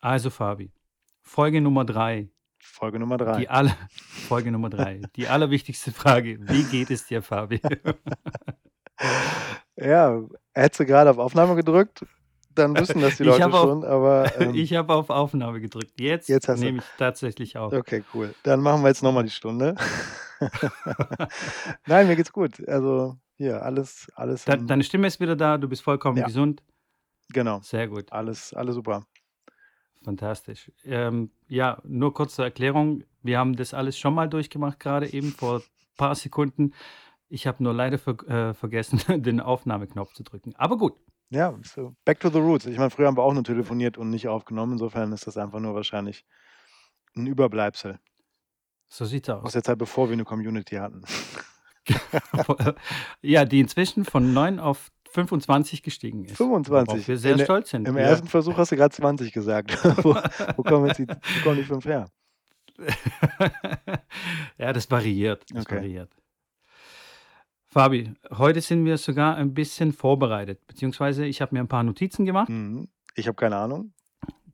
Also, 0.00 0.30
Fabi, 0.30 0.72
Folge 1.22 1.60
Nummer 1.60 1.84
drei. 1.84 2.30
Folge 2.58 2.98
Nummer 2.98 3.16
drei. 3.16 3.38
Die 3.38 3.48
alle, 3.48 3.74
Folge 4.28 4.50
Nummer 4.50 4.70
drei. 4.70 5.00
Die 5.16 5.28
allerwichtigste 5.28 5.92
Frage: 5.92 6.38
Wie 6.40 6.64
geht 6.64 6.90
es 6.90 7.06
dir, 7.06 7.22
Fabi? 7.22 7.60
Ja, 9.76 10.22
hättest 10.52 10.80
du 10.80 10.84
gerade 10.84 11.08
auf 11.08 11.16
Aufnahme 11.16 11.56
gedrückt, 11.56 12.04
dann 12.54 12.76
wüssten 12.76 13.00
das 13.00 13.16
die 13.16 13.22
Leute 13.22 13.46
auf, 13.46 13.62
schon, 13.62 13.84
aber 13.84 14.30
ähm, 14.40 14.54
ich 14.54 14.74
habe 14.74 14.92
auf 14.94 15.08
Aufnahme 15.08 15.60
gedrückt. 15.60 15.92
Jetzt 15.98 16.28
jetzt 16.28 16.48
nehme 16.48 16.78
ich 16.78 16.84
tatsächlich 16.98 17.56
auf. 17.56 17.72
Okay, 17.72 18.04
cool. 18.12 18.34
Dann 18.42 18.60
machen 18.60 18.82
wir 18.82 18.88
jetzt 18.88 19.02
nochmal 19.02 19.24
die 19.24 19.30
Stunde. 19.30 19.74
Nein, 21.86 22.08
mir 22.08 22.16
geht's 22.16 22.32
gut. 22.32 22.66
Also 22.68 23.16
hier, 23.36 23.62
alles, 23.62 24.08
alles 24.14 24.46
im, 24.46 24.66
deine 24.66 24.84
Stimme 24.84 25.06
ist 25.06 25.20
wieder 25.20 25.36
da, 25.36 25.56
du 25.56 25.68
bist 25.68 25.82
vollkommen 25.82 26.18
ja, 26.18 26.26
gesund. 26.26 26.62
genau. 27.32 27.60
Sehr 27.62 27.88
gut, 27.88 28.12
Alles, 28.12 28.52
alles 28.52 28.74
super. 28.74 29.06
Fantastisch. 30.02 30.70
Ähm, 30.84 31.30
ja, 31.48 31.80
nur 31.84 32.14
kurz 32.14 32.34
zur 32.34 32.44
Erklärung. 32.44 33.04
Wir 33.22 33.38
haben 33.38 33.56
das 33.56 33.74
alles 33.74 33.98
schon 33.98 34.14
mal 34.14 34.28
durchgemacht, 34.28 34.80
gerade 34.80 35.12
eben 35.12 35.32
vor 35.32 35.58
ein 35.58 35.62
paar 35.96 36.14
Sekunden. 36.14 36.72
Ich 37.28 37.46
habe 37.46 37.62
nur 37.62 37.74
leider 37.74 37.98
ver 37.98 38.18
äh, 38.28 38.54
vergessen, 38.54 39.00
den 39.22 39.40
Aufnahmeknopf 39.40 40.14
zu 40.14 40.22
drücken. 40.22 40.54
Aber 40.56 40.76
gut, 40.78 40.94
Ja, 41.30 41.58
so 41.62 41.94
back 42.04 42.20
to 42.20 42.30
the 42.30 42.38
roots. 42.38 42.66
Ich 42.66 42.78
meine, 42.78 42.90
früher 42.90 43.06
haben 43.06 43.16
wir 43.16 43.22
auch 43.22 43.34
nur 43.34 43.44
telefoniert 43.44 43.98
und 43.98 44.10
nicht 44.10 44.28
aufgenommen. 44.28 44.72
Insofern 44.72 45.12
ist 45.12 45.26
das 45.26 45.36
einfach 45.36 45.60
nur 45.60 45.74
wahrscheinlich 45.74 46.24
ein 47.16 47.26
Überbleibsel 47.26 48.00
so 48.90 49.04
sieht's 49.04 49.30
aus 49.30 49.44
aus. 49.44 49.52
der 49.52 49.62
Zeit, 49.62 49.78
bevor 49.78 50.08
wir 50.08 50.14
eine 50.14 50.24
Community 50.24 50.76
hatten. 50.76 51.02
ja, 53.22 53.44
die 53.44 53.60
inzwischen 53.60 54.04
von 54.04 54.32
9 54.32 54.58
auf 54.58 54.90
25 55.12 55.82
gestiegen 55.82 56.24
ist, 56.24 56.38
worauf 56.40 56.64
25. 56.66 57.08
wir 57.08 57.18
sehr 57.18 57.32
In 57.32 57.40
stolz 57.40 57.70
sind. 57.70 57.86
Im 57.88 57.96
Ja. 57.96 58.02
ersten 58.04 58.28
Versuch 58.28 58.56
hast 58.56 58.72
du 58.72 58.76
gerade 58.76 58.94
20 58.94 59.32
gesagt. 59.32 59.72
wo, 60.04 60.14
wo 60.56 60.62
kommen 60.62 60.86
jetzt 60.86 60.98
die, 60.98 61.06
wo 61.08 61.42
kommen 61.42 61.56
die 61.56 61.64
fünf 61.64 61.84
her? 61.84 62.06
ja, 64.58 64.72
das 64.72 64.90
variiert. 64.90 65.44
Das 65.52 65.66
Okay. 65.66 65.76
variiert. 65.76 66.10
Fabi, 67.66 68.12
heute 68.36 68.60
sind 68.60 68.84
wir 68.84 68.98
sogar 68.98 69.36
ein 69.36 69.54
bisschen 69.54 69.92
vorbereitet, 69.92 70.66
beziehungsweise 70.66 71.24
ich 71.26 71.40
habe 71.40 71.54
mir 71.54 71.60
ein 71.60 71.68
paar 71.68 71.84
Notizen 71.84 72.24
gemacht. 72.24 72.48
Mhm. 72.48 72.88
Ich 73.14 73.28
habe 73.28 73.36
keine 73.36 73.56
Ahnung. 73.56 73.92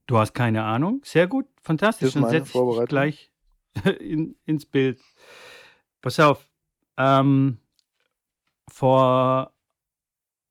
Du 0.06 0.18
hast 0.18 0.34
keine 0.34 0.64
Ahnung. 0.64 1.00
Sehr 1.04 1.26
gut, 1.26 1.46
fantastisch. 1.62 2.12
Dann 2.12 2.28
setze 2.28 2.58
ich 2.58 2.88
gleich 2.88 3.30
in, 4.00 4.36
ins 4.44 4.66
Bild. 4.66 5.00
Pass 6.02 6.20
auf. 6.20 6.46
Ähm, 6.98 7.58
vor 8.68 9.52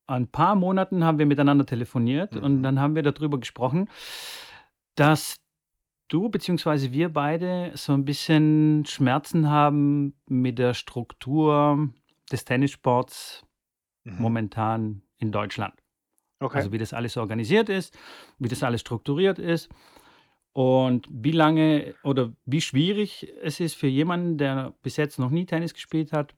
ein 0.06 0.28
paar 0.28 0.54
Monaten 0.54 1.04
haben 1.04 1.18
wir 1.18 1.26
miteinander 1.26 1.66
telefoniert 1.66 2.36
und 2.36 2.58
Mhm. 2.58 2.62
dann 2.62 2.80
haben 2.80 2.94
wir 2.94 3.02
darüber 3.02 3.38
gesprochen, 3.38 3.88
dass 4.94 5.36
du 6.08 6.28
bzw. 6.28 6.92
wir 6.92 7.12
beide 7.12 7.72
so 7.74 7.92
ein 7.92 8.04
bisschen 8.04 8.84
Schmerzen 8.86 9.50
haben 9.50 10.14
mit 10.28 10.58
der 10.58 10.74
Struktur 10.74 11.88
des 12.30 12.44
Tennissports 12.44 13.44
Mhm. 14.04 14.16
momentan 14.22 15.02
in 15.18 15.32
Deutschland. 15.32 15.74
Okay. 16.38 16.58
Also 16.58 16.70
wie 16.72 16.78
das 16.78 16.92
alles 16.92 17.16
organisiert 17.16 17.68
ist, 17.68 17.98
wie 18.38 18.48
das 18.48 18.62
alles 18.62 18.82
strukturiert 18.82 19.38
ist 19.38 19.70
und 20.52 21.08
wie 21.10 21.32
lange 21.32 21.94
oder 22.04 22.32
wie 22.44 22.60
schwierig 22.60 23.26
es 23.42 23.58
ist 23.58 23.74
für 23.74 23.86
jemanden, 23.88 24.38
der 24.38 24.74
bis 24.82 24.96
jetzt 24.96 25.18
noch 25.18 25.30
nie 25.30 25.46
Tennis 25.46 25.72
gespielt 25.74 26.12
hat 26.12 26.34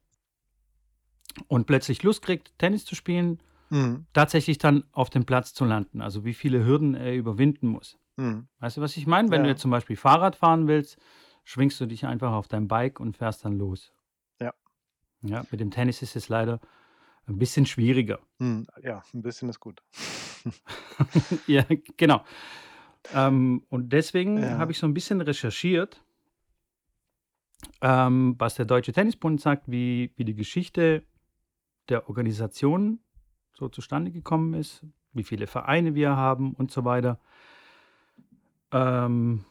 und 1.49 1.67
plötzlich 1.67 2.03
Lust 2.05 2.23
kriegt, 2.23 2.57
Tennis 2.59 2.85
zu 2.85 2.95
spielen, 2.95 3.41
Mhm. 3.71 4.07
tatsächlich 4.13 4.59
dann 4.59 4.85
auf 4.93 5.11
dem 5.11 5.25
Platz 5.25 5.53
zu 5.55 5.65
landen. 5.65 6.01
Also 6.01 6.25
wie 6.25 6.35
viele 6.35 6.65
Hürden 6.65 6.95
er 6.95 7.15
überwinden 7.15 7.69
muss. 7.69 7.99
Mhm. 8.17 8.49
Weißt 8.61 8.77
du, 8.77 8.81
was 8.81 8.97
ich 8.97 9.07
meine? 9.07 9.31
Wenn 9.31 9.43
du 9.43 9.49
Ja. 9.49 9.53
jetzt 9.53 9.61
zum 9.63 9.71
Beispiel 9.71 9.97
Fahrrad 9.97 10.37
fahren 10.37 10.67
willst, 10.69 10.99
schwingst 11.45 11.81
du 11.81 11.87
dich 11.87 12.07
einfach 12.07 12.33
auf 12.33 12.49
dein 12.49 12.69
Bike 12.69 13.01
und 13.01 13.17
fährst 13.17 13.45
dann 13.45 13.59
los. 13.59 13.93
Ja. 14.41 14.53
Ja, 15.23 15.45
mit 15.51 15.61
dem 15.61 15.71
Tennis 15.71 16.03
ist 16.03 16.17
es 16.17 16.29
leider 16.29 16.61
ein 17.27 17.39
bisschen 17.39 17.67
schwieriger. 17.67 18.19
Mhm. 18.39 18.67
Ja, 18.83 19.03
ein 19.15 19.23
bisschen 19.23 19.49
ist 19.49 19.61
gut. 19.61 19.83
ja, 21.47 21.65
genau. 21.97 22.25
Ähm, 23.15 23.65
und 23.69 23.93
deswegen 23.93 24.39
Ja. 24.43 24.59
habe 24.59 24.73
ich 24.73 24.79
so 24.79 24.87
ein 24.87 24.95
bisschen 24.95 25.21
recherchiert, 25.21 26.03
ähm, 27.81 28.35
was 28.39 28.55
der 28.55 28.65
Deutsche 28.65 28.93
Tennisbund 28.93 29.41
sagt, 29.41 29.71
wie, 29.71 30.13
wie 30.17 30.25
die 30.25 30.35
Geschichte 30.35 31.05
der 31.89 32.09
Organisation 32.09 33.01
so 33.59 33.69
zustande 33.69 34.11
gekommen 34.13 34.55
ist, 34.55 34.85
wie 35.13 35.25
viele 35.25 35.47
Vereine 35.47 35.95
wir 35.95 36.17
haben 36.17 36.53
und 36.55 36.71
so 36.71 36.85
weiter. 36.85 37.19
Ähm, 38.73 39.45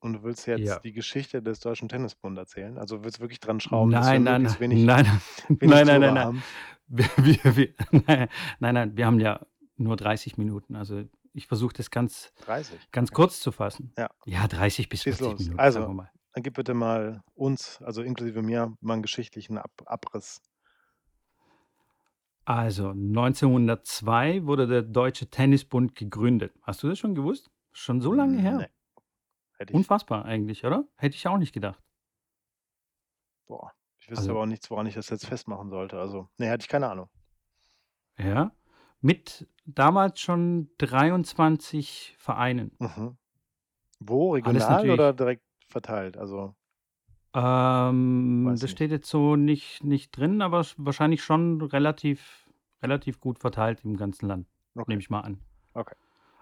Und 0.00 0.12
du 0.14 0.22
willst 0.22 0.46
jetzt 0.46 0.60
ja. 0.66 0.78
die 0.78 0.92
Geschichte 0.92 1.42
des 1.42 1.60
Deutschen 1.60 1.88
Tennisbund 1.88 2.38
erzählen? 2.38 2.78
Also 2.78 3.02
willst 3.02 3.18
du 3.18 3.22
wirklich 3.22 3.40
dran 3.40 3.60
schrauben, 3.60 3.90
Nein, 3.90 4.22
nein, 4.22 4.42
nein, 4.42 4.60
wenig, 4.60 4.84
nein, 4.84 5.06
wenig 5.48 5.60
nein, 5.62 5.86
nein, 5.86 6.00
nein, 6.00 6.14
nein. 6.14 6.42
Wir, 6.88 7.06
wir, 7.16 7.56
wir, 7.56 7.68
nein, 8.06 8.28
nein, 8.60 8.74
nein, 8.74 8.96
wir 8.96 9.06
haben 9.06 9.18
ja 9.18 9.44
nur 9.76 9.96
30 9.96 10.38
Minuten. 10.38 10.76
Also 10.76 11.02
ich 11.32 11.46
versuche 11.48 11.74
das 11.74 11.90
ganz, 11.90 12.32
30. 12.44 12.92
ganz 12.92 13.08
Okay. 13.10 13.16
kurz 13.16 13.40
zu 13.40 13.50
fassen. 13.50 13.92
Ja, 13.98 14.08
Ja, 14.24 14.46
30 14.46 14.88
bis 14.88 15.02
schieß 15.02 15.16
40 15.16 15.32
los. 15.32 15.40
Minuten, 15.40 15.58
Also, 15.60 15.80
dann 16.32 16.42
gib 16.42 16.54
bitte 16.54 16.74
mal 16.74 17.22
uns, 17.34 17.80
also 17.82 18.02
inklusive 18.02 18.40
mir, 18.42 18.76
mal 18.80 18.92
einen 18.94 19.02
geschichtlichen 19.02 19.58
Ab 19.58 19.70
Abriss. 19.86 20.40
Also 22.46 22.90
1902 22.90 24.46
wurde 24.46 24.66
der 24.68 24.82
Deutsche 24.82 25.28
Tennisbund 25.28 25.94
gegründet. 25.96 26.54
Hast 26.62 26.82
du 26.82 26.88
das 26.88 26.98
schon 26.98 27.14
gewusst? 27.14 27.50
Schon 27.72 28.00
so 28.00 28.12
lange 28.12 28.36
Nee, 28.36 28.42
her. 28.42 28.70
hätte 29.58 29.72
ich, 29.72 29.74
Unfassbar 29.74 30.24
eigentlich, 30.24 30.64
oder? 30.64 30.84
Hätte 30.96 31.16
ich 31.16 31.26
auch 31.26 31.38
nicht 31.38 31.52
gedacht. 31.52 31.82
boah, 33.48 33.72
ich 33.98 34.08
wüsste 34.10 34.20
Also, 34.22 34.30
aber 34.32 34.42
auch 34.42 34.46
nichts, 34.46 34.70
woran 34.70 34.86
ich 34.86 34.94
das 34.94 35.08
jetzt 35.10 35.26
festmachen 35.26 35.70
sollte. 35.70 35.98
Also, 35.98 36.28
nee, 36.38 36.46
hätte 36.46 36.62
ich 36.62 36.68
keine 36.68 36.88
Ahnung. 36.88 37.08
ja, 38.18 38.52
mit 39.00 39.46
damals 39.64 40.20
schon 40.20 40.70
23 40.78 42.14
Vereinen. 42.18 42.72
Mhm. 42.78 43.16
Wo? 44.00 44.32
Regional 44.32 44.90
oder 44.90 45.12
direkt 45.12 45.42
verteilt? 45.68 46.16
Also, 46.16 46.54
ähm, 47.36 48.46
weiß 48.46 48.60
das 48.60 48.70
ich 48.70 48.72
nicht. 48.72 48.78
steht 48.78 48.90
jetzt 48.90 49.10
so 49.10 49.36
nicht, 49.36 49.84
nicht 49.84 50.16
drin, 50.16 50.40
aber 50.42 50.60
sch- 50.62 50.74
wahrscheinlich 50.78 51.22
schon 51.22 51.60
relativ, 51.60 52.48
relativ 52.82 53.20
gut 53.20 53.38
verteilt 53.38 53.84
im 53.84 53.96
ganzen 53.96 54.26
Land, 54.26 54.46
nehme 54.74 54.82
Okay, 54.82 54.98
ich 55.00 55.10
mal 55.10 55.20
an. 55.20 55.38
okay. 55.74 55.94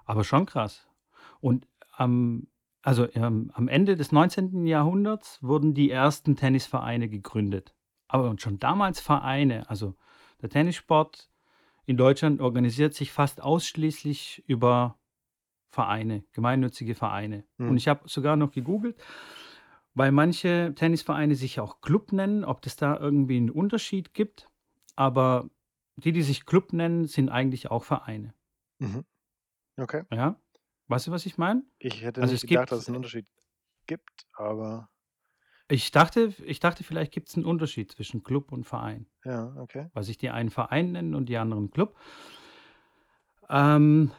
Aber 0.05 0.25
schon 0.25 0.47
krass. 0.47 0.89
Und 1.41 1.67
am, 1.93 2.47
also 2.83 3.09
ähm, 3.15 3.51
am 3.55 3.69
Ende 3.69 3.97
des 3.97 4.13
19. 4.13 4.67
Jahrhunderts 4.67 5.43
wurden 5.43 5.75
die 5.75 5.91
ersten 5.91 6.37
Tennisvereine 6.37 7.09
gegründet. 7.09 7.75
Aber 8.09 8.29
und 8.31 8.41
schon 8.43 8.59
damals 8.59 9.01
Vereine, 9.01 9.69
also 9.71 9.95
der 10.43 10.51
Tennissport 10.51 11.31
in 11.87 11.97
Deutschland 11.97 12.41
organisiert 12.41 12.95
sich 12.95 13.13
fast 13.13 13.43
ausschließlich 13.43 14.45
über 14.47 14.99
Vereine, 15.71 16.25
gemeinnützige 16.33 16.95
Vereine. 16.95 17.45
Und 17.59 17.71
Mhm. 17.71 17.77
ich 17.77 17.89
habe 17.89 18.09
sogar 18.09 18.37
noch 18.37 18.53
gegoogelt, 18.53 18.97
weil 19.95 20.13
manche 20.13 20.73
Tennisvereine 20.75 21.35
sich 21.35 21.61
auch 21.61 21.81
Club 21.81 22.13
nennen, 22.13 22.45
ob 22.45 22.65
es 22.67 22.77
da 22.77 22.99
irgendwie 22.99 23.37
einen 23.37 23.51
Unterschied 23.51 24.13
gibt. 24.15 24.51
Aber 24.97 25.49
die, 25.97 26.13
die 26.13 26.23
sich 26.23 26.47
Club 26.47 26.73
nennen, 26.73 27.07
sind 27.07 27.29
eigentlich 27.29 27.71
auch 27.71 27.85
Vereine. 27.85 28.35
Mhm. 28.79 29.05
Okay. 29.77 30.03
Ja? 30.13 30.41
Weißt 30.89 31.07
du, 31.07 31.11
was 31.13 31.27
ich 31.27 31.39
meine? 31.39 31.63
Ich 31.79 32.03
hätte 32.03 32.21
Also 32.21 32.33
nicht 32.33 32.47
gedacht, 32.47 32.71
dass 32.71 32.79
gibt, 32.79 32.83
es 32.83 32.89
einen 32.89 32.97
Unterschied 32.97 33.27
gibt, 33.87 34.27
aber 34.35 34.89
ich 35.69 35.91
dachte, 35.93 36.35
ich 36.45 36.61
dachte, 36.61 36.85
vielleicht 36.85 37.13
gibt 37.13 37.29
es 37.29 37.37
einen 37.37 37.47
Unterschied 37.47 37.91
zwischen 37.91 38.23
Club 38.23 38.53
und 38.53 38.65
Verein. 38.65 39.07
ja, 39.25 39.55
okay. 39.57 39.89
Weil 39.95 40.03
sich 40.03 40.19
die 40.19 40.29
einen 40.31 40.51
Verein 40.51 40.93
nennen 40.93 41.15
und 41.15 41.29
die 41.29 41.39
anderen 41.39 41.71
Club. 41.71 41.97
Ähm, 43.49 44.11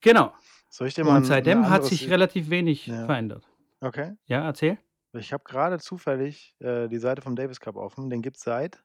genau. 0.00 0.34
Soll 0.68 0.88
ich 0.88 0.94
dir 0.94 1.04
mal 1.04 1.16
Und 1.16 1.24
seitdem 1.24 1.68
hat 1.68 1.84
sich 1.84 2.10
relativ 2.10 2.50
wenig 2.50 2.86
Ja, 2.86 3.06
verändert. 3.06 3.48
okay. 3.80 4.16
Ja, 4.26 4.44
erzähl. 4.44 4.78
Ich 5.14 5.32
habe 5.32 5.44
gerade 5.44 5.78
zufällig 5.78 6.54
äh, 6.60 6.88
die 6.88 6.98
Seite 6.98 7.22
vom 7.22 7.36
Davis 7.36 7.60
Cup 7.60 7.76
offen. 7.76 8.10
Den 8.10 8.22
gibt 8.22 8.36
es 8.36 8.42
seit 8.42 8.82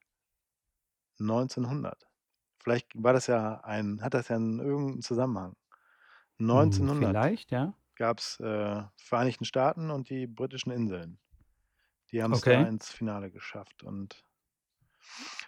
1900. 1.19 2.07
Vielleicht 2.59 2.87
war 2.95 3.13
das 3.13 3.27
ja 3.27 3.61
ein, 3.61 4.01
hat 4.01 4.13
das 4.13 4.27
ja 4.29 4.35
einen, 4.35 4.59
irgendeinen 4.59 5.01
Zusammenhang. 5.01 5.55
Hm, 6.51 6.89
1900 6.89 6.89
vielleicht, 6.89 7.51
ja. 7.51 7.73
gab 7.95 8.19
es 8.19 8.39
äh, 8.39 8.83
Vereinigten 8.97 9.45
Staaten 9.45 9.91
und 9.91 10.09
die 10.09 10.27
britischen 10.27 10.71
Inseln. 10.71 11.19
Die 12.11 12.23
haben 12.23 12.33
es 12.33 12.43
da 12.45 12.67
Okay. 12.67 12.67
ins 12.67 12.91
Finale 12.91 13.31
geschafft 13.31 13.83
und 13.83 14.25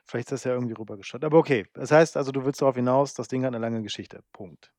vielleicht 0.05 0.27
ist 0.27 0.31
das 0.31 0.43
ja 0.45 0.53
irgendwie 0.53 0.73
rübergeschaut. 0.73 1.23
Aber 1.23 1.37
okay, 1.37 1.65
das 1.73 1.91
heißt 1.91 2.17
also, 2.17 2.31
du 2.31 2.45
willst 2.45 2.61
darauf 2.61 2.75
hinaus, 2.75 3.13
das 3.13 3.27
Ding 3.27 3.43
hat 3.43 3.49
eine 3.49 3.59
lange 3.59 3.81
Geschichte. 3.81 4.23
Punkt. 4.33 4.73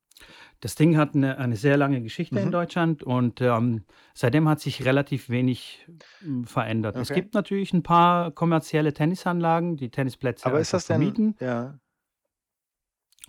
Das 0.59 0.75
Ding 0.75 0.97
hat 0.97 1.15
eine, 1.15 1.37
eine 1.37 1.55
sehr 1.55 1.77
lange 1.77 2.01
Geschichte 2.01 2.39
in 2.39 2.51
Mhm. 2.51 2.51
Deutschland 2.51 3.03
und 3.03 3.41
ähm, 3.41 3.85
seitdem 4.13 4.47
hat 4.47 4.59
sich 4.59 4.85
relativ 4.85 5.29
wenig 5.29 5.87
ähm, 6.21 6.45
verändert. 6.45 6.99
Es 6.99 7.11
Okay. 7.11 7.13
gibt 7.13 7.33
natürlich 7.33 7.73
ein 7.73 7.83
paar 7.83 8.31
kommerzielle 8.31 8.93
Tennisanlagen, 8.93 9.77
die 9.77 9.89
Tennisplätze 9.89 10.49
Aber 10.49 10.59
ist 10.59 10.73
das 10.73 10.85
denn, 10.85 11.23
vermieten. 11.23 11.35
ja, 11.39 11.79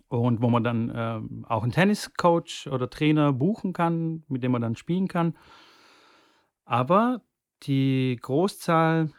Und 0.09 0.43
wo 0.43 0.51
man 0.51 0.63
dann, 0.63 0.93
ähm, 0.95 1.45
auch 1.49 1.65
'n 1.65 1.73
Tenniscoach 1.73 2.69
oder 2.71 2.89
Trainer 2.91 3.33
buchen 3.33 3.73
kann, 3.73 4.25
mit 4.29 4.43
dem 4.45 4.53
man 4.53 4.61
dann 4.63 4.77
spielen 4.77 5.09
kann. 5.09 5.37
Aber 6.65 7.23
die 7.65 8.19
Großzahl 8.21 9.13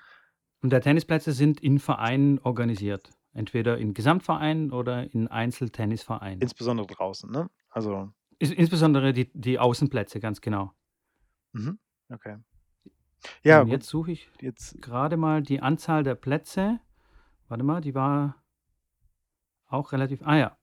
der 0.63 0.81
Tennisplätze 0.81 1.33
sind 1.33 1.61
in 1.61 1.79
Vereinen 1.79 2.39
organisiert. 2.39 3.11
Entweder 3.33 3.77
in 3.77 3.93
Gesamtvereinen 3.93 4.71
oder 4.71 5.11
in 5.11 5.27
Einzeltennisvereinen. 5.27 6.41
Insbesondere 6.41 6.87
draußen, 6.87 7.31
ne? 7.31 7.49
Also 7.69 8.11
insbesondere 8.39 9.13
die 9.13 9.31
die 9.33 9.57
Außenplätze, 9.57 10.19
ganz 10.19 10.41
genau. 10.41 10.73
Mhm, 11.53 11.79
okay. 12.09 12.37
Ja, 13.43 13.61
Und 13.61 13.69
jetzt 13.69 13.87
suche 13.87 14.11
ich 14.11 14.29
Jetzt 14.41 14.81
grade 14.81 15.17
mal 15.17 15.41
die 15.41 15.61
Anzahl 15.61 16.03
der 16.03 16.15
Plätze. 16.15 16.79
Warte 17.47 17.63
mal, 17.63 17.81
die 17.81 17.95
war 17.95 18.43
auch 19.67 19.93
relativ 19.93 20.21
ah 20.23 20.37
ja. 20.37 20.57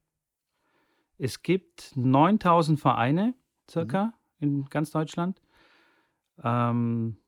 Es 1.18 1.42
gibt 1.42 1.92
9.000 1.96 2.78
Vereine 2.78 3.28
Mhm. 3.28 3.34
circa 3.70 4.12
in 4.38 4.66
ganz 4.66 4.90
Deutschland. 4.90 5.40
Ähm, 6.42 7.18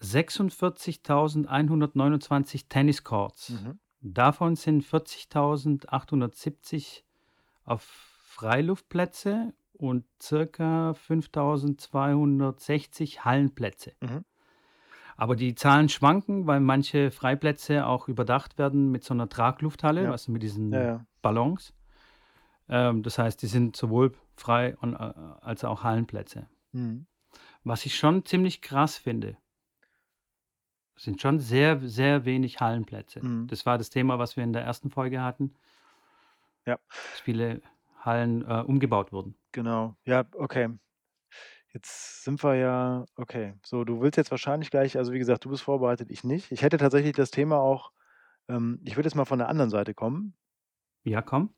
46.129 0.00 2.68
Tenniscourts. 2.68 3.50
Mhm. 3.50 3.78
Davon 4.02 4.54
sind 4.56 4.84
40.870 4.84 7.04
auf 7.64 7.82
Freiluftplätze 7.82 9.52
und 9.72 10.04
circa 10.22 10.94
5.260 10.94 13.24
Hallenplätze. 13.24 13.92
Mhm. 14.00 14.24
Aber 15.16 15.34
die 15.36 15.54
Zahlen 15.56 15.88
schwanken, 15.88 16.46
weil 16.46 16.60
manche 16.60 17.10
Freiplätze 17.10 17.86
auch 17.86 18.06
überdacht 18.08 18.58
werden 18.58 18.90
mit 18.92 19.02
so 19.04 19.14
'ner 19.14 19.28
Traglufthalle, 19.28 20.04
Ja. 20.04 20.16
du, 20.16 20.32
mit 20.32 20.42
Ja, 20.42 20.44
diesen 20.44 20.80
ja. 20.80 21.04
Ballons. 21.22 21.74
Ähm, 22.68 23.02
das 23.02 23.18
heißt, 23.18 23.42
die 23.42 23.46
sind 23.48 23.76
sowohl 23.76 24.12
frei 24.36 24.76
und, 24.78 24.94
äh, 24.94 24.98
als 24.98 25.64
auch 25.64 25.82
Hallenplätze. 25.84 26.46
Mhm. 26.72 27.06
Was 27.64 27.86
ich 27.86 27.96
schon 27.96 28.24
ziemlich 28.24 28.62
krass 28.62 28.96
finde 28.98 29.36
sind 30.98 31.20
schon 31.20 31.38
sehr, 31.38 31.80
sehr 31.80 32.24
wenig 32.24 32.60
Hallenplätze. 32.60 33.24
Mhm. 33.24 33.46
Das 33.48 33.66
war 33.66 33.78
das 33.78 33.90
Thema, 33.90 34.18
was 34.18 34.36
wir 34.36 34.44
in 34.44 34.52
der 34.52 34.62
ersten 34.62 34.90
Folge 34.90 35.22
hatten. 35.22 35.54
Ja. 36.66 36.78
Dass 36.88 37.20
viele 37.20 37.62
Hallen, 38.00 38.42
äh, 38.48 38.62
umgebaut 38.66 39.12
wurden. 39.12 39.34
Genau. 39.52 39.96
Ja, 40.04 40.24
okay. 40.34 40.68
Jetzt 41.72 42.24
sind 42.24 42.42
wir 42.42 42.54
ja 42.54 43.04
okay. 43.16 43.54
So, 43.64 43.84
du 43.84 44.00
willst 44.00 44.16
jetzt 44.16 44.30
wahrscheinlich 44.30 44.70
gleich 44.70 44.96
also, 44.96 45.12
wie 45.12 45.18
gesagt, 45.18 45.44
du 45.44 45.50
bist 45.50 45.62
vorbereitet, 45.62 46.10
ich 46.10 46.24
nicht. 46.24 46.50
Ich 46.50 46.62
hätte 46.62 46.78
tatsächlich 46.78 47.14
das 47.14 47.30
Thema 47.30 47.58
auch 47.58 47.92
ähm, 48.48 48.80
ich 48.84 48.96
würde 48.96 49.06
jetzt 49.06 49.14
mal 49.14 49.24
von 49.24 49.38
der 49.38 49.48
anderen 49.48 49.70
Seite 49.70 49.94
kommen. 49.94 50.34
Ja, 51.04 51.22
komm. 51.22 51.54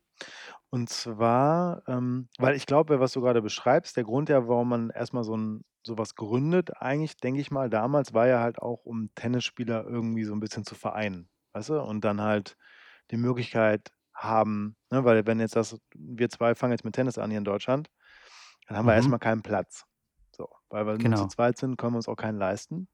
Und 0.73 0.89
zwar, 0.89 1.83
ähm 1.87 2.29
weil 2.39 2.55
ich 2.55 2.65
glaube, 2.65 3.01
was 3.01 3.11
du 3.11 3.19
grade 3.21 3.41
beschreibst, 3.41 3.97
der 3.97 4.05
Grund 4.05 4.29
ja, 4.29 4.47
warum 4.47 4.69
man 4.69 4.89
erst 4.89 5.13
mal 5.13 5.23
so 5.25 5.33
'n 5.35 5.65
so 5.85 5.97
was 5.97 6.15
gründet, 6.15 6.81
eigentlich, 6.81 7.17
denke 7.17 7.41
ich 7.41 7.51
mal, 7.51 7.69
damals 7.69 8.13
war 8.13 8.27
ja 8.27 8.39
halt 8.39 8.57
auch, 8.59 8.85
um 8.85 9.09
Tennisspieler 9.15 9.83
irgendwie 9.85 10.23
so 10.23 10.33
'n 10.33 10.39
bisschen 10.39 10.63
zu 10.63 10.75
vereinen, 10.75 11.29
weißt 11.53 11.69
du? 11.69 11.81
Und 11.81 12.05
dann 12.05 12.21
halt 12.21 12.55
die 13.11 13.17
Möglichkeit 13.17 13.91
haben 14.13 14.77
ne, 14.91 15.03
weil 15.05 15.25
wenn 15.27 15.39
jetzt 15.41 15.55
das 15.57 15.77
wir 15.95 16.29
2 16.29 16.55
fangen 16.55 16.71
jetzt 16.73 16.85
mit 16.85 16.95
Tennis 16.95 17.17
an 17.17 17.31
hier 17.31 17.39
in 17.39 17.43
Deutschland, 17.45 17.89
dann 18.67 18.77
haben 18.77 18.85
wir 18.87 18.95
erst 18.95 19.09
Mhm. 19.09 19.21
keinen 19.21 19.41
Platz. 19.43 19.85
So, 20.35 20.49
weil 20.69 20.85
wir 20.87 20.97
nur 20.99 21.15
zu 21.15 21.25
Genau. 21.25 21.29
zweit 21.29 21.57
sind, 21.57 21.77
können 21.77 21.93
wir 21.93 21.97
uns 21.97 22.07
auch 22.09 22.15
keinen 22.17 22.37
leisten. 22.39 22.87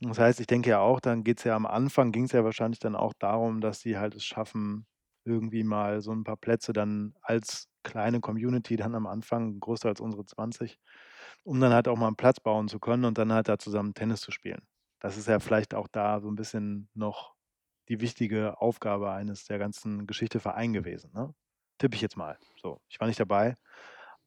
Das 0.00 0.18
heißt, 0.20 0.40
ich 0.40 0.46
denke 0.48 0.70
ja 0.70 0.80
auch, 0.80 1.00
dann 1.00 1.24
geht's 1.24 1.44
ja 1.44 1.56
am 1.56 1.66
Anfang 1.66 2.12
ging's 2.12 2.32
ja 2.32 2.44
wahrscheinlich 2.44 2.80
dann 2.80 2.96
auch 2.96 3.14
darum, 3.18 3.60
dass 3.62 3.80
sie 3.80 3.98
halt 3.98 4.14
es 4.16 4.24
schaffen, 4.24 4.86
irgendwie 5.24 5.64
mal 5.64 6.00
so 6.02 6.12
'n 6.12 6.24
paar 6.24 6.36
Plätze 6.38 6.72
dann 6.74 7.14
als 7.22 7.68
kleine 7.84 8.20
Community 8.20 8.76
dann 8.76 8.94
am 8.94 9.06
Anfang, 9.06 9.60
größer 9.60 9.88
als 9.90 10.00
unsere 10.00 10.24
20, 10.26 10.78
um 11.44 11.60
dann 11.60 11.72
halt 11.74 11.88
auch 11.88 11.96
mal 11.98 12.08
'n 12.08 12.16
Platz 12.16 12.40
bauen 12.40 12.68
zu 12.68 12.80
können 12.80 13.04
und 13.06 13.18
dann 13.18 13.32
halt 13.32 13.48
da 13.48 13.58
zusammen 13.58 13.94
Tennis 13.94 14.20
zu 14.22 14.30
spielen. 14.32 14.62
Das 15.00 15.16
ist 15.18 15.28
ja 15.28 15.40
vielleicht 15.40 15.74
auch 15.74 15.88
da 15.88 16.20
so 16.20 16.28
'n 16.28 16.36
bisschen 16.36 16.90
noch 16.94 17.34
die 17.90 18.00
wichtige 18.00 18.60
Aufgabe 18.60 19.12
eines 19.12 19.44
der 19.46 19.58
ganzen 19.58 20.06
Geschichte 20.06 20.40
Verein 20.40 20.72
gewesen, 20.74 21.12
ne? 21.14 21.34
Tippe 21.78 21.96
ich 21.96 22.02
jetzt 22.02 22.16
mal. 22.16 22.38
So, 22.62 22.80
ich 22.88 23.00
war 23.00 23.08
nicht 23.08 23.20
dabei, 23.20 23.56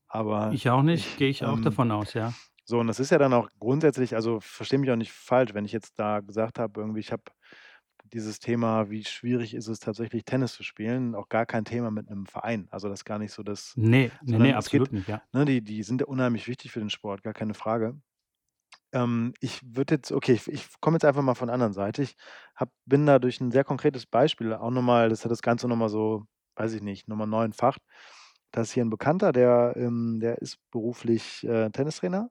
aber 0.07 0.51
Ich 0.51 0.69
auch 0.69 0.81
nicht, 0.81 1.17
ich, 1.17 1.17
gehe 1.17 1.27
ich 1.29 1.43
auch 1.43 1.59
ähm 1.59 1.59
davon 1.59 1.91
aus, 1.91 2.13
ja. 2.13 2.39
so, 2.65 2.79
und 2.81 2.87
das 2.87 2.99
ist 3.01 3.11
ja 3.11 3.17
dann 3.19 3.33
auch 3.33 3.49
grundsätzlich 3.59 4.15
also, 4.15 4.39
verstehe 4.41 4.79
mich 4.79 4.91
auch 4.91 4.95
nicht 4.97 5.11
falsch, 5.13 5.53
wenn 5.55 5.65
ich 5.65 5.71
jetzt 5.73 5.99
da 5.99 6.21
gesagt 6.21 6.59
habe, 6.59 6.81
irgendwie, 6.81 7.01
ich 7.01 7.11
habe 7.13 7.23
dieses 8.13 8.39
Thema, 8.39 8.89
wie 8.89 9.03
schwierig 9.05 9.53
ist 9.53 9.67
es 9.67 9.79
tatsächlich, 9.79 10.25
Tennis 10.25 10.53
zu 10.53 10.63
spielen, 10.63 11.15
auch 11.15 11.29
gar 11.29 11.45
kein 11.45 11.65
Thema 11.65 11.91
mit 11.91 12.09
'nem 12.09 12.25
Verein. 12.25 12.67
Also, 12.71 12.89
das 12.89 13.01
ist 13.01 13.05
gar 13.05 13.19
nicht 13.19 13.33
so 13.33 13.43
das 13.43 13.77
Ne, 13.77 14.11
ne, 14.21 14.39
ne, 14.39 14.51
sondern 14.51 14.57
es 14.57 14.69
geht 14.69 14.83
absolut 14.83 14.91
nicht, 14.91 15.07
ja. 15.07 15.27
ne, 15.33 15.45
die 15.45 15.61
die 15.63 15.83
sind 15.83 16.01
ja 16.01 16.07
unheimlich 16.07 16.47
wichtig 16.47 16.71
für 16.71 16.79
den 16.79 16.89
Sport, 16.89 17.23
gar 17.23 17.33
keine 17.33 17.53
Frage. 17.53 17.99
Ähm, 18.93 19.33
ich 19.41 19.61
würde 19.65 19.95
jetzt 19.95 20.11
okay, 20.13 20.33
ich 20.33 20.47
ich 20.49 20.67
komme 20.81 20.95
jetzt 20.97 21.05
einfach 21.05 21.23
mal 21.23 21.35
von 21.35 21.47
der 21.47 21.55
anderen 21.55 21.73
Seite. 21.73 22.03
Ich 22.03 22.15
habe 22.55 22.71
bin 22.85 23.05
da 23.07 23.19
durch 23.19 23.41
'n 23.41 23.51
sehr 23.51 23.63
konkretes 23.65 24.05
Beispiel 24.07 24.53
auch 24.53 24.71
noch 24.71 24.81
mal 24.83 25.09
das 25.09 25.25
hat 25.25 25.31
das 25.31 25.41
Ganze 25.43 25.67
noch 25.69 25.77
mal 25.77 25.89
so, 25.89 26.25
weiß 26.57 26.73
ich 26.73 26.81
nicht, 26.83 27.07
noch 27.09 27.17
mal 27.17 27.27
neunfacht. 27.27 27.81
Da 28.51 28.61
ist 28.61 28.71
hier 28.73 28.83
'n 28.85 28.89
Bekannter, 28.91 29.31
der, 29.33 29.75
ähm 29.77 30.19
der 30.21 30.39
ist 30.41 30.59
beruflich, 30.71 31.43
äh, 31.47 31.69
Tennistrainer 31.71 32.29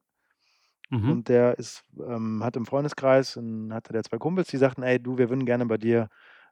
Mhm. 0.91 1.17
und 1.17 1.29
der 1.29 1.59
ist 1.59 1.85
ähm, 1.99 2.43
hat 2.45 2.57
im 2.57 2.67
Freundeskreis 2.67 3.37
und 3.37 3.73
hatte 3.75 3.93
der 3.93 4.05
2 4.05 4.19
Kumpels, 4.19 4.49
die 4.49 4.59
sagten: 4.59 4.83
„Ey, 4.83 5.01
du, 5.03 5.19
wir 5.19 5.31
würden 5.31 5.47
gerne 5.47 5.67
bei 5.67 5.79
dir, 5.79 6.09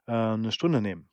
äh, 0.07 0.37
'ne 0.37 0.51
Stunde 0.51 0.81
nehmen. 0.81 1.09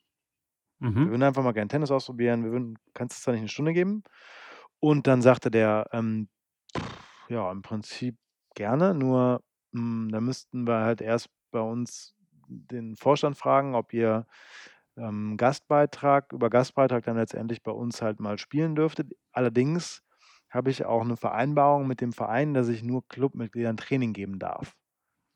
Wir 1.02 1.10
Mhm. 1.10 1.12
würden 1.12 1.22
einfach 1.22 1.42
mal 1.42 1.52
gern 1.52 1.68
Tennis 1.68 1.90
ausprobieren. 1.90 2.44
Wir 2.44 2.52
würden 2.52 2.78
kannst 2.94 3.16
du 3.16 3.18
uns 3.18 3.24
da 3.24 3.32
nicht 3.32 3.42
'ne 3.42 3.48
Stunde 3.48 3.72
geben?“ 3.72 4.02
Und 4.80 5.06
dann 5.06 5.22
sagte 5.22 5.50
der, 5.50 5.86
ähm: 5.92 6.28
„Ja, 7.28 7.50
im 7.52 7.62
Prinzip 7.62 8.16
gerne, 8.54 8.94
nur, 8.94 9.42
hm, 9.74 10.08
da 10.12 10.20
müssten 10.20 10.66
wir 10.66 10.80
halt 10.84 11.00
erst 11.00 11.28
bei 11.50 11.60
uns 11.60 12.14
den 12.48 12.96
Vorstand 12.96 13.36
fragen, 13.38 13.74
ob 13.74 13.92
ihr, 13.94 14.26
ähm, 14.96 15.36
Gastbeitrag 15.38 16.32
über 16.32 16.50
Gastbeitrag 16.50 17.04
dann 17.04 17.16
letztendlich 17.16 17.62
bei 17.62 17.72
uns 17.72 18.02
halt 18.02 18.20
mal 18.20 18.38
spielen 18.38 18.74
dürftet. 18.76 19.12
Allerdings 19.32 20.02
habe 20.52 20.70
ich 20.70 20.84
auch 20.86 21.04
'ne 21.04 21.16
Vereinbarung 21.18 21.86
mit 21.88 22.00
dem 22.02 22.12
Verein, 22.12 22.54
dass 22.54 22.68
ich 22.68 22.82
nur 22.84 23.06
Clubmitgliedern 23.08 23.76
Training 23.78 24.12
geben 24.14 24.38
darf.“ 24.38 24.74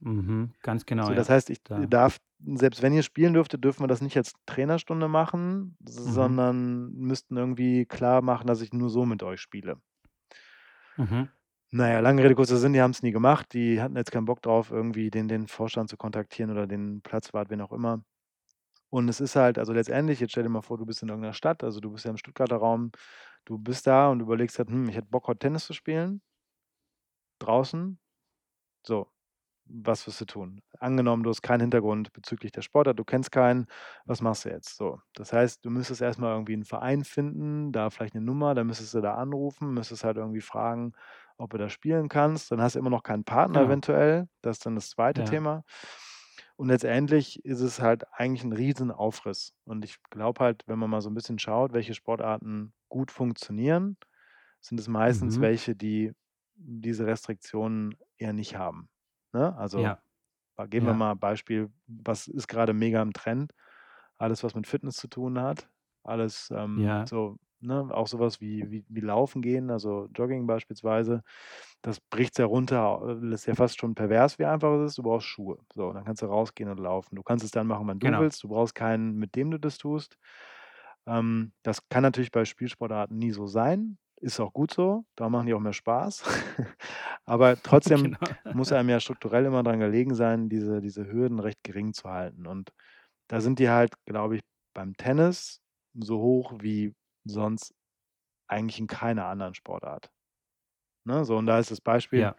Mhm, 0.00 0.52
ganz 0.62 0.84
genau, 0.86 1.10
So, 1.10 1.14
das 1.14 1.28
ja. 1.28 1.28
heißt, 1.28 1.50
ich 1.50 1.60
Da 1.64 1.86
darf 1.86 2.18
selbst 2.44 2.82
wenn 2.82 2.92
ihr 2.92 3.02
spielen 3.02 3.32
dürftet, 3.32 3.64
dürfen 3.64 3.82
wir 3.82 3.86
das 3.88 4.02
nicht 4.02 4.16
als 4.16 4.32
Trainerstunde 4.46 5.08
machen, 5.08 5.76
Mhm. 6.04 6.36
sondern 6.36 6.92
müssten 6.92 7.36
irgendwie 7.36 7.86
klarmachen, 7.86 8.46
dass 8.46 8.60
ich 8.60 8.72
nur 8.72 8.90
so 8.90 9.06
mit 9.06 9.22
euch 9.22 9.40
spiele. 9.40 9.78
Mhm. 10.98 11.28
Na 11.72 11.88
ja, 11.90 11.98
lange 12.00 12.22
Rede, 12.22 12.34
kurzer 12.36 12.56
Sinn, 12.58 12.72
die 12.74 12.80
haben's 12.80 13.02
nie 13.02 13.10
gemacht. 13.10 13.52
Die 13.52 13.80
hatten 13.80 13.96
jetzt 13.96 14.12
keinen 14.12 14.24
Bock 14.24 14.40
drauf, 14.40 14.70
irgendwie 14.70 15.10
den 15.10 15.26
den 15.28 15.48
Vorstand 15.48 15.90
zu 15.90 15.96
kontaktieren 15.96 16.50
oder 16.52 16.66
den 16.66 17.02
Platzwart, 17.02 17.50
wen 17.50 17.60
auch 17.60 17.72
immer. 17.72 18.02
Und 18.90 19.08
es 19.08 19.20
ist 19.20 19.36
halt 19.36 19.58
also, 19.58 19.72
letztendlich 19.72 20.20
jetzt 20.20 20.32
stell 20.32 20.44
dir 20.44 20.50
mal 20.50 20.62
vor, 20.62 20.78
du 20.78 20.86
bist 20.86 21.02
in 21.02 21.08
irgend 21.10 21.24
'ner 21.24 21.34
Stadt, 21.34 21.64
also, 21.64 21.80
du 21.80 21.92
bist 21.92 22.04
ja 22.06 22.12
im 22.12 22.18
Stuttgarter 22.18 22.56
Raum. 22.56 22.92
Du 23.46 23.58
bist 23.58 23.86
da 23.86 24.08
und 24.10 24.18
überlegst 24.20 24.58
halt: 24.58 24.70
„Hm, 24.70 24.88
ich 24.88 24.96
hätte 24.96 25.06
Bock, 25.08 25.28
heute 25.28 25.38
Tennis 25.38 25.66
zu 25.66 25.72
spielen“ 25.72 26.20
draußen. 27.42 27.98
So, 28.86 29.08
was 29.66 30.06
wirst 30.06 30.20
du 30.22 30.26
tun? 30.26 30.62
Angenommen, 30.80 31.22
du 31.24 31.30
hast 31.30 31.42
keinen 31.42 31.62
Hintergrund 31.62 32.12
bezüglich 32.14 32.52
der 32.52 32.62
Sportart, 32.62 32.98
du 32.98 33.04
kennst 33.04 33.32
keinen, 33.32 33.66
was 34.06 34.22
machst 34.22 34.44
du 34.46 34.50
jetzt? 34.50 34.76
So, 34.76 35.00
das 35.14 35.32
heißt, 35.32 35.64
du 35.64 35.70
müsstest 35.70 36.02
erst 36.02 36.20
mal 36.20 36.32
irgendwie 36.34 36.54
'n 36.54 36.64
Verein 36.64 37.04
finden, 37.04 37.72
da 37.72 37.90
vielleicht 37.90 38.14
'ne 38.16 38.22
Nummer, 38.22 38.54
dann 38.54 38.66
müsstest 38.68 38.94
du 38.94 39.00
da 39.02 39.14
anrufen, 39.16 39.74
müsstest 39.74 40.04
halt 40.04 40.16
irgendwie 40.18 40.42
fragen, 40.42 40.92
ob 41.38 41.50
du 41.52 41.58
da 41.58 41.70
spielen 41.70 42.08
kannst. 42.10 42.50
Dann 42.52 42.60
hast 42.62 42.76
du 42.76 42.80
immer 42.80 42.90
noch 42.90 43.04
keinen 43.04 43.24
Partner 43.24 43.62
Genau. 43.62 43.62
eventuell. 43.62 44.28
Das 44.42 44.58
ist 44.58 44.66
dann 44.66 44.76
das 44.76 44.90
2. 44.90 45.22
Ja. 45.22 45.24
Thema. 45.24 45.64
Und 46.60 46.68
letztendlich 46.68 47.44
ist 47.44 47.60
es 47.60 47.80
halt 47.80 48.04
eigentlich 48.12 48.42
'n 48.44 48.52
Riesenaufriss. 48.52 49.52
Und 49.64 49.84
ich 49.84 50.02
glaube 50.10 50.42
halt, 50.42 50.64
wenn 50.66 50.78
man 50.78 50.88
mal 50.90 51.02
so 51.02 51.10
'n 51.10 51.14
bisschen 51.14 51.38
schaut, 51.38 51.72
welche 51.74 51.92
Sportarten 51.94 52.72
gut 52.88 53.10
funktionieren, 53.10 53.98
sind 54.60 54.80
es 54.80 54.88
meistens 54.88 55.38
Mhm. 55.38 55.40
welche, 55.40 55.76
die 55.76 56.12
diese 56.56 57.06
Restriktionen 57.06 57.96
eher 58.18 58.32
nicht 58.32 58.56
haben, 58.56 58.88
ne? 59.32 59.54
Also, 59.56 59.92
Ja. 59.92 60.02
geben 60.70 60.86
wir 60.86 60.94
Ja. 60.94 60.96
mal 60.96 61.14
Beispiel, 61.16 61.70
was 61.88 62.28
ist 62.28 62.48
grade 62.48 62.74
mega 62.74 63.02
im 63.02 63.12
Trend? 63.14 63.52
Alles, 64.18 64.44
was 64.44 64.54
mit 64.56 64.66
Fitness 64.68 64.96
zu 64.98 65.08
tun 65.08 65.40
hat, 65.40 65.70
alles, 66.04 66.50
ähm, 66.52 66.92
Ja. 66.92 67.08
so 67.08 67.38
ne, 67.60 67.88
auch 67.92 68.06
so 68.08 68.18
was 68.20 68.40
wie 68.40 68.70
wie 68.70 68.84
wie 68.88 69.00
Laufen 69.00 69.42
gehen, 69.42 69.70
also, 69.70 70.08
Jogging 70.14 70.46
beispielsweise. 70.46 71.22
Das 71.82 72.00
bricht's 72.00 72.38
ja 72.38 72.46
runter 72.46 73.18
äh, 73.22 73.34
ist 73.34 73.46
ja 73.46 73.54
fast 73.54 73.78
schon 73.80 73.94
pervers, 73.94 74.38
wie 74.38 74.44
einfach 74.46 74.72
es 74.80 74.90
ist. 74.92 74.98
Du 74.98 75.02
brauchst 75.04 75.26
Schuhe. 75.28 75.58
So, 75.74 75.92
dann 75.92 76.04
kannst 76.04 76.22
du 76.22 76.26
rausgehen 76.26 76.70
und 76.70 76.78
laufen. 76.80 77.16
Du 77.16 77.22
kannst 77.22 77.44
es 77.44 77.50
dann 77.52 77.66
machen, 77.68 77.86
wann 77.88 78.00
du 78.00 78.16
Genau. 78.16 78.18
willst. 78.18 78.42
Du 78.44 78.48
brauchst 78.48 78.74
keinen, 78.74 79.16
mit 79.16 79.36
dem 79.36 79.50
du 79.52 79.58
das 79.58 79.78
tust. 79.78 80.18
Ähm, 81.06 81.52
das 81.62 81.88
kann 81.88 82.02
natürlich 82.02 82.30
bei 82.32 82.44
Spielsportarten 82.44 83.16
nie 83.18 83.32
so 83.32 83.46
sein. 83.46 83.98
Ist 84.20 84.40
auch 84.40 84.52
gut 84.52 84.72
so. 84.72 85.04
Da 85.16 85.28
machen 85.28 85.46
die 85.46 85.54
auch 85.54 85.60
mehr 85.60 85.72
Spaß. 85.74 86.24
Aber 87.26 87.60
trotzdem 87.62 88.16
Genau. 88.20 88.36
muss 88.52 88.72
einem 88.72 88.88
ja 88.88 89.00
strukturell 89.00 89.44
immer 89.46 89.62
dran 89.62 89.80
gelegen 89.80 90.14
sein, 90.14 90.48
diese 90.48 90.80
diese 90.80 91.06
Hürden 91.10 91.38
recht 91.40 91.62
gering 91.64 91.92
zu 91.92 92.04
halten. 92.10 92.46
Und 92.46 92.70
da 93.28 93.40
sind 93.40 93.58
die 93.60 93.70
halt, 93.70 93.94
glaube 94.06 94.36
ich, 94.36 94.42
beim 94.74 94.96
Tennis 94.96 95.60
so 95.94 96.18
hoch 96.20 96.54
wie 96.60 96.94
sonst 97.30 97.74
eigentlich 98.48 98.78
in 98.80 98.86
keiner 98.88 99.26
anderen 99.26 99.54
Sportart. 99.54 100.10
Ne, 101.06 101.24
so 101.24 101.36
und 101.38 101.46
da 101.46 101.58
ist 101.60 101.70
das 101.70 101.80
Beispiel 101.80 102.26
Ja. 102.26 102.36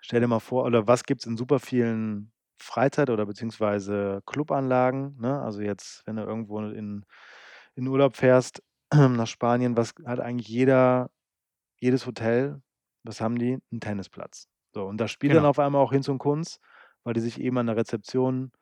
stell 0.00 0.20
dir 0.20 0.26
mal 0.28 0.40
vor 0.40 0.64
oder 0.64 0.86
was 0.86 1.04
gibt's 1.04 1.26
in 1.26 1.36
super 1.36 1.58
vielen 1.60 2.32
Freizeit 2.60 3.10
oder 3.10 3.26
beziehungsweise 3.26 4.20
Clubanlagen, 4.26 5.16
ne? 5.20 5.40
Also, 5.42 5.62
jetzt, 5.62 6.02
wenn 6.06 6.16
du 6.16 6.22
irgendwo 6.22 6.60
in 6.60 7.04
in 7.74 7.88
Urlaub 7.88 8.16
fährst 8.16 8.62
nach 8.94 9.26
Spanien, 9.26 9.76
was 9.76 9.94
hat 10.04 10.20
eigentlich 10.20 10.48
jeder 10.48 11.10
jedes 11.80 12.06
Hotel, 12.06 12.62
was 13.04 13.20
haben 13.20 13.38
die? 13.38 13.58
'N 13.72 13.80
Tennisplatz. 13.80 14.48
So, 14.74 14.86
und 14.86 14.98
da 14.98 15.08
spielt 15.08 15.34
dann 15.34 15.44
Genau. 15.44 15.46
auf 15.46 15.58
einmal 15.60 15.82
auch 15.82 15.92
Hinz 15.92 16.08
und 16.08 16.18
Kunz, 16.18 16.60
weil 17.04 17.14
die 17.14 17.20
sich 17.20 17.40
eben 17.40 17.58
an 17.58 17.66
der 17.68 17.76
Rezeption 17.76 18.52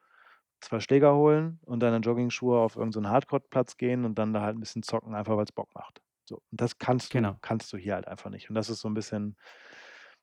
2 0.60 0.80
Schläger 0.80 1.14
holen 1.14 1.60
und 1.64 1.80
dann 1.80 1.94
in 1.94 2.02
Joggingschuhe 2.02 2.58
auf 2.58 2.76
irgend 2.76 2.94
so 2.94 3.00
'n 3.00 3.08
Hardcourt-Platz 3.08 3.76
gehen 3.78 4.04
und 4.04 4.16
dann 4.18 4.32
da 4.34 4.42
halt 4.42 4.56
'n 4.56 4.60
bisschen 4.60 4.82
zocken, 4.82 5.14
einfach 5.14 5.36
weil's 5.36 5.52
Bock 5.52 5.70
macht. 5.74 6.02
So, 6.24 6.36
und 6.50 6.60
das 6.60 6.78
kannst 6.78 7.14
du 7.14 7.18
Genau. 7.18 7.40
kannst 7.42 7.72
du 7.72 7.76
hier 7.78 7.94
halt 7.94 8.08
einfach 8.08 8.30
nicht. 8.30 8.48
Und 8.50 8.54
das 8.56 8.70
ist 8.70 8.80
so 8.80 8.88
'n 8.88 8.94
bisschen 8.94 9.36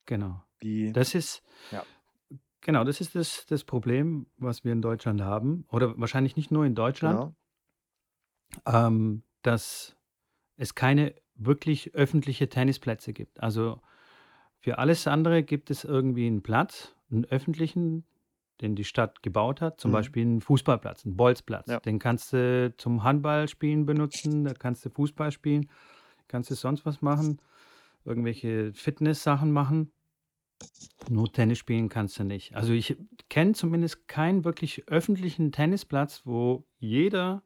Genau. 0.07 0.41
die 0.61 0.95
Das 0.95 1.15
ist 1.15 1.41
ja. 1.71 1.87
genau, 2.61 2.83
das 2.83 3.01
ist 3.01 3.15
das 3.15 3.45
das 3.45 3.63
Problem, 3.63 4.27
was 4.37 4.63
wir 4.63 4.71
in 4.73 4.81
Deutschland 4.81 5.21
haben 5.21 5.65
oder 5.69 5.97
wahrscheinlich 5.99 6.35
nicht 6.35 6.51
nur 6.51 6.65
in 6.65 6.75
Deutschland 6.75 7.21
Genau. 7.21 7.35
ähm, 8.65 9.23
dass 9.41 9.95
es 10.57 10.75
keine 10.75 11.15
wirklich 11.35 11.95
öffentliche 11.95 12.49
Tennisplätze 12.49 13.13
gibt. 13.13 13.41
Also, 13.41 13.81
für 14.59 14.79
alles 14.79 15.07
andere 15.07 15.43
gibt 15.43 15.71
es 15.71 15.83
irgendwie 15.85 16.27
'n 16.27 16.43
Platz, 16.43 16.95
'n 17.11 17.25
öffentlichen, 17.25 18.05
den 18.61 18.75
die 18.75 18.83
Stadt 18.85 19.23
gebaut 19.23 19.61
hat, 19.61 19.79
zum 19.81 19.91
Mhm. 19.91 19.93
Beispiel 19.93 20.23
'n 20.25 20.41
Fußballplatz, 20.41 21.05
'n 21.05 21.15
Bolzplatz. 21.17 21.67
Ja. 21.67 21.81
Den 21.85 21.99
kannst 21.99 22.33
du 22.33 22.73
zum 22.77 23.03
Handballspielen 23.03 23.85
benutzen, 23.85 24.45
da 24.45 24.53
kannst 24.53 24.85
du 24.85 24.89
Fußball 24.89 25.31
spielen, 25.31 25.69
kannst 26.27 26.51
du 26.51 26.55
sonst 26.55 26.85
was 26.85 27.01
machen, 27.01 27.41
irgendwelche 28.05 28.73
Fitnesssachen 28.73 29.51
machen. 29.51 29.91
Nur 31.09 31.31
Tennis 31.31 31.59
spielen 31.59 31.89
kannst 31.89 32.19
du 32.19 32.23
nicht. 32.23 32.55
Also, 32.55 32.73
ich 32.73 32.97
kenne 33.29 33.53
zumindest 33.53 34.07
keinen 34.07 34.43
wirklich 34.43 34.87
öffentlichen 34.87 35.51
Tennisplatz, 35.51 36.23
wo 36.25 36.65
jeder, 36.79 37.43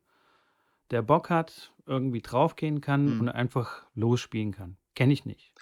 der 0.92 1.02
Bock 1.04 1.30
hat, 1.30 1.74
irgendwie 1.86 2.22
draufgehen 2.22 2.82
kann 2.82 3.14
und 3.14 3.30
Mhm. 3.30 3.30
einfach 3.30 3.88
losspielen 3.96 4.52
kann. 4.54 4.78
Kenne 4.96 5.14
ich 5.14 5.26
nicht. 5.26 5.54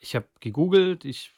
Ich 0.00 0.14
habe 0.16 0.28
gegoogelt, 0.40 1.04
ich 1.04 1.32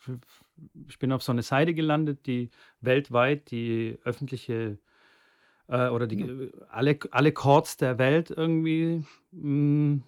ich 0.89 0.99
bin 0.99 1.13
auf 1.13 1.23
so 1.23 1.33
'ne 1.33 1.43
Seite 1.43 1.75
gelandet, 1.75 2.27
die 2.27 2.51
weltweit 2.81 3.51
die 3.51 3.99
öffentliche 4.05 4.79
äh, 5.69 5.89
oder 5.91 6.07
die 6.09 6.21
Ja. 6.21 6.29
äh, 6.29 6.53
alle 6.71 6.99
alle 7.13 7.33
Courts 7.33 7.77
der 7.79 7.99
Welt 7.99 8.31
irgendwie, 8.31 9.05
hm, 9.33 10.03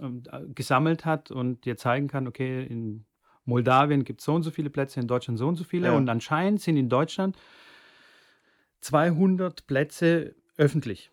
ähm, 0.00 0.22
äh, 0.30 0.40
gesammelt 0.54 1.04
hat 1.04 1.30
und 1.30 1.64
dir 1.66 1.76
zeigen 1.76 2.08
kann: 2.08 2.26
„Okay, 2.28 2.64
in 2.66 3.06
Moldawien 3.44 4.04
gibt's 4.04 4.24
so 4.24 4.34
und 4.34 4.42
so 4.42 4.50
viele 4.50 4.70
Plätze, 4.70 5.00
in 5.00 5.08
Deutschland 5.08 5.38
so 5.38 5.48
und 5.48 5.56
so 5.56 5.64
viele.“ 5.64 5.92
Ja. 5.92 5.94
Und 5.94 6.08
anscheinend 6.08 6.60
sind 6.62 6.76
in 6.76 6.88
Deutschland 6.88 7.36
200 8.80 9.66
Plätze 9.66 10.34
öffentlich. 10.56 11.10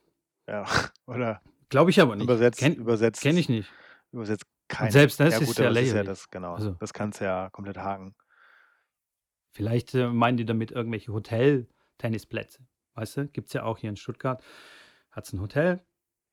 Ja, 0.47 0.65
oder 1.05 1.41
Glaube 1.69 1.89
ich 1.91 2.01
aber 2.01 2.15
nicht. 2.15 2.37
übersetzt 2.37 2.55
Kenne 2.55 2.75
übersetzt 2.75 3.21
kenne 3.21 3.39
ich 3.39 3.49
nicht. 3.49 3.75
übersetzt 4.11 4.45
Und 4.79 4.91
keiner. 4.91 4.91
selbst 4.91 5.19
das 5.19 5.39
Ja 5.39 5.39
ist 5.39 5.57
gut, 5.57 5.59
ja 5.59 5.67
aber 5.67 5.69
das 5.69 5.81
ist 5.81 5.93
ja 5.93 6.03
lächerlich. 6.03 6.05
das 6.05 6.29
genau, 6.29 6.59
Also 6.59 6.75
das 6.79 6.93
kannst 6.93 7.21
du 7.21 7.25
ja 7.25 7.49
komplett 7.51 7.77
haken. 7.79 8.15
Vielleicht, 9.53 9.93
äh, 9.95 10.07
meinen 10.09 10.37
die 10.37 10.45
damit 10.45 10.71
irgendwelche 10.71 11.13
Hotel-Tennisplätze. 11.13 12.65
Weißt 12.95 13.17
du? 13.17 13.27
Gibt's 13.27 13.53
ja 13.53 13.63
auch 13.63 13.77
hier 13.77 13.89
in 13.89 13.97
Stuttgart. 13.97 14.43
Hat's 15.11 15.33
'n 15.33 15.41
Hotel 15.41 15.81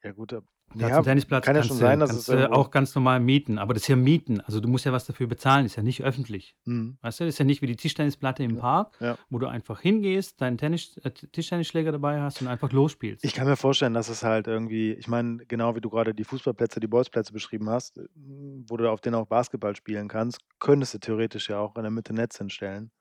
Ja 0.03 0.13
gut, 0.13 0.33
hat's 0.79 0.99
'n 0.99 1.03
ja, 1.03 1.03
Tennisplatz, 1.03 1.47
kann 1.47 1.57
ja 1.57 1.63
schon 1.63 1.79
sein, 1.79 1.99
dass 2.01 2.13
es 2.13 2.29
kannst 2.29 2.33
du 2.33 2.53
irgendwo 2.53 2.53
auch 2.53 2.71
ganz 2.71 2.95
normal 2.95 3.21
mieten. 3.21 3.59
Aber 3.59 3.75
das 3.75 3.83
ist 3.85 3.89
ja 3.89 3.97
Mieten. 3.97 4.41
Also, 4.41 4.61
du 4.61 4.69
musst 4.69 4.85
ja 4.85 4.93
was 4.93 5.07
dafür 5.07 5.27
bezahlen, 5.27 5.67
ist 5.67 5.77
ja 5.77 5.83
nicht 5.83 6.03
öffentlich. 6.05 6.57
Mhm. 6.67 6.99
Weißt 7.01 7.21
du? 7.21 7.25
Das 7.25 7.35
ist 7.35 7.39
ja 7.39 7.45
nicht 7.45 7.63
wie 7.63 7.67
die 7.67 7.77
Tischtennisplatte 7.77 8.43
im 8.43 8.55
Ja, 8.55 8.57
Park, 8.57 8.97
ja. 9.01 9.19
wo 9.31 9.39
du 9.39 9.47
einfach 9.47 9.81
hingehst, 9.81 10.41
deinen 10.41 10.59
Tennis 10.59 10.97
äh, 10.99 11.11
Tischtennisschläger 11.11 11.93
dabei 11.93 12.21
hast 12.21 12.41
und 12.43 12.49
einfach 12.49 12.73
losspielst. 12.73 13.25
Ich 13.25 13.33
kann 13.35 13.47
mir 13.49 13.57
vorstellen, 13.57 13.95
dass 13.95 14.09
es 14.09 14.23
halt 14.23 14.47
irgendwie 14.47 14.93
ich 14.93 15.09
meine, 15.09 15.45
genau 15.47 15.75
wie 15.75 15.81
du 15.81 15.91
grade 15.91 16.15
die 16.15 16.23
Fußballplätze, 16.25 16.79
die 16.79 16.87
Bolzplätze 16.87 17.33
beschrieben 17.33 17.69
hast, 17.69 17.97
hm, 17.97 18.65
wo 18.69 18.77
du 18.77 18.89
auf 18.91 19.01
denen 19.01 19.17
auch 19.17 19.27
Basketball 19.27 19.75
spielen 19.75 20.07
kannst, 20.09 20.39
könntest 20.61 20.95
du 20.95 20.99
theoretisch 21.01 21.49
ja 21.49 21.59
auch 21.59 21.75
in 21.77 21.83
der 21.83 21.91
Mitte 21.91 22.13
Netz 22.15 22.39
hinstellen. 22.39 22.93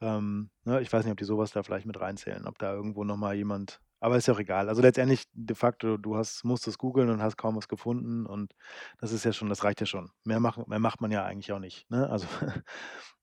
Ähm, 0.00 0.50
ne, 0.64 0.80
ich 0.80 0.92
weiß 0.92 1.04
nicht, 1.04 1.12
ob 1.12 1.18
die 1.18 1.24
so 1.24 1.38
was 1.38 1.52
da 1.52 1.62
vielleicht 1.62 1.86
mit 1.86 2.00
reinzählen, 2.00 2.46
ob 2.46 2.58
da 2.58 2.72
irgendwo 2.72 3.04
noch 3.04 3.16
mal 3.16 3.34
jemand 3.34 3.80
aber 4.00 4.16
ist 4.18 4.26
ja 4.26 4.34
auch 4.34 4.38
egal. 4.38 4.68
Also, 4.68 4.82
letztendlich 4.82 5.24
de 5.32 5.56
facto, 5.56 5.96
du 5.96 6.14
hast 6.14 6.44
musstest 6.44 6.76
googeln 6.78 7.08
und 7.08 7.22
hast 7.22 7.38
kaum 7.38 7.56
was 7.56 7.68
gefunden 7.68 8.26
und 8.26 8.54
das 8.98 9.12
ist 9.12 9.24
ja 9.24 9.32
schon 9.32 9.48
das 9.48 9.64
reicht 9.64 9.80
ja 9.80 9.86
schon. 9.86 10.10
Mehr 10.24 10.40
machen 10.40 10.64
mehr 10.66 10.78
macht 10.78 11.00
man 11.00 11.10
ja 11.10 11.24
eigentlich 11.24 11.52
auch 11.52 11.58
nicht, 11.58 11.88
ne? 11.90 12.10
Also, 12.10 12.26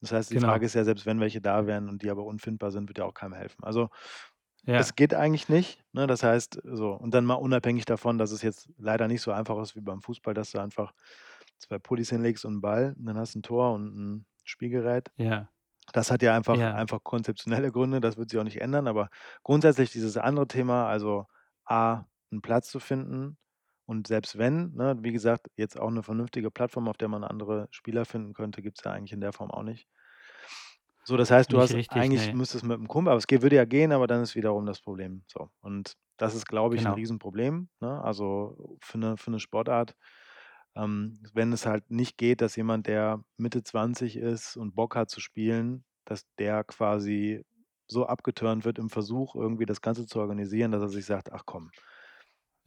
das 0.02 0.12
heißt, 0.12 0.32
die 0.32 0.40
Frage 0.40 0.66
Genau. 0.66 0.66
ist 0.66 0.74
ja, 0.74 0.84
selbst 0.84 1.06
wenn 1.06 1.20
welche 1.20 1.40
da 1.40 1.68
wären 1.68 1.88
und 1.88 2.02
die 2.02 2.10
aber 2.10 2.24
unfindbar 2.26 2.72
sind, 2.72 2.90
wird 2.90 2.98
ja 2.98 3.06
auch 3.06 3.14
keinem 3.14 3.34
helfen. 3.34 3.64
Also, 3.64 3.90
Ja. 4.68 4.92
es 4.92 4.96
geht 4.96 5.14
eigentlich 5.16 5.50
nicht, 5.50 5.84
ne? 5.94 6.08
Das 6.08 6.24
heißt 6.24 6.62
so 6.64 6.94
und 6.94 7.14
dann 7.14 7.26
mal 7.26 7.36
unabhängig 7.36 7.86
davon, 7.86 8.18
dass 8.18 8.32
es 8.32 8.42
jetzt 8.44 8.70
leider 8.78 9.08
nicht 9.08 9.22
so 9.22 9.32
einfach 9.34 9.60
ist 9.62 9.76
wie 9.76 9.82
beim 9.82 10.02
Fußball, 10.02 10.34
dass 10.36 10.52
du 10.52 10.60
einfach 10.60 10.94
2 11.60 11.80
Pullis 11.80 12.10
hinlegst 12.12 12.46
und 12.46 12.56
'n 12.58 12.62
Ball 12.62 12.96
und 12.98 13.06
dann 13.08 13.18
hast 13.18 13.36
du 13.36 13.40
'n 13.40 13.44
Tor 13.44 13.74
und 13.76 13.96
'n 13.98 14.26
Spielgerät. 14.46 15.12
Ja. 15.18 15.52
Das 15.94 16.12
hat 16.12 16.22
ja 16.22 16.36
einfach 16.36 16.60
Ja. 16.60 16.74
einfach 16.74 17.04
konzeptionelle 17.04 17.72
Gründe, 17.72 18.00
das 18.02 18.18
wird 18.18 18.30
sich 18.30 18.40
auch 18.40 18.44
nicht 18.44 18.62
ändern, 18.62 18.88
aber 18.88 19.10
grundsätzlich 19.44 19.92
dieses 19.92 20.18
andere 20.18 20.48
Thema, 20.48 20.88
also 20.88 21.26
A, 21.66 22.06
'n 22.32 22.42
Platz 22.42 22.70
zu 22.70 22.80
finden 22.80 23.38
und 23.86 24.08
selbst 24.08 24.38
wenn, 24.38 24.74
ne, 24.74 24.98
wie 25.02 25.12
gesagt, 25.12 25.48
jetzt 25.58 25.80
auch 25.80 25.90
'ne 25.92 26.04
vernünftige 26.04 26.50
Plattform, 26.52 26.88
auf 26.88 26.98
der 26.98 27.10
man 27.10 27.24
andere 27.24 27.68
Spieler 27.72 28.06
finden 28.06 28.34
könnte, 28.34 28.62
gibt's 28.62 28.84
ja 28.86 28.92
eigentlich 28.92 29.12
in 29.14 29.22
der 29.22 29.34
Form 29.34 29.52
auch 29.52 29.64
nicht. 29.64 29.86
So, 31.06 31.18
das 31.18 31.32
heißt, 31.32 31.52
du 31.52 31.60
Nicht 31.60 31.72
hast 31.72 31.74
richtig, 31.74 31.90
eigentlich 31.90 32.32
ne. 32.32 32.32
müsstest 32.32 32.64
mit 32.64 32.78
'm 32.80 32.88
Kumpel 32.88 33.12
aber 33.12 33.18
es 33.18 33.26
würde 33.30 33.56
ja 33.56 33.66
gehen, 33.66 33.92
aber 33.92 34.06
dann 34.08 34.22
ist 34.22 34.36
wiederum 34.36 34.66
das 34.68 34.82
Problem 34.82 35.24
so. 35.28 35.50
Und 35.62 35.96
das 36.18 36.36
ist, 36.36 36.46
glaube 36.48 36.76
ich, 36.76 36.86
'n 36.86 36.92
Genau. 36.92 36.94
Riesenproblem, 36.94 37.70
ne? 37.80 38.02
Also, 38.04 38.78
für 38.82 39.00
'ne 39.00 39.18
für 39.18 39.32
'ne 39.32 39.40
Sportart, 39.40 39.96
ähm, 40.76 41.22
wenn 41.34 41.54
es 41.54 41.66
halt 41.66 41.90
nicht 41.92 42.18
geht, 42.18 42.42
dass 42.42 42.56
jemand, 42.56 42.88
der 42.88 43.24
Mitte 43.38 43.64
20 43.64 44.18
ist 44.18 44.58
und 44.58 44.76
Bock 44.76 44.96
hat 44.96 45.10
zu 45.10 45.20
spielen, 45.22 45.86
dass 46.06 46.24
der 46.40 46.64
quasi 46.66 47.44
so 47.88 48.06
abgeturnt 48.08 48.66
wird 48.66 48.80
im 48.80 48.90
Versuch, 48.90 49.36
irgendwie 49.36 49.66
das 49.66 49.82
Ganze 49.82 50.06
zu 50.08 50.20
organisieren, 50.20 50.72
dass 50.72 50.82
er 50.84 50.90
sich 50.90 51.06
sagt: 51.06 51.32
„Ach 51.34 51.44
komm“ 51.46 51.72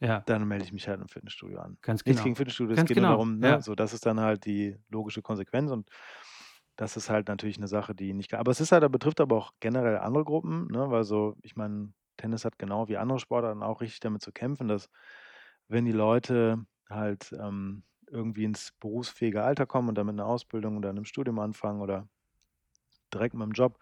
Ja. 0.01 0.27
„dann 0.27 0.47
melde 0.47 0.65
ich 0.65 0.73
mich 0.73 0.87
halt 0.87 1.01
im 1.01 1.07
Fitnessstudio 1.07 1.59
an.“ 1.59 1.77
Ganz 1.83 2.03
Nichts 2.05 2.21
genau. 2.21 2.23
gegen 2.23 2.35
Fitnessstudios, 2.35 2.79
es 2.79 2.85
geht 2.85 2.97
nur 2.97 3.05
genau, 3.05 3.07
darum, 3.07 3.39
ne, 3.39 3.61
ja. 3.61 3.61
so 3.61 3.75
das 3.75 3.93
ist 3.93 4.05
dann 4.05 4.19
halt 4.19 4.45
die 4.45 4.77
logische 4.89 5.21
Konsequenz 5.21 5.71
und 5.71 5.89
das 6.75 6.97
ist 6.97 7.09
halt 7.09 7.27
natürlich 7.27 7.59
'ne 7.59 7.67
Sache, 7.67 7.95
die 7.95 8.13
nicht 8.13 8.33
aber 8.33 8.51
es 8.51 8.59
ist 8.61 8.71
halt 8.71 8.83
da 8.83 8.87
betrifft 8.89 9.21
aber 9.21 9.35
auch 9.37 9.51
generell 9.59 9.97
andere 9.99 10.23
Gruppen, 10.25 10.67
ne, 10.67 10.89
weil 10.91 11.03
so 11.03 11.35
ich 11.43 11.55
meine, 11.55 11.93
Tennis 12.17 12.45
hat 12.45 12.59
genau 12.59 12.87
wie 12.87 12.97
andere 12.97 13.19
Sportarten 13.19 13.63
auch 13.63 13.81
richtig 13.81 13.99
damit 14.01 14.21
zu 14.21 14.31
kämpfen, 14.31 14.67
dass 14.67 14.89
wenn 15.67 15.85
die 15.85 15.91
Leute 15.91 16.65
halt, 16.89 17.33
ähm, 17.39 17.83
irgendwie 18.11 18.45
ins 18.45 18.73
berufsfähige 18.79 19.43
Alter 19.43 19.65
kommen 19.67 19.89
und 19.89 19.95
dann 19.97 20.07
mit 20.07 20.15
'ner 20.15 20.27
Ausbildung 20.27 20.77
oder 20.77 20.93
'nem 20.93 21.05
Studium 21.05 21.39
anfangen 21.39 21.81
oder 21.81 22.07
direkt 23.13 23.35
mit'm 23.35 23.53
Job, 23.53 23.77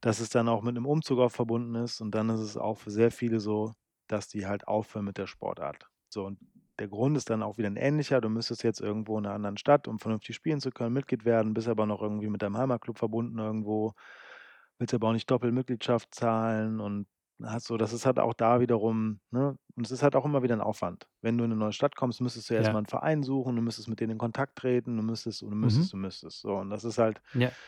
dass 0.00 0.20
es 0.20 0.30
dann 0.30 0.48
auch 0.48 0.62
mit 0.62 0.74
'nem 0.74 0.86
Umzug 0.86 1.18
auch 1.20 1.30
verbunden 1.32 1.74
ist 1.76 2.00
und 2.00 2.12
dann 2.14 2.28
ist 2.30 2.40
es 2.40 2.56
auch 2.56 2.78
für 2.78 2.90
sehr 2.90 3.10
viele 3.10 3.40
so, 3.40 3.72
dass 4.08 4.28
die 4.28 4.46
halt 4.46 4.66
aufhören 4.68 5.04
mit 5.06 5.18
der 5.18 5.26
Sportart. 5.26 5.88
So 6.08 6.24
und 6.26 6.38
der 6.78 6.88
Grund 6.88 7.16
ist 7.16 7.30
dann 7.30 7.42
auch 7.42 7.58
wieder 7.58 7.68
'n 7.68 7.76
ähnlicher. 7.76 8.20
Du 8.20 8.28
müsstest 8.28 8.62
jetzt 8.64 8.80
irgendwo 8.80 9.18
in 9.18 9.24
'ner 9.24 9.32
anderen 9.34 9.56
Stadt, 9.58 9.88
um 9.88 9.98
vernünftig 9.98 10.36
spielen 10.36 10.60
zu 10.60 10.70
können, 10.70 10.92
Mitglied 10.94 11.24
werden, 11.24 11.54
bist 11.54 11.68
aber 11.68 11.86
noch 11.86 12.02
irgendwie 12.02 12.28
mit 12.30 12.42
deinem 12.42 12.56
Heimatclub 12.58 12.98
verbunden 12.98 13.38
irgendwo, 13.38 13.92
willst 14.78 14.94
aber 14.94 15.08
auch 15.08 15.12
nicht 15.14 15.30
Doppelmitgliedschaft 15.30 16.14
zahlen 16.14 16.80
und 16.80 17.06
hast 17.44 17.66
so 17.66 17.76
das 17.76 17.92
ist 17.92 18.06
halt 18.06 18.18
auch 18.18 18.34
da 18.34 18.60
wiederum 18.60 19.20
ne, 19.30 19.56
und 19.76 19.86
es 19.86 19.92
ist 19.92 20.02
halt 20.02 20.16
auch 20.16 20.24
immer 20.24 20.42
wieder 20.42 20.54
'n 20.56 20.60
Aufwand. 20.62 21.08
Wenn 21.22 21.38
du 21.38 21.44
in 21.44 21.50
'ne 21.50 21.56
neue 21.56 21.72
Stadt 21.72 21.96
kommst, 21.96 22.20
müsstest 22.20 22.50
du 22.50 22.54
erst 22.54 22.72
mal 22.72 22.78
Ja. 22.78 22.80
'n 22.80 22.86
Verein 22.86 23.22
suchen, 23.22 23.56
du 23.56 23.62
müsstest 23.62 23.88
mit 23.88 24.00
denen 24.00 24.12
in 24.12 24.18
Kontakt 24.18 24.56
treten, 24.58 24.96
du 24.96 25.02
müsstest 25.02 25.42
und 25.42 25.50
du 25.50 25.56
Mhm. 25.62 25.88
müsstest, 25.88 25.92
du 25.92 25.96
müsstest. 25.98 26.40
So 26.40 26.56
und 26.56 26.70
das 26.70 26.84
ist 26.84 26.98
halt 26.98 27.20
Ja. 27.34 27.58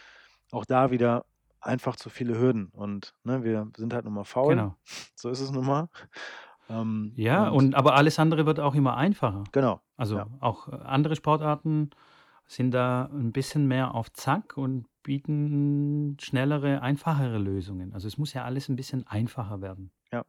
auch 0.53 0.65
da 0.65 0.91
wieder 0.91 1.27
einfach 1.61 1.97
zu 1.97 2.11
viele 2.11 2.39
Hürden 2.39 2.69
und, 2.73 3.15
ne, 3.25 3.45
wir 3.45 3.71
sind 3.77 3.95
halt 3.95 4.05
nun 4.05 4.15
mal 4.15 4.25
faul. 4.25 4.67
Genau. 4.67 4.77
So 5.17 5.31
ist 5.31 5.41
es 5.41 5.51
nun 5.53 5.67
mal. 5.67 5.89
Ähm, 6.71 7.17
Ja, 7.17 7.49
und 7.49 7.49
und 7.49 7.75
aber 7.75 7.95
alles 7.97 8.19
andere 8.19 8.47
wird 8.47 8.61
auch 8.61 8.75
immer 8.75 8.97
einfacher. 8.97 9.53
Genau, 9.53 9.83
Also, 9.97 10.23
ja. 10.23 10.31
auch, 10.41 10.69
äh, 10.69 10.77
andere 10.77 11.17
Sportarten 11.17 11.91
sind 12.51 12.73
da 12.73 13.07
'n 13.13 13.33
bisschen 13.33 13.67
mehr 13.69 13.95
auf 13.95 14.13
Zack 14.13 14.57
und 14.59 14.87
bieten 15.05 16.17
schnellere, 16.21 16.83
einfachere 16.83 17.39
Lösungen. 17.39 17.95
Also, 17.95 18.09
es 18.09 18.19
muss 18.19 18.33
ja 18.35 18.45
alles 18.45 18.69
'n 18.69 18.77
bisschen 18.77 19.07
einfacher 19.07 19.63
werden. 19.63 19.93
Ja. 20.13 20.25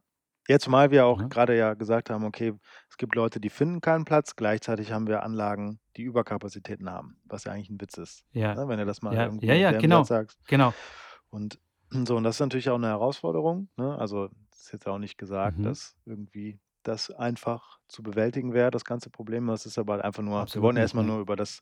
Ja, 0.48 0.58
zumal 0.58 0.90
wir 0.90 1.06
auch 1.06 1.22
Ne? 1.22 1.30
grade 1.30 1.56
ja 1.56 1.74
gesagt 1.74 2.10
haben: 2.10 2.24
„Okay, 2.24 2.54
es 2.90 2.96
gibt 2.96 3.14
Leute, 3.14 3.40
die 3.40 3.50
finden 3.50 3.80
keinen 3.80 4.04
Platz.“ 4.04 4.36
Gleichzeitig 4.36 4.92
haben 4.92 5.06
wir 5.06 5.22
Anlagen, 5.22 5.80
die 5.96 6.02
Überkapazitäten 6.02 6.90
haben, 6.90 7.20
was 7.24 7.44
ja 7.44 7.52
eigentlich 7.52 7.70
'n 7.70 7.80
Witz 7.80 7.96
ist, 7.98 8.24
Ja. 8.34 8.56
ne, 8.56 8.66
wenn 8.68 8.78
du 8.78 8.86
das 8.86 9.02
mal 9.02 9.16
Ja. 9.16 9.22
irgendwie 9.22 9.54
Ja, 9.54 9.54
ja, 9.54 9.72
genau. 9.72 10.08
sagst. 10.08 10.38
Genau. 10.46 10.82
Und 11.30 11.60
so 12.08 12.16
und 12.16 12.24
das 12.24 12.36
ist 12.36 12.40
natürlich 12.40 12.70
auch 12.70 12.78
'ne 12.78 12.88
Herausforderung, 12.88 13.68
ne? 13.76 13.96
Also, 13.98 14.28
ist 14.52 14.72
jetzt 14.72 14.86
auch 14.88 14.98
nicht 14.98 15.18
gesagt, 15.18 15.58
Mhm. 15.58 15.66
dass 15.66 15.96
irgendwie 16.06 16.60
das 16.84 17.10
einfach 17.10 17.78
zu 17.88 18.02
bewältigen 18.02 18.54
wäre, 18.54 18.70
das 18.70 18.84
ganze 18.84 19.10
Problem. 19.10 19.46
Das 19.48 19.66
ist 19.66 19.78
aber 19.78 19.94
halt 19.94 20.04
einfach 20.04 20.22
nur 20.22 20.48
wir 20.52 20.60
Absolut 20.60 20.62
wollen 20.62 20.76
nicht, 20.76 20.76
erst 20.76 20.94
mal 20.94 21.02
ne. 21.02 21.04
nur 21.04 21.20
über 21.20 21.36
das 21.36 21.60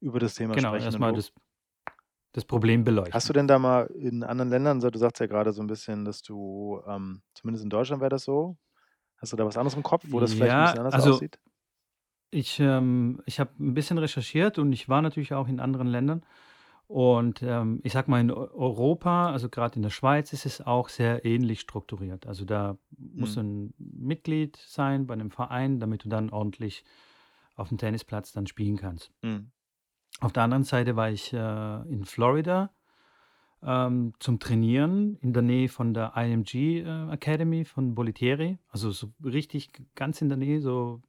über 0.00 0.20
das 0.20 0.34
Thema 0.34 0.56
Genau, 0.56 0.76
sprechen 0.76 0.76
erst 0.76 0.98
und 0.98 1.00
mal 1.00 1.12
du 1.12 1.14
das 1.14 1.32
das 2.34 2.44
Problem 2.44 2.84
Hast 3.10 3.28
du 3.28 3.32
beleuchten. 3.32 3.34
denn 3.34 3.48
da 3.48 3.58
mal 3.58 3.86
in 3.86 4.22
anderen 4.22 4.50
Ländern 4.50 4.80
du 4.80 4.98
sagst 4.98 5.20
ja 5.20 5.26
grade 5.26 5.52
so 5.52 5.62
'n 5.62 5.66
bisschen, 5.66 6.04
dass 6.04 6.22
du 6.22 6.80
ähm, 6.86 7.22
zumindest 7.34 7.64
in 7.64 7.70
Deutschland 7.70 8.00
wäre 8.02 8.10
das 8.10 8.24
so. 8.24 8.58
Hast 9.18 9.32
du 9.32 9.36
da 9.36 9.46
was 9.46 9.56
anderes 9.58 9.76
im 9.76 9.82
Kopf, 9.84 10.06
wo 10.10 10.20
das 10.20 10.34
vielleicht 10.34 10.58
'n 10.58 10.62
bisschen 10.62 10.78
Ja, 10.78 10.80
anders 10.80 10.98
also 10.98 10.98
aussieht? 10.98 11.38
ich, 12.32 12.60
ähm 12.60 13.22
ich 13.26 13.40
habe 13.40 13.52
'n 13.58 13.74
bisschen 13.74 13.98
recherchiert 13.98 14.58
und 14.58 14.72
ich 14.72 14.88
war 14.88 15.02
natürlich 15.02 15.34
auch 15.34 15.48
in 15.48 15.60
anderen 15.60 15.88
Ländern. 15.88 16.24
Und, 16.88 17.42
ähm, 17.42 17.80
ich 17.84 17.92
sage 17.94 18.10
mal, 18.10 18.20
in 18.20 18.30
Eu 18.32 18.48
Europa, 18.54 19.30
also 19.32 19.48
grad 19.50 19.76
in 19.76 19.82
der 19.82 19.90
Schweiz, 19.90 20.32
ist 20.34 20.46
es 20.46 20.60
auch 20.62 20.88
sehr 20.90 21.24
ähnlich 21.26 21.60
strukturiert. 21.60 22.26
Also, 22.26 22.44
da 22.46 22.78
musst 22.98 23.36
Mhm. 23.36 23.38
du 23.38 23.40
'n 23.42 23.74
Mitglied 23.78 24.56
sein 24.58 25.06
bei 25.06 25.16
'nem 25.16 25.30
Verein, 25.32 25.80
damit 25.80 26.04
du 26.04 26.08
dann 26.10 26.30
ordentlich 26.30 26.84
auf'm 27.56 27.78
Tennisplatz 27.78 28.32
dann 28.32 28.46
spielen 28.48 28.76
kannst. 28.78 29.10
Mhm. 29.24 29.50
Auf 30.20 30.32
der 30.32 30.42
anderen 30.42 30.64
Seite 30.64 30.96
war 30.96 31.10
ich, 31.10 31.32
äh, 31.32 31.82
in 31.88 32.04
Florida, 32.04 32.70
ähm, 33.62 34.14
zum 34.20 34.38
Trainieren 34.40 35.16
in 35.20 35.32
der 35.32 35.42
Nähe 35.42 35.68
von 35.68 35.94
der 35.94 36.12
IMG, 36.16 36.80
äh, 36.80 37.10
Academy 37.12 37.64
von 37.64 37.94
Bollettieri. 37.94 38.58
Also, 38.68 38.90
so 38.90 39.12
richtig 39.24 39.70
ganz 39.94 40.20
in 40.22 40.28
der 40.28 40.38
Nähe, 40.38 40.60
so 40.60 41.02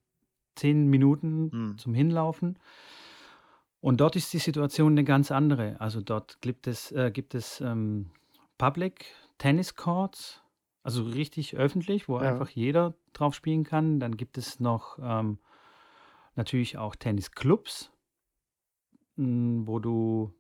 10 0.56 0.88
Minuten 0.88 1.51
Mhm. 1.53 1.77
zum 1.77 1.94
Hinlaufen. 1.94 2.58
Und 3.82 4.01
dort 4.01 4.15
ist 4.15 4.34
die 4.34 4.39
Situation 4.39 4.94
'ne 4.94 5.03
ganz 5.03 5.32
andere. 5.32 5.79
Also, 5.79 6.01
dort 6.01 6.41
gibt 6.41 6.68
es 6.68 6.91
äh, 6.91 7.12
gibt 7.12 7.34
es, 7.34 7.62
ähm, 7.62 8.12
Public 8.58 9.06
Tennis 9.38 9.75
Courts, 9.75 10.41
also 10.84 11.03
richtig 11.03 11.56
öffentlich, 11.56 12.10
wo 12.10 12.20
Ja. 12.20 12.29
einfach 12.29 12.50
jeder 12.50 12.94
drauf 13.13 13.34
spielen 13.36 13.63
kann. 13.63 14.00
Dann 14.01 14.18
gibt 14.18 14.38
es 14.38 14.60
noch, 14.60 15.00
ähm, 15.01 15.39
natürlich 16.36 16.77
auch 16.77 16.96
Tennisclubs 16.96 17.91
hm, 19.20 19.68
wo 19.68 19.80
du 19.80 20.34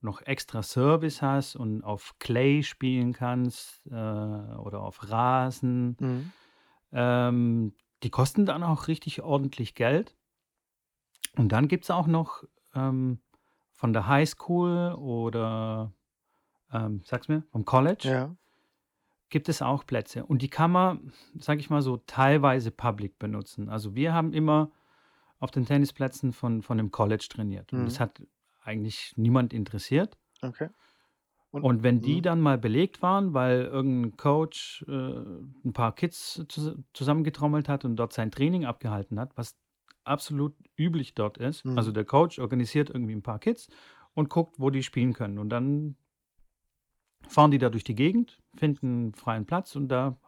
noch 0.00 0.20
extra 0.22 0.62
Service 0.62 1.22
hast 1.22 1.56
und 1.56 1.82
auf 1.82 2.16
Clay 2.18 2.62
spielen 2.62 3.12
kannst, 3.12 3.86
äh, 3.86 3.90
oder 3.94 4.80
auf 4.82 5.08
Rasen. 5.10 5.96
Mhm. 6.00 6.32
Ähm, 6.92 7.74
die 8.02 8.10
kosten 8.10 8.44
dann 8.46 8.62
auch 8.62 8.88
richtig 8.88 9.22
ordentlich 9.22 9.74
Geld. 9.74 10.16
Und 11.36 11.50
dann 11.52 11.68
gibt's 11.68 11.90
auch 11.90 12.06
noch, 12.06 12.44
ähm, 12.74 13.20
von 13.72 13.92
der 13.92 14.06
Highschool 14.06 14.92
oder, 14.94 15.92
ähm, 16.72 17.02
sag's 17.04 17.28
mir, 17.28 17.42
vom 17.52 17.64
College 17.64 18.08
Ja. 18.08 18.36
gibt 19.28 19.48
es 19.48 19.60
auch 19.62 19.84
Plätze. 19.84 20.24
Und 20.24 20.42
die 20.42 20.48
kann 20.48 20.70
man, 20.70 21.12
sage 21.38 21.60
ich 21.60 21.68
mal 21.70 21.82
so, 21.82 21.96
teilweise 21.98 22.70
public 22.70 23.18
benutzen. 23.18 23.68
Also, 23.68 23.94
wir 23.94 24.14
haben 24.14 24.32
immer 24.32 24.70
auf 25.40 25.50
den 25.50 25.66
Tennisplätzen 25.66 26.32
von 26.32 26.62
von 26.62 26.78
dem 26.78 26.90
College 26.90 27.26
trainiert 27.30 27.74
und 27.74 27.84
das 27.86 27.98
Mhm. 27.98 28.00
hat 28.00 28.22
eigentlich 28.62 29.12
niemand 29.16 29.52
interessiert. 29.52 30.16
Okay. 30.42 30.68
Und 31.52 31.68
Und 31.68 31.82
wenn 31.82 32.02
die 32.02 32.20
mhm. 32.20 32.22
dann 32.22 32.40
mal 32.40 32.58
belegt 32.58 33.00
waren, 33.02 33.32
weil 33.32 33.62
irgend 33.62 34.14
'n 34.14 34.16
Coach, 34.16 34.84
äh, 34.88 34.90
'n 34.92 35.72
paar 35.72 35.94
Kids 35.94 36.44
zus 36.48 36.76
zusammengetrommelt 36.92 37.68
hat 37.68 37.84
und 37.84 37.96
dort 37.96 38.12
sein 38.12 38.30
Training 38.30 38.66
abgehalten 38.66 39.18
hat, 39.18 39.36
was 39.36 39.56
absolut 40.04 40.54
üblich 40.76 41.14
dort 41.14 41.38
ist. 41.38 41.64
Also, 41.74 41.92
Mhm. 41.92 41.92
der 41.92 42.04
Coach 42.04 42.38
organisiert 42.38 42.90
irgendwie 42.90 43.14
'n 43.14 43.22
paar 43.22 43.38
Kids 43.38 43.68
und 44.14 44.28
guckt, 44.28 44.56
wo 44.60 44.68
die 44.70 44.82
spielen 44.82 45.14
können. 45.14 45.38
Und 45.38 45.48
dann 45.48 45.96
fahren 47.28 47.50
die 47.50 47.58
da 47.58 47.70
durch 47.70 47.84
die 47.84 47.94
Gegend, 47.94 48.38
finden 48.56 49.08
'n 49.10 49.14
freien 49.14 49.46
Platz 49.46 49.76
und 49.76 49.88
da 49.88 50.18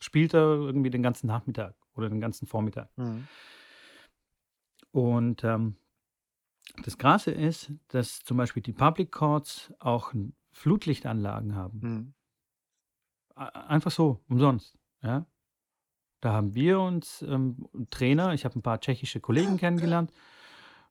spielt 0.00 0.34
er 0.34 0.54
irgendwie 0.56 0.90
den 0.90 1.02
ganzen 1.02 1.26
Nachmittag 1.26 1.76
oder 1.96 2.08
den 2.08 2.20
ganzen 2.20 2.46
Vormittag. 2.46 2.88
Mhm. 2.96 3.28
Und, 4.94 5.42
ähm, 5.44 5.76
das 6.84 6.98
Krasse 6.98 7.30
ist, 7.32 7.72
dass 7.88 8.20
zum 8.24 8.36
Beispiel 8.38 8.62
die 8.62 8.72
Public 8.72 9.12
Courts 9.12 9.72
auch 9.80 10.14
Flutlichtanlagen 10.52 11.54
haben. 11.56 11.80
Mhm. 11.82 12.14
Einfach 13.36 13.90
so, 13.90 14.20
umsonst, 14.28 14.78
ja? 15.02 15.26
Da 16.20 16.32
haben 16.34 16.54
wir 16.54 16.80
uns, 16.80 17.22
ähm 17.22 17.68
Trainer 17.90 18.34
ich 18.34 18.44
habe 18.44 18.58
'n 18.58 18.62
paar 18.62 18.80
tschechische 18.80 19.20
Kollegen 19.20 19.58
kennengelernt, 19.58 20.12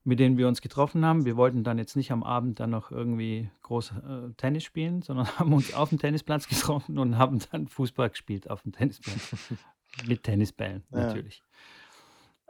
mit 0.03 0.19
denen 0.19 0.37
wir 0.37 0.47
uns 0.47 0.61
getroffen 0.61 1.05
haben. 1.05 1.25
Wir 1.25 1.37
wollten 1.37 1.63
dann 1.63 1.77
jetzt 1.79 1.95
nicht 1.97 2.11
am 2.11 2.23
Abend 2.23 2.59
dann 2.59 2.71
noch 2.71 2.91
irgendwie 2.91 3.49
groß, 3.63 3.91
äh, 4.07 4.33
Tennis 4.37 4.63
spielen, 4.65 5.01
sondern 5.03 5.27
haben 5.39 5.53
uns 5.53 5.73
auf'm 5.73 5.99
Tennisplatz 5.99 6.47
getroffen 6.49 6.99
und 6.99 7.17
haben 7.17 7.39
dann 7.51 7.67
Fußball 7.67 8.09
gespielt 8.11 8.49
auf'm 8.51 8.73
Tennisplatz. 8.73 9.33
Mit 10.07 10.23
Tennisbällen 10.23 10.83
Ja. 10.91 10.99
natürlich. 10.99 11.43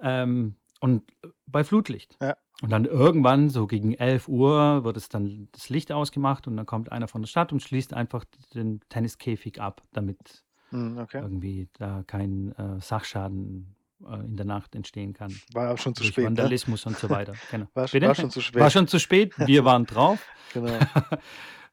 Ähm, 0.02 0.56
und, 0.80 1.04
bei 1.46 1.64
Flutlicht. 1.64 2.18
Ja. 2.22 2.36
Und 2.62 2.72
dann 2.72 2.86
irgendwann, 2.86 3.50
so 3.50 3.68
gegen 3.68 3.94
11:00 3.94 4.84
wird 4.84 4.98
es 4.98 5.10
dann 5.10 5.50
das 5.52 5.70
Licht 5.70 5.92
ausgemacht 5.92 6.48
und 6.48 6.58
dann 6.58 6.66
kommt 6.66 6.92
einer 6.92 7.08
von 7.08 7.22
der 7.22 7.28
Stadt 7.28 7.52
und 7.52 7.62
schließt 7.62 7.94
einfach 7.94 8.26
den 8.54 8.80
Tenniskäfig 8.90 9.60
ab, 9.62 9.84
damit 9.94 10.44
Mhm, 10.72 10.98
okay. 10.98 11.20
irgendwie 11.22 11.70
da 11.74 12.04
kein, 12.08 12.52
äh, 12.58 12.80
Sachschaden, 12.82 13.76
äh, 14.10 14.16
in 14.26 14.36
der 14.38 14.46
Nacht 14.46 14.76
entstehen 14.76 15.14
kann 15.14 15.32
War 15.54 15.72
auch 15.74 15.78
schon 15.78 15.94
zu 15.94 16.04
spät, 16.04 16.18
ne? 16.24 16.26
Vandalismus 16.26 16.86
und 16.86 16.98
so 16.98 17.10
weiter. 17.10 17.34
Genau. 17.52 17.68
War 17.76 17.88
sch 17.88 17.92
Bitte? 17.92 18.08
war 18.08 18.16
schon 18.16 18.32
zu 18.32 18.40
War 18.40 18.44
spät. 18.44 18.72
schon 18.72 18.88
zu 18.88 19.00
spät. 19.00 19.34
Wir 19.38 19.66
waren 19.66 19.86
drauf. 19.86 20.26
Genau. 20.54 20.80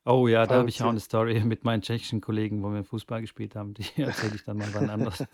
Oh 0.06 0.26
ja, 0.28 0.46
da 0.46 0.56
habe 0.56 0.70
ich 0.70 0.82
auch 0.82 0.90
ja. 0.90 0.92
'ne 0.92 1.00
Story 1.00 1.40
mit 1.44 1.64
meinen 1.64 1.82
tschechischen 1.82 2.20
Kollegen, 2.22 2.62
wo 2.62 2.72
wir 2.72 2.84
Fußball 2.84 3.20
gespielt 3.20 3.54
haben. 3.54 3.74
Die 3.74 3.84
erzähle 4.02 4.34
ich 4.34 4.44
dann 4.44 4.56
mal 4.56 4.72
wann 4.72 4.88
anders. 4.88 5.26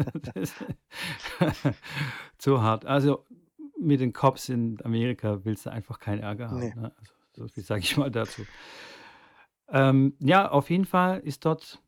Zu 2.38 2.62
hart. 2.62 2.85
Also, 2.87 3.26
mit 3.79 4.00
den 4.00 4.12
Cops 4.12 4.48
in 4.48 4.79
Amerika 4.85 5.44
willst 5.44 5.66
du 5.66 5.70
einfach 5.70 5.98
keinen 6.00 6.20
Ärger 6.20 6.50
haben, 6.50 6.70
Ne. 6.70 6.74
ne? 6.74 6.92
Also, 6.98 7.12
so 7.35 7.48
viel 7.48 7.62
sage 7.64 7.83
ich 7.83 7.96
mal 7.96 8.11
dazu. 8.11 8.46
Ähm, 9.68 10.16
ja, 10.20 10.48
auf 10.50 10.70
jeden 10.70 10.85
Fall 10.85 11.20
ist 11.20 11.44
dort 11.44 11.83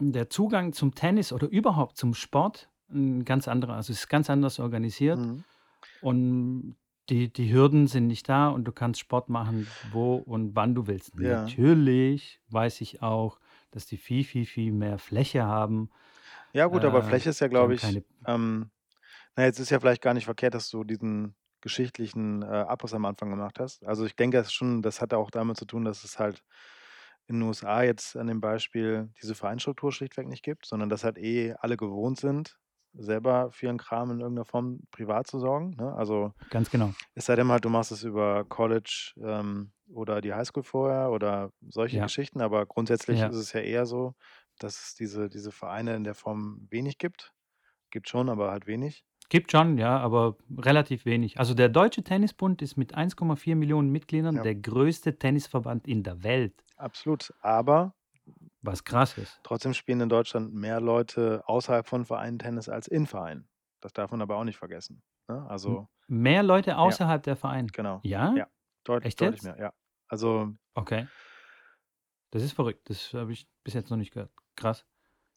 der 0.00 0.30
Zugang 0.30 0.72
zum 0.72 0.94
Tennis 0.94 1.32
oder 1.32 1.48
überhaupt 1.48 1.96
zum 1.98 2.14
Sport 2.14 2.70
'n 2.90 3.24
ganz 3.24 3.48
anderer. 3.48 3.74
Also, 3.76 3.92
es 3.92 4.00
ist 4.00 4.08
ganz 4.08 4.30
anders 4.30 4.60
organisiert 4.60 5.28
Mhm. 5.28 5.44
und 6.00 6.76
die 7.10 7.32
die 7.32 7.52
Hürden 7.52 7.86
sind 7.88 8.06
nicht 8.06 8.28
da 8.28 8.48
und 8.48 8.64
du 8.64 8.72
kannst 8.72 9.00
Sport 9.00 9.28
machen, 9.28 9.76
wo 9.80 10.16
und 10.16 10.54
wann 10.56 10.74
du 10.74 10.86
willst. 10.86 11.12
Ja. 11.18 11.18
Natürlich 11.20 12.40
weiß 12.48 12.80
ich 12.80 13.02
auch, 13.02 13.40
dass 13.70 13.86
die 13.86 13.96
viel, 13.96 14.24
viel, 14.24 14.46
viel 14.46 14.72
mehr 14.72 14.98
Fläche 14.98 15.44
haben. 15.44 15.90
Ja 16.52 16.66
gut, 16.66 16.84
aber 16.84 17.02
Äh, 17.02 17.02
Fläche 17.02 17.30
ist 17.30 17.40
ja, 17.40 17.48
glaube 17.48 17.74
ich 17.74 18.00
ähm, 18.26 18.70
na, 19.36 19.44
jetzt 19.44 19.58
ist 19.60 19.70
ja 19.70 19.80
vielleicht 19.80 20.02
gar 20.02 20.14
nicht 20.14 20.26
verkehrt, 20.26 20.54
dass 20.54 20.70
du 20.70 20.84
diesen 20.84 21.36
geschichtlichen, 21.62 22.42
äh, 22.42 22.46
Abriss 22.46 22.94
am 22.94 23.04
Anfang 23.06 23.30
gemacht 23.30 23.60
hast. 23.60 23.84
Also, 23.84 24.04
ich 24.06 24.16
denke, 24.16 24.38
das 24.38 24.52
schon 24.52 24.82
das 24.82 25.00
hat 25.00 25.14
auch 25.14 25.30
damit 25.30 25.56
zu 25.58 25.66
tun, 25.66 25.84
dass 25.84 26.04
es 26.04 26.18
halt 26.18 26.42
in 27.28 27.36
den 27.40 27.42
USA 27.48 27.82
jetzt 27.84 28.16
an 28.16 28.26
dem 28.28 28.40
Beispiel 28.40 29.10
diese 29.22 29.34
Vereinsstruktur 29.34 29.92
schlichtweg 29.92 30.28
nicht 30.28 30.44
gibt, 30.44 30.66
sondern 30.66 30.88
dass 30.90 31.04
halt 31.04 31.18
eh 31.18 31.54
alle 31.60 31.76
gewohnt 31.76 32.18
sind, 32.20 32.58
selber 32.94 33.50
für 33.52 33.66
ihren 33.66 33.78
Kram 33.78 34.10
in 34.12 34.20
irgend 34.20 34.36
'ner 34.38 34.44
Form 34.46 34.80
privat 34.90 35.26
zu 35.28 35.38
sorgen, 35.40 35.76
ne? 35.78 35.94
Also, 35.94 36.32
Ganz 36.50 36.70
genau. 36.70 36.94
es 37.14 37.26
sei 37.26 37.36
denn 37.36 37.48
halt, 37.50 37.64
du 37.64 37.70
machst 37.70 37.92
es 37.92 38.04
über 38.04 38.44
College, 38.46 39.12
ähm, 39.22 39.72
oder 39.88 40.20
die 40.22 40.34
Highschool 40.34 40.62
vorher 40.64 41.10
oder 41.12 41.52
solche 41.68 42.00
Ja. 42.00 42.02
Geschichten, 42.02 42.40
aber 42.42 42.66
grundsätzlich 42.66 43.22
Ja. 43.22 43.30
ist 43.30 43.36
es 43.36 43.52
ja 43.54 43.60
eher 43.60 43.86
so, 43.86 44.14
dass 44.58 44.80
es 44.88 44.94
diese 44.96 45.28
diese 45.30 45.52
Vereine 45.52 45.96
in 45.96 46.04
der 46.04 46.14
Form 46.16 46.66
wenig 46.70 46.98
gibt. 46.98 47.32
Gibt 47.90 48.08
schon, 48.10 48.28
aber 48.30 48.50
halt 48.52 48.66
wenig. 48.68 49.02
Gibt 49.30 49.50
schon, 49.52 49.78
ja, 49.78 49.98
aber 49.98 50.36
relativ 50.58 51.04
wenig. 51.06 51.38
Also, 51.38 51.54
der 51.54 51.68
Deutsche 51.68 52.02
Tennisbund 52.04 52.60
ist 52.62 52.76
mit 52.76 52.94
1,4 52.94 53.90
Mitgliedern 53.90 54.40
Ja. 54.40 54.42
der 54.42 54.54
größte 54.54 55.18
Tennisverband 55.18 55.86
in 55.86 56.02
der 56.02 56.22
Welt. 56.22 56.62
Absolut, 56.78 57.32
aber 57.40 57.94
Was 58.62 58.84
krass 58.84 59.18
ist. 59.18 59.40
trotzdem 59.42 59.74
spielen 59.74 60.00
in 60.00 60.08
Deutschland 60.08 60.54
mehr 60.54 60.80
Leute 60.80 61.42
außerhalb 61.46 61.86
von 61.86 62.04
Vereinen 62.04 62.38
Tennis 62.38 62.68
als 62.68 62.86
in 62.88 63.06
Vereinen. 63.06 63.48
Das 63.80 63.92
darf 63.92 64.10
man 64.12 64.22
aber 64.22 64.36
auch 64.36 64.44
nicht 64.44 64.56
vergessen, 64.58 65.02
ne? 65.28 65.44
Also 65.48 65.88
mehr 66.06 66.42
Leute 66.42 66.70
Ja. 66.70 66.78
außerhalb 66.78 67.22
der 67.22 67.34
Vereine? 67.36 67.68
Genau. 67.72 68.00
Ja? 68.04 68.34
Ja, 68.36 68.46
deut 68.84 69.04
Echt 69.04 69.20
deutlich 69.20 69.42
jetzt? 69.42 69.56
mehr, 69.56 69.58
ja. 69.64 69.72
Also 70.08 70.54
Okay. 70.74 71.06
Das 72.30 72.42
ist 72.42 72.52
verrückt. 72.52 72.88
Das 72.88 73.12
habe 73.14 73.32
ich 73.32 73.46
bis 73.64 73.74
jetzt 73.74 73.90
noch 73.90 73.96
nicht 73.98 74.12
gehört. 74.12 74.30
Krass. 74.56 74.86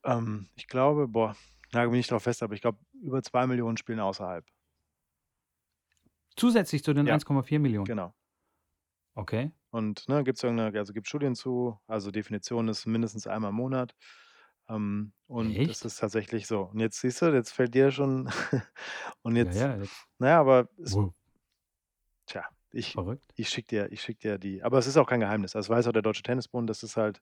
ähm, 0.04 0.48
ich 0.54 0.68
glaube 0.68 1.08
boah, 1.08 1.36
nagel 1.72 1.90
mich 1.90 1.98
nicht 1.98 2.10
drauf 2.10 2.22
fest, 2.22 2.42
aber 2.42 2.54
ich 2.54 2.60
glaube, 2.60 2.78
über 3.02 3.18
2.000.000 3.22 3.78
spielen 3.78 4.00
außerhalb. 4.00 4.46
Zusätzlich 6.36 6.84
zu 6.84 6.92
den 6.94 7.06
Ja. 7.06 7.14
1,4.000.000? 7.14 7.84
Genau. 7.86 8.14
Okay. 9.14 9.50
Und, 9.76 10.08
ne, 10.08 10.24
gibt's 10.24 10.42
irgend 10.42 10.60
'ne 10.72 10.78
also, 10.80 10.92
gibt's 10.92 11.08
Studien 11.10 11.34
zu. 11.36 11.78
Also, 11.86 12.10
Definition 12.10 12.68
ist 12.68 12.86
mindestens 12.86 13.26
einmal 13.26 13.50
im 13.50 13.56
Monat. 13.56 13.94
Ähm, 14.68 15.12
und 15.28 15.68
das 15.68 15.82
Echt? 15.82 15.84
ist 15.84 15.96
tatsächlich 16.00 16.46
so. 16.46 16.62
Und 16.62 16.80
jetzt 16.80 17.00
siehst 17.00 17.22
du, 17.22 17.26
jetzt 17.34 17.52
fällt 17.52 17.74
dir 17.74 17.90
schon 17.92 18.28
und 19.22 19.36
Ja, 19.38 19.52
jetzt 19.52 19.70
ja, 19.70 19.76
jetzt 19.76 20.08
na 20.18 20.28
ja, 20.30 20.40
aber 20.40 20.68
es 20.82 20.98
Wo 20.98 21.14
tja, 22.26 22.44
Ich 22.72 22.96
Verrückt. 22.96 23.36
ich 23.38 23.50
schicke 23.50 23.68
dir 23.68 23.92
ich 23.92 24.00
schicke 24.02 24.20
dir 24.20 24.38
die 24.38 24.62
aber 24.62 24.78
es 24.78 24.86
ist 24.86 24.96
auch 24.96 25.06
kein 25.08 25.20
Geheimnis. 25.20 25.52
Das 25.52 25.68
weiß 25.68 25.86
auch 25.88 25.92
der 25.92 26.00
Deutsche 26.02 26.22
Tennisbund. 26.22 26.70
Das 26.70 26.82
ist 26.82 26.96
halt 26.96 27.20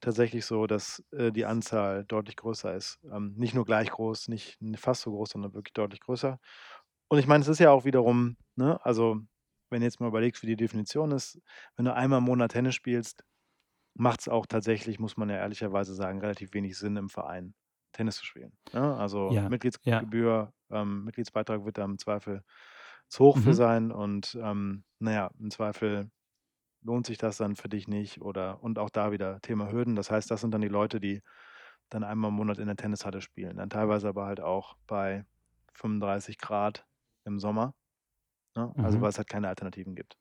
tatsächlich 0.00 0.46
so, 0.46 0.66
dass, 0.68 1.02
äh, 1.12 1.32
die 1.32 1.44
Anzahl 1.46 2.04
deutlich 2.04 2.36
größer 2.36 2.74
ist. 2.76 3.00
Ähm, 3.12 3.34
nicht 3.36 3.54
nur 3.54 3.64
gleich 3.66 3.90
groß, 3.90 4.28
nicht 4.28 4.60
n 4.62 4.76
fast 4.76 5.02
so 5.02 5.10
groß, 5.12 5.30
sondern 5.30 5.54
wirklich 5.54 5.72
deutlich 5.74 6.00
größer. 6.00 6.38
Und 7.08 7.18
ich 7.18 7.26
meine, 7.26 7.42
es 7.42 7.48
ist 7.48 7.58
ja 7.60 7.70
auch 7.72 7.84
wiederum, 7.84 8.36
ne 8.56 8.78
also, 8.84 9.18
wenn 9.70 9.80
du 9.80 9.86
jetzt 9.86 10.00
mal 10.00 10.08
überlegst, 10.08 10.42
wie 10.42 10.48
die 10.48 10.56
Definition 10.56 11.12
ist, 11.12 11.40
wenn 11.76 11.84
du 11.86 11.94
einmal 11.94 12.18
im 12.18 12.24
Monat 12.24 12.52
Tennis 12.52 12.74
spielst, 12.74 13.24
macht's 13.94 14.28
auch 14.28 14.46
tatsächlich, 14.46 14.98
muss 15.00 15.16
man 15.16 15.28
ja 15.30 15.36
ehrlicherweise 15.36 15.94
sagen, 15.94 16.20
relativ 16.20 16.54
wenig 16.54 16.78
Sinn, 16.78 16.96
im 16.96 17.08
Verein 17.08 17.54
Tennis 17.92 18.16
zu 18.16 18.26
spielen, 18.26 18.52
ne? 18.72 18.96
Also, 18.96 19.36
Ja, 19.36 19.52
ja. 19.84 20.04
Mitgliedsgebühr 20.04 20.52
ähm, 20.70 21.04
Mitgliedsbeitrag 21.04 21.64
wird 21.64 21.78
da 21.78 21.84
im 21.84 21.98
Zweifel 21.98 22.42
zu 23.08 23.24
hoch 23.24 23.38
für 23.38 23.52
Mhm. 23.52 23.54
sein 23.54 23.90
und, 23.92 24.38
ähm, 24.40 24.84
na 25.00 25.12
ja, 25.12 25.30
im 25.40 25.50
Zweifel 25.50 26.10
lohnt 26.82 27.06
sich 27.06 27.18
das 27.18 27.36
dann 27.38 27.56
für 27.56 27.68
dich 27.68 27.88
nicht 27.88 28.22
oder 28.22 28.62
und 28.62 28.78
auch 28.78 28.90
da 28.90 29.12
wieder 29.12 29.40
Thema 29.42 29.70
Hürden. 29.72 29.96
Das 29.96 30.10
heißt, 30.10 30.30
das 30.30 30.40
sind 30.40 30.52
dann 30.52 30.62
die 30.62 30.68
Leute, 30.68 31.00
die 31.00 31.22
dann 31.90 32.04
einmal 32.04 32.30
im 32.30 32.36
Monat 32.36 32.58
in 32.58 32.66
der 32.66 32.76
Tennishalle 32.76 33.20
spielen, 33.20 33.56
dann 33.58 33.70
teilweise 33.70 34.08
aber 34.08 34.26
halt 34.26 34.40
auch 34.40 34.76
bei 34.86 35.24
35 35.74 36.38
Grad 36.38 36.86
im 37.24 37.38
Sommer, 37.40 37.74
ne? 38.56 38.74
Also, 38.78 39.00
Mhm. 39.00 39.02
weil's 39.02 39.18
halt 39.18 39.28
keine 39.28 39.48
Alternativen 39.48 39.94
gibt. 39.96 40.16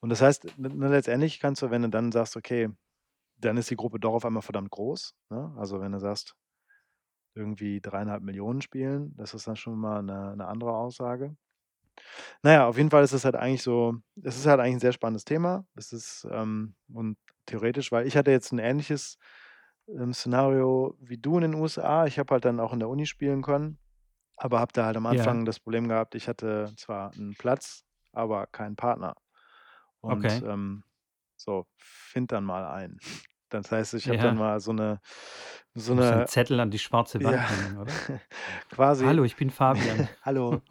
Und 0.00 0.10
das 0.10 0.22
heißt, 0.22 0.46
ne, 0.58 0.88
letztendlich 0.90 1.40
kannst 1.40 1.62
du, 1.62 1.70
wenn 1.70 1.82
du 1.82 1.90
dann 1.90 2.12
sagst: 2.12 2.36
„Okay, 2.36 2.70
dann 3.38 3.56
ist 3.58 3.70
die 3.70 3.76
Gruppe 3.76 4.00
doch 4.00 4.14
auf 4.14 4.24
einmal 4.26 4.42
verdammt 4.42 4.70
groß“, 4.72 5.14
ne? 5.30 5.54
Also, 5.58 5.80
wenn 5.82 5.92
du 5.92 6.00
sagst, 6.00 6.36
irgendwie 7.36 7.80
3.500.000 7.82 8.62
spielen, 8.62 9.14
das 9.16 9.34
ist 9.34 9.48
dann 9.48 9.56
schon 9.56 9.78
mal 9.80 10.02
'ne 10.04 10.36
'ne 10.36 10.46
andere 10.48 10.72
Aussage. 10.76 11.36
Na 12.44 12.52
ja, 12.52 12.66
auf 12.68 12.76
jeden 12.76 12.90
Fall 12.90 13.04
ist 13.04 13.12
es 13.12 13.24
halt 13.24 13.34
eigentlich 13.36 13.62
so 13.62 13.94
es 14.22 14.36
ist 14.36 14.46
halt 14.46 14.60
eigentlich 14.60 14.74
'n 14.76 14.80
sehr 14.80 14.92
spannendes 14.92 15.24
Thema. 15.24 15.66
Es 15.74 15.92
ist, 15.92 16.26
ähm 16.30 16.74
und 16.92 17.16
theoretisch 17.46 17.92
weil 17.92 18.06
ich 18.06 18.16
hatte 18.16 18.30
jetzt 18.30 18.52
'n 18.52 18.58
ähnliches, 18.58 19.18
ähm, 19.88 20.12
Szenario 20.12 20.96
wie 21.00 21.18
du 21.18 21.36
in 21.36 21.42
den 21.42 21.54
USA. 21.54 22.06
Ich 22.06 22.18
habe 22.18 22.34
halt 22.34 22.44
dann 22.44 22.60
auch 22.60 22.72
in 22.72 22.80
der 22.80 22.88
Uni 22.88 23.06
spielen 23.06 23.42
können, 23.42 23.78
aber 24.36 24.60
habe 24.60 24.72
da 24.74 24.86
halt 24.86 24.96
am 24.96 25.06
Ja. 25.10 25.36
Anfang 25.36 25.44
das 25.46 25.60
Problem 25.60 25.88
gehabt, 25.88 26.14
ich 26.16 26.28
hatte 26.28 26.72
zwar 26.76 27.14
'n 27.16 27.36
Platz, 27.36 27.84
aber 28.12 28.46
keinen 28.48 28.76
Partner. 28.76 29.14
Und, 30.00 30.40
Okay. 30.40 30.46
ähm, 30.46 30.84
so, 31.36 31.66
find 31.78 32.32
dann 32.32 32.44
mal 32.44 32.66
einen. 32.66 32.98
Das 33.50 33.72
heißt, 33.72 33.94
ich 33.94 34.08
habe 34.10 34.18
dann 34.20 34.34
Ja. 34.34 34.38
mal 34.38 34.60
so 34.60 34.72
'ne 34.74 35.00
so 35.74 35.94
Musst 35.94 36.10
einen 36.12 36.24
'ne 36.24 36.26
Zettel 36.26 36.58
an 36.60 36.70
die 36.70 36.78
schwarze 36.80 37.22
Wand 37.22 37.48
ja, 37.48 37.48
hängen, 37.48 37.76
oder? 37.78 38.02
quasi 38.70 39.06
„Hallo, 39.06 39.24
ich 39.24 39.36
bin 39.36 39.50
Fabian.“ 39.50 40.08
„Hallo.“ 40.22 40.62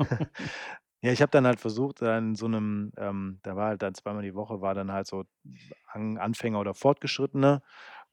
Ja, 1.02 1.12
ich 1.14 1.22
habe 1.22 1.32
dann 1.32 1.46
halt 1.48 1.60
versucht, 1.62 2.02
da 2.02 2.18
in 2.18 2.36
so 2.36 2.48
'nem 2.50 2.92
ähm, 2.98 3.40
da 3.44 3.56
war 3.56 3.68
halt 3.70 3.82
dann 3.84 3.94
zweimal 3.96 4.24
die 4.24 4.36
Woche 4.36 4.62
war 4.62 4.74
dann 4.76 4.92
halt 4.94 5.08
so 5.08 5.26
An 5.94 6.18
Anfänger 6.20 6.60
oder 6.62 6.74
Fortgeschrittene. 6.76 7.62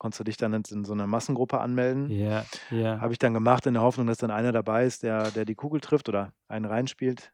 Konntest 0.02 0.18
du 0.18 0.24
dich 0.24 0.36
dann 0.36 0.52
in 0.52 0.84
so 0.84 0.94
'ne 0.96 1.06
Massengruppe 1.06 1.60
anmelden. 1.60 2.10
Ja, 2.10 2.48
ja. 2.70 3.02
Habe 3.02 3.12
ich 3.12 3.20
dann 3.20 3.34
gemacht 3.34 3.66
in 3.66 3.74
der 3.74 3.82
Hoffnung, 3.84 4.08
dass 4.08 4.18
dann 4.18 4.32
einer 4.32 4.50
dabei 4.52 4.84
ist, 4.84 5.04
der 5.04 5.30
der 5.30 5.44
die 5.44 5.54
Kugel 5.54 5.80
trifft 5.80 6.08
oder 6.08 6.32
einen 6.48 6.64
reinspielt. 6.64 7.32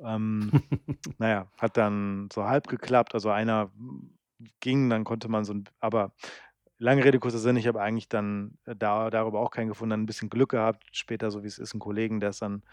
Ähm, 0.00 0.52
na 1.18 1.28
ja, 1.30 1.52
hat 1.58 1.76
dann 1.78 2.28
so 2.32 2.44
halb 2.46 2.68
geklappt. 2.68 3.14
Also, 3.14 3.30
einer 3.30 3.72
ging, 4.60 4.90
dann 4.90 5.04
konnte 5.04 5.28
man 5.28 5.44
so 5.44 5.52
'n 5.54 5.64
aber 5.80 6.14
lange 6.78 7.04
Rede, 7.04 7.20
kurzer 7.20 7.38
Sinn, 7.40 7.56
ich 7.56 7.68
habe 7.68 7.82
eigentlich 7.82 8.08
dann 8.10 8.58
da 8.66 9.10
darüber 9.10 9.40
auch 9.40 9.50
keinen 9.52 9.68
gefunden, 9.68 9.90
dann 9.92 10.00
'n 10.02 10.06
bisschen 10.06 10.30
Glück 10.30 10.50
gehabt, 10.52 10.84
später, 10.92 11.30
so 11.32 11.44
wie's 11.44 11.58
ist, 11.58 11.74
'n 11.74 11.80
Kollegen, 11.80 12.20
der 12.20 12.30
ist 12.30 12.42
dann 12.42 12.64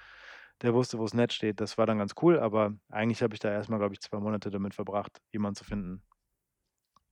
der 0.63 0.73
wusste, 0.75 0.99
wo's 0.99 1.13
Netz 1.15 1.33
steht. 1.35 1.61
Das 1.61 1.77
war 1.79 1.85
dann 1.87 1.99
ganz 1.99 2.13
cool, 2.23 2.39
aber 2.39 2.73
eigentlich 2.91 3.23
habe 3.23 3.33
ich 3.35 3.41
da 3.41 3.51
erst 3.51 3.69
mal, 3.71 3.77
glaube 3.79 3.93
ich, 3.95 4.01
2 4.01 4.19
Monate 4.21 4.51
damit 4.51 4.75
verbracht, 4.75 5.21
jemanden 5.33 5.55
zu 5.57 5.65
finden. 5.65 6.03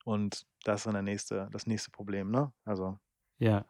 Und 0.05 0.45
das 0.63 0.81
ist 0.81 0.85
dann 0.85 0.93
der 0.93 1.01
nächste 1.03 1.49
das 1.51 1.65
nächste 1.67 1.89
Problem, 1.91 2.29
ne? 2.31 2.53
Also 2.63 2.97
Ja. 3.39 3.65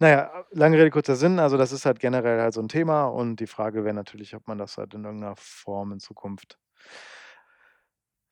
Na 0.00 0.08
ja, 0.08 0.44
lange 0.50 0.76
Rede, 0.78 0.90
kurzer 0.90 1.14
Sinn. 1.14 1.38
Also, 1.38 1.56
das 1.56 1.70
ist 1.72 1.86
halt 1.86 2.00
generell 2.00 2.40
halt 2.40 2.52
so 2.54 2.60
'n 2.60 2.68
Thema 2.68 3.04
und 3.06 3.36
die 3.38 3.46
Frage 3.46 3.84
wäre 3.84 3.94
natürlich, 3.94 4.34
ob 4.34 4.46
man 4.48 4.58
das 4.58 4.76
halt 4.76 4.92
in 4.94 5.04
irgend 5.04 5.20
'ner 5.20 5.34
Form 5.36 5.92
in 5.92 6.00
Zukunft 6.00 6.58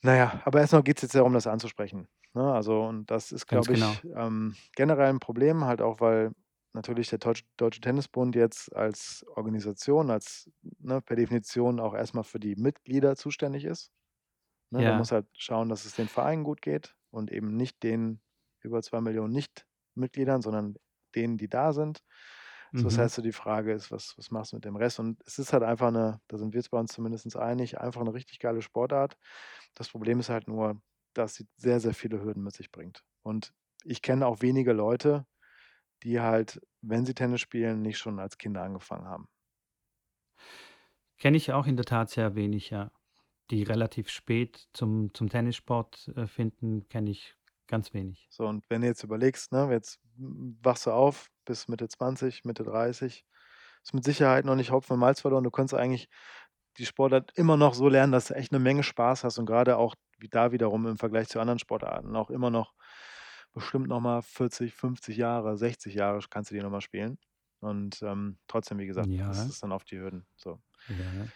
na 0.04 0.16
ja, 0.16 0.42
aber 0.44 0.60
erst 0.60 0.72
mal 0.72 0.82
geht's 0.82 1.02
jetzt 1.02 1.14
darum, 1.14 1.32
das 1.32 1.46
anzusprechen, 1.46 2.08
ne? 2.34 2.52
Also, 2.52 2.82
und 2.82 3.08
das 3.10 3.30
ist, 3.30 3.46
glaube 3.46 3.72
genau. 3.72 3.72
ich, 3.72 4.02
ähm, 4.16 4.56
generell 4.74 5.08
'n 5.10 5.20
Problem, 5.20 5.64
halt 5.64 5.80
auch, 5.80 6.00
weil 6.00 6.32
natürlich 6.72 7.08
der 7.10 7.20
Teutsch 7.20 7.44
Deutsche 7.56 7.80
Tennisbund 7.80 8.34
jetzt 8.34 8.74
als 8.74 9.24
Organisation, 9.36 10.10
als 10.10 10.50
ne, 10.80 11.00
per 11.02 11.14
Definition 11.16 11.78
auch 11.78 11.94
erst 11.94 12.14
mal 12.14 12.24
für 12.24 12.40
die 12.40 12.56
Mitglieder 12.56 13.14
zuständig 13.14 13.64
ist. 13.64 13.88
Ne, 14.72 14.82
Ja. 14.82 14.92
muss 14.94 15.12
halt 15.12 15.26
schauen, 15.34 15.68
dass 15.68 15.84
es 15.84 15.94
den 15.94 16.08
Vereinen 16.08 16.44
gut 16.44 16.62
geht 16.62 16.96
und 17.10 17.30
eben 17.30 17.56
nicht 17.56 17.82
den 17.82 18.22
über 18.62 18.82
2.000.000 18.82 19.34
Nichtmitgliedern, 19.34 20.40
sondern 20.42 20.76
denen, 21.14 21.36
die 21.36 21.48
da 21.48 21.74
sind. 21.74 22.02
So, 22.74 22.88
das 22.88 22.96
Mhm. 22.96 22.98
heißt 22.98 23.16
so, 23.16 23.22
die 23.22 23.32
Frage 23.32 23.72
ist: 23.74 23.90
„Was 23.92 24.14
was 24.18 24.30
machst 24.30 24.52
du 24.52 24.56
mit 24.56 24.64
dem 24.64 24.76
Rest?“ 24.76 24.98
Und 25.00 25.20
es 25.26 25.38
ist 25.38 25.52
halt 25.52 25.62
einfach 25.62 25.90
'ne 25.92 26.20
da 26.28 26.38
sind 26.38 26.54
wir 26.54 26.60
uns 26.60 26.70
bei 26.70 26.78
uns 26.80 26.92
zumindest 26.94 27.36
einig, 27.36 27.78
einfach 27.80 28.02
'ne 28.02 28.14
richtig 28.14 28.38
geile 28.40 28.62
Sportart. 28.62 29.18
Das 29.74 29.90
Problem 29.90 30.20
ist 30.20 30.30
halt 30.30 30.48
nur, 30.48 30.80
dass 31.14 31.34
sie 31.34 31.46
sehr, 31.56 31.80
sehr 31.80 31.92
viele 31.94 32.22
Hürden 32.22 32.42
mit 32.44 32.54
sich 32.56 32.70
bringt. 32.72 33.02
Und 33.22 33.52
ich 33.84 34.00
kenne 34.02 34.26
auch 34.26 34.40
wenige 34.42 34.72
Leute, 34.72 35.26
die 36.04 36.20
halt, 36.20 36.60
wenn 36.82 37.06
sie 37.06 37.14
Tennis 37.14 37.40
spielen, 37.42 37.82
nicht 37.82 37.98
schon 37.98 38.20
als 38.20 38.38
Kinder 38.38 38.62
angefangen 38.64 39.06
haben. 39.08 39.28
Kenne 41.20 41.36
ich 41.36 41.52
auch 41.52 41.66
in 41.66 41.76
der 41.76 41.84
Tat 41.84 42.10
sehr 42.10 42.34
wenig, 42.34 42.70
ja. 42.70 42.90
Die 43.52 43.64
relativ 43.64 44.08
spät 44.08 44.70
zum 44.72 45.12
zum 45.12 45.28
Tennissport, 45.28 46.08
äh, 46.16 46.26
finden, 46.26 46.88
kenne 46.88 47.10
ich 47.10 47.36
ganz 47.66 47.92
wenig. 47.92 48.30
So, 48.34 48.46
und 48.46 48.64
wenn 48.70 48.80
du 48.80 48.86
jetzt 48.86 49.04
überlegst, 49.04 49.52
ne, 49.52 49.68
jetzt 49.70 50.00
wachst 50.16 50.86
du 50.86 50.90
auf, 50.90 51.28
bist 51.44 51.68
Mitte 51.68 51.86
20, 51.88 52.46
Mitte 52.46 52.64
30, 52.64 53.26
ist 53.84 53.92
mit 53.92 54.04
Sicherheit 54.04 54.46
noch 54.46 54.54
nicht 54.56 54.70
Hopfen 54.70 54.94
und 54.94 55.00
Malz 55.00 55.20
verloren. 55.20 55.44
Du 55.44 55.50
könntest 55.50 55.74
eigentlich 55.78 56.08
die 56.78 56.86
Sportart 56.86 57.32
immer 57.36 57.58
noch 57.58 57.74
so 57.74 57.88
lernen, 57.90 58.12
dass 58.12 58.28
du 58.28 58.34
echt 58.34 58.50
'ne 58.52 58.58
Menge 58.58 58.82
Spaß 58.84 59.24
hast 59.24 59.38
und 59.38 59.44
grade 59.46 59.76
auch 59.76 59.94
wie 60.18 60.28
da 60.30 60.50
wiederum 60.52 60.86
im 60.86 60.96
Vergleich 60.98 61.28
zu 61.28 61.40
anderen 61.40 61.58
Sportarten 61.58 62.16
auch 62.16 62.30
immer 62.30 62.48
noch 62.50 62.72
bestimmt 63.52 63.88
noch 63.88 64.00
mal 64.00 64.22
40, 64.22 64.72
50 64.74 65.18
Jahre, 65.18 65.58
60 65.58 65.94
Jahre 65.94 66.20
kannst 66.30 66.50
du 66.50 66.54
die 66.54 66.62
noch 66.62 66.70
mal 66.70 66.80
spielen. 66.80 67.18
Und, 67.60 68.00
ähm, 68.02 68.38
trotzdem, 68.48 68.78
wie 68.78 68.86
gesagt, 68.86 69.10
das 69.26 69.44
Ja. 69.44 69.50
ist 69.50 69.62
dann 69.62 69.72
oft 69.72 69.90
die 69.90 69.98
Hürden, 70.00 70.26
so. 70.36 70.62
Ja. 70.88 71.32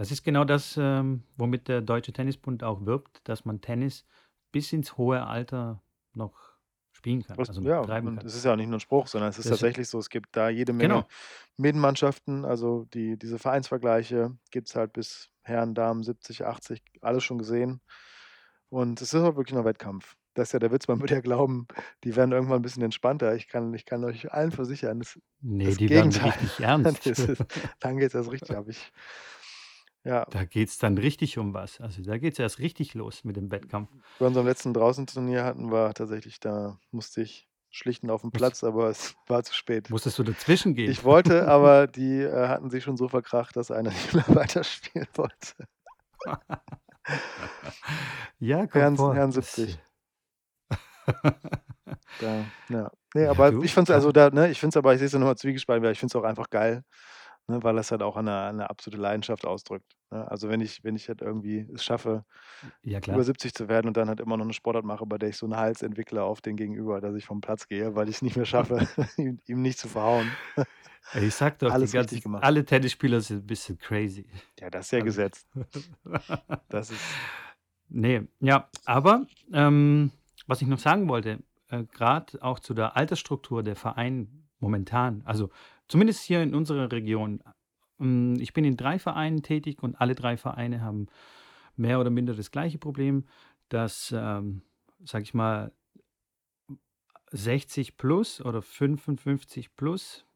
Das 0.00 0.10
ist 0.10 0.22
genau 0.22 0.44
das, 0.44 0.78
ähm, 0.78 1.24
womit 1.36 1.68
der 1.68 1.82
Deutsche 1.82 2.14
Tennisbund 2.14 2.64
auch 2.64 2.86
wirbt, 2.86 3.20
dass 3.28 3.44
man 3.44 3.60
Tennis 3.60 4.06
bis 4.50 4.72
ins 4.72 4.96
hohe 4.96 5.26
Alter 5.26 5.82
noch 6.14 6.54
spielen 6.92 7.22
kann, 7.22 7.44
also 7.46 7.62
ja, 7.62 7.80
betreiben 7.82 8.10
und 8.10 8.24
kann. 8.24 8.24
es 8.24 8.34
ist 8.34 8.44
ja 8.44 8.52
auch 8.52 8.56
nicht 8.56 8.68
nur 8.68 8.78
'n 8.78 8.80
Spruch, 8.80 9.06
sondern 9.06 9.30
es 9.30 9.38
ist 9.38 9.46
Das 9.46 9.48
tatsächlich 9.48 9.88
so, 9.88 9.98
es 9.98 10.08
gibt 10.10 10.36
da 10.36 10.48
jede 10.48 10.72
Menge 10.72 11.04
Genau. 11.04 11.10
Medenmannschaften, 11.56 12.44
also 12.44 12.84
die 12.94 13.18
diese 13.18 13.38
Vereinsvergleiche 13.38 14.36
gibt's 14.50 14.74
halt 14.76 14.92
bis 14.94 15.28
Herren, 15.42 15.74
Damen 15.74 16.02
70, 16.02 16.44
80, 16.46 16.82
alles 17.02 17.24
schon 17.24 17.38
gesehen. 17.38 17.82
Und 18.70 19.00
es 19.02 19.14
ist 19.14 19.22
auch 19.22 19.36
wirklich 19.36 19.54
nur 19.54 19.64
Wettkampf. 19.64 20.16
Das 20.34 20.48
ist 20.50 20.52
ja 20.54 20.58
der 20.60 20.72
Witz, 20.72 20.88
man 20.88 21.00
würde 21.00 21.14
ja 21.14 21.20
glauben, 21.22 21.66
die 22.04 22.16
werden 22.16 22.32
irgendwann 22.32 22.60
'n 22.60 22.62
bisschen 22.62 22.82
entspannter. 22.84 23.34
Ich 23.36 23.48
kann 23.48 23.74
ich 23.74 23.84
kann 23.86 24.04
euch 24.04 24.32
allen 24.32 24.52
versichern, 24.52 25.00
das 25.00 25.20
Ne, 25.42 25.74
das 25.76 25.76
die 25.76 25.92
werden 25.92 26.14
Gegenteil. 26.14 26.16
richtig 26.16 26.60
ernst. 26.60 27.06
Ist 27.06 27.28
dann 27.80 27.98
geht's 27.98 28.14
erst 28.14 28.30
richtig 28.32 28.56
ab. 28.56 28.66
Ich 28.68 28.92
ja. 30.04 30.24
Da 30.30 30.44
geht's 30.44 30.78
dann 30.78 30.96
richtig 30.98 31.38
um 31.38 31.52
was. 31.54 31.80
Also, 31.80 32.02
da 32.02 32.18
geht's 32.18 32.38
erst 32.38 32.58
richtig 32.58 32.94
los 32.94 33.24
mit 33.24 33.36
dem 33.36 33.50
Wettkampf. 33.50 33.90
Bei 34.18 34.26
unserem 34.26 34.46
letzten 34.46 34.72
Draußenturnier 34.72 35.44
hatten 35.44 35.70
wir 35.70 35.92
tatsächlich 35.94 36.40
da 36.40 36.78
musste 36.90 37.22
ich 37.22 37.48
schlichten 37.70 38.10
aufm 38.10 38.26
Musst 38.28 38.36
Platz, 38.36 38.64
aber 38.64 38.88
es 38.88 39.14
war 39.28 39.42
zu 39.44 39.54
spät. 39.54 39.90
musstest 39.90 40.18
du 40.18 40.22
dazwischen 40.22 40.74
gehen? 40.74 40.90
Ich 40.90 41.04
wollte, 41.04 41.48
aber 41.48 41.86
die, 41.86 42.20
äh, 42.20 42.48
hatten 42.48 42.70
sich 42.70 42.84
schon 42.84 42.96
so 42.96 43.08
verkracht, 43.08 43.56
dass 43.56 43.70
einer 43.70 43.90
nicht 44.12 44.14
mehr 44.14 44.24
weiterspielen 44.28 45.08
wollte. 45.14 45.66
Ja, 48.38 48.66
Herren 48.70 48.96
vor. 48.96 49.14
Herren 49.14 49.32
Das 49.32 49.54
70. 49.54 49.78
Da 52.20 52.36
ja. 52.36 52.44
Ne, 52.68 52.90
Ja, 53.14 53.30
aber 53.30 53.50
du, 53.50 53.62
ich 53.62 53.74
finde 53.74 53.92
es 53.92 53.94
also 53.96 54.12
da 54.12 54.30
ne, 54.30 54.50
ich 54.50 54.60
finde 54.60 54.74
es 54.74 54.76
aber 54.76 54.92
ich 54.92 54.98
sehe 54.98 55.06
es 55.06 55.12
ja 55.12 55.18
nur 55.18 55.36
zwiegespalten, 55.36 55.84
weil 55.84 55.92
ich 55.92 55.98
finde 55.98 56.12
es 56.12 56.16
auch 56.16 56.26
einfach 56.26 56.50
geil, 56.50 56.84
ne, 57.50 57.62
weil 57.64 57.76
das 57.76 57.90
halt 57.92 58.02
auch 58.02 58.16
eine 58.16 58.52
'ne 58.54 58.70
absolute 58.70 59.00
Leidenschaft 59.02 59.46
ausdrückt, 59.46 59.94
ne? 60.10 60.30
Also, 60.30 60.48
wenn 60.50 60.60
ich 60.62 60.84
wenn 60.84 60.96
ich 60.96 61.08
halt 61.08 61.22
irgendwie 61.22 61.68
es 61.74 61.84
schaffe, 61.84 62.24
Ja, 62.84 63.00
über 63.06 63.24
klar. 63.24 63.24
70 63.24 63.54
zu 63.54 63.68
werden 63.68 63.88
und 63.88 63.96
dann 63.98 64.08
halt 64.08 64.20
immer 64.20 64.36
noch 64.38 64.46
'ne 64.46 64.52
Sportart 64.54 64.84
mache, 64.86 65.06
bei 65.06 65.18
der 65.18 65.30
ich 65.30 65.36
so 65.38 65.46
'n 65.46 65.56
Hals 65.56 65.82
entwickle 65.82 66.22
auf 66.24 66.40
den 66.42 66.56
Gegenüber, 66.56 67.00
dass 67.02 67.16
ich 67.16 67.26
vom 67.26 67.40
Platz 67.42 67.68
gehe, 67.68 67.96
weil 67.96 68.08
ich's 68.10 68.22
nicht 68.22 68.36
mehr 68.36 68.46
schaffe, 68.46 68.78
ihm 69.18 69.38
ihm 69.48 69.62
nicht 69.62 69.78
zu 69.80 69.88
verhauen. 69.88 70.38
Ich 71.12 71.34
sage 71.34 71.56
doch, 71.58 71.76
Alles 71.76 71.92
ganzen 71.92 72.20
gemacht. 72.20 72.46
alle 72.46 72.64
Tennisspieler 72.64 73.20
sind 73.20 73.42
'n 73.44 73.46
bisschen 73.46 73.78
crazy. 73.78 74.26
Ja, 74.58 74.70
das 74.70 74.86
ist 74.86 74.92
ja 74.92 75.00
Also 75.00 75.02
gesetzt. 75.02 75.46
Das 76.68 76.90
ist 76.90 77.20
Ne, 77.88 78.28
ja, 78.40 78.68
aber, 78.84 79.26
ähm, 79.52 80.12
was 80.46 80.62
ich 80.62 80.68
noch 80.68 80.78
sagen 80.78 81.08
wollte, 81.08 81.42
äh, 81.68 81.84
grad 81.84 82.40
auch 82.42 82.60
zu 82.60 82.72
der 82.74 82.96
Altersstruktur 82.96 83.62
der 83.62 83.76
Vereine 83.76 84.28
momentan, 84.60 85.22
also 85.24 85.50
zumindest 85.90 86.22
hier 86.22 86.42
in 86.42 86.54
unserer 86.54 86.90
Region, 86.90 87.42
Hm, 88.00 88.36
ich 88.40 88.52
bin 88.52 88.64
in 88.64 88.76
3 88.76 88.98
Vereinen 88.98 89.42
tätig 89.42 89.82
und 89.82 90.00
alle 90.00 90.14
3 90.14 90.36
Vereine 90.36 90.80
haben 90.80 91.06
mehr 91.76 92.00
oder 92.00 92.10
minder 92.10 92.34
das 92.34 92.50
gleiche 92.50 92.78
Problem, 92.78 93.26
dass, 93.68 94.12
ähm, 94.16 94.62
sage 95.04 95.22
ich 95.22 95.34
mal 95.34 95.72
60 97.30 97.96
plus 97.96 98.40
oder 98.40 98.62
55 98.62 99.76
plus 99.76 100.26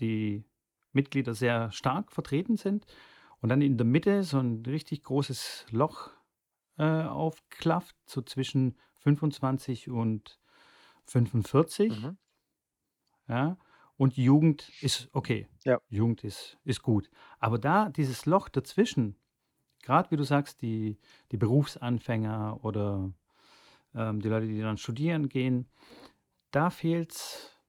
die 0.00 0.44
Mitglieder 0.92 1.34
sehr 1.34 1.70
stark 1.70 2.10
vertreten 2.10 2.56
sind 2.56 2.86
und 3.40 3.50
dann 3.50 3.62
in 3.62 3.76
der 3.76 3.86
Mitte 3.86 4.24
so 4.24 4.38
ein 4.38 4.64
richtig 4.66 5.04
großes 5.04 5.66
Loch, 5.70 6.10
äh, 6.78 7.02
aufklafft, 7.04 7.96
so 8.06 8.22
zwischen 8.22 8.76
25 8.96 9.90
und 9.90 10.40
45. 11.04 12.02
Mhm. 12.02 12.16
Ja, 13.28 13.56
und 13.96 14.16
Jugend 14.16 14.74
ist 14.80 15.08
okay. 15.12 15.48
Ja. 15.64 15.78
Jugend 15.90 16.24
ist 16.24 16.58
ist 16.64 16.82
gut. 16.82 17.10
Aber 17.40 17.58
da 17.58 17.88
dieses 17.90 18.26
Loch 18.26 18.48
dazwischen, 18.48 19.16
gerade 19.82 20.10
wie 20.12 20.16
du 20.16 20.24
sagst, 20.24 20.62
die 20.62 20.98
die 21.32 21.38
Berufsanfänger 21.38 22.64
oder, 22.64 23.12
ähm, 23.94 24.20
die 24.20 24.28
Leute, 24.30 24.48
die 24.48 24.60
dann 24.62 24.78
studieren 24.78 25.28
gehen, 25.30 25.70
da 26.52 26.70
fehlt's 26.70 27.60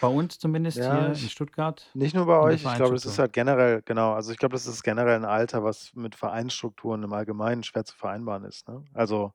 bei 0.00 0.08
uns 0.08 0.38
zumindest 0.40 0.84
Ja, 0.84 0.84
hier 0.84 1.16
in 1.16 1.28
Stuttgart 1.28 1.94
nicht 1.94 2.14
nur 2.14 2.26
bei 2.26 2.38
euch, 2.38 2.64
ich 2.64 2.74
glaube, 2.74 2.94
das 2.94 3.06
ist 3.06 3.18
halt 3.18 3.32
generell 3.32 3.82
genau, 3.82 4.12
also, 4.14 4.32
ich 4.32 4.38
glaube, 4.38 4.54
das 4.54 4.66
ist 4.66 4.82
generell 4.84 5.16
'n 5.18 5.24
Alter, 5.26 5.64
was 5.64 5.94
mit 5.94 6.14
Vereinsstrukturen 6.16 7.02
im 7.04 7.12
Allgemeinen 7.12 7.62
schwer 7.64 7.84
zu 7.84 7.96
vereinbaren 7.96 8.44
ist, 8.44 8.68
ne? 8.68 8.84
Also, 8.94 9.34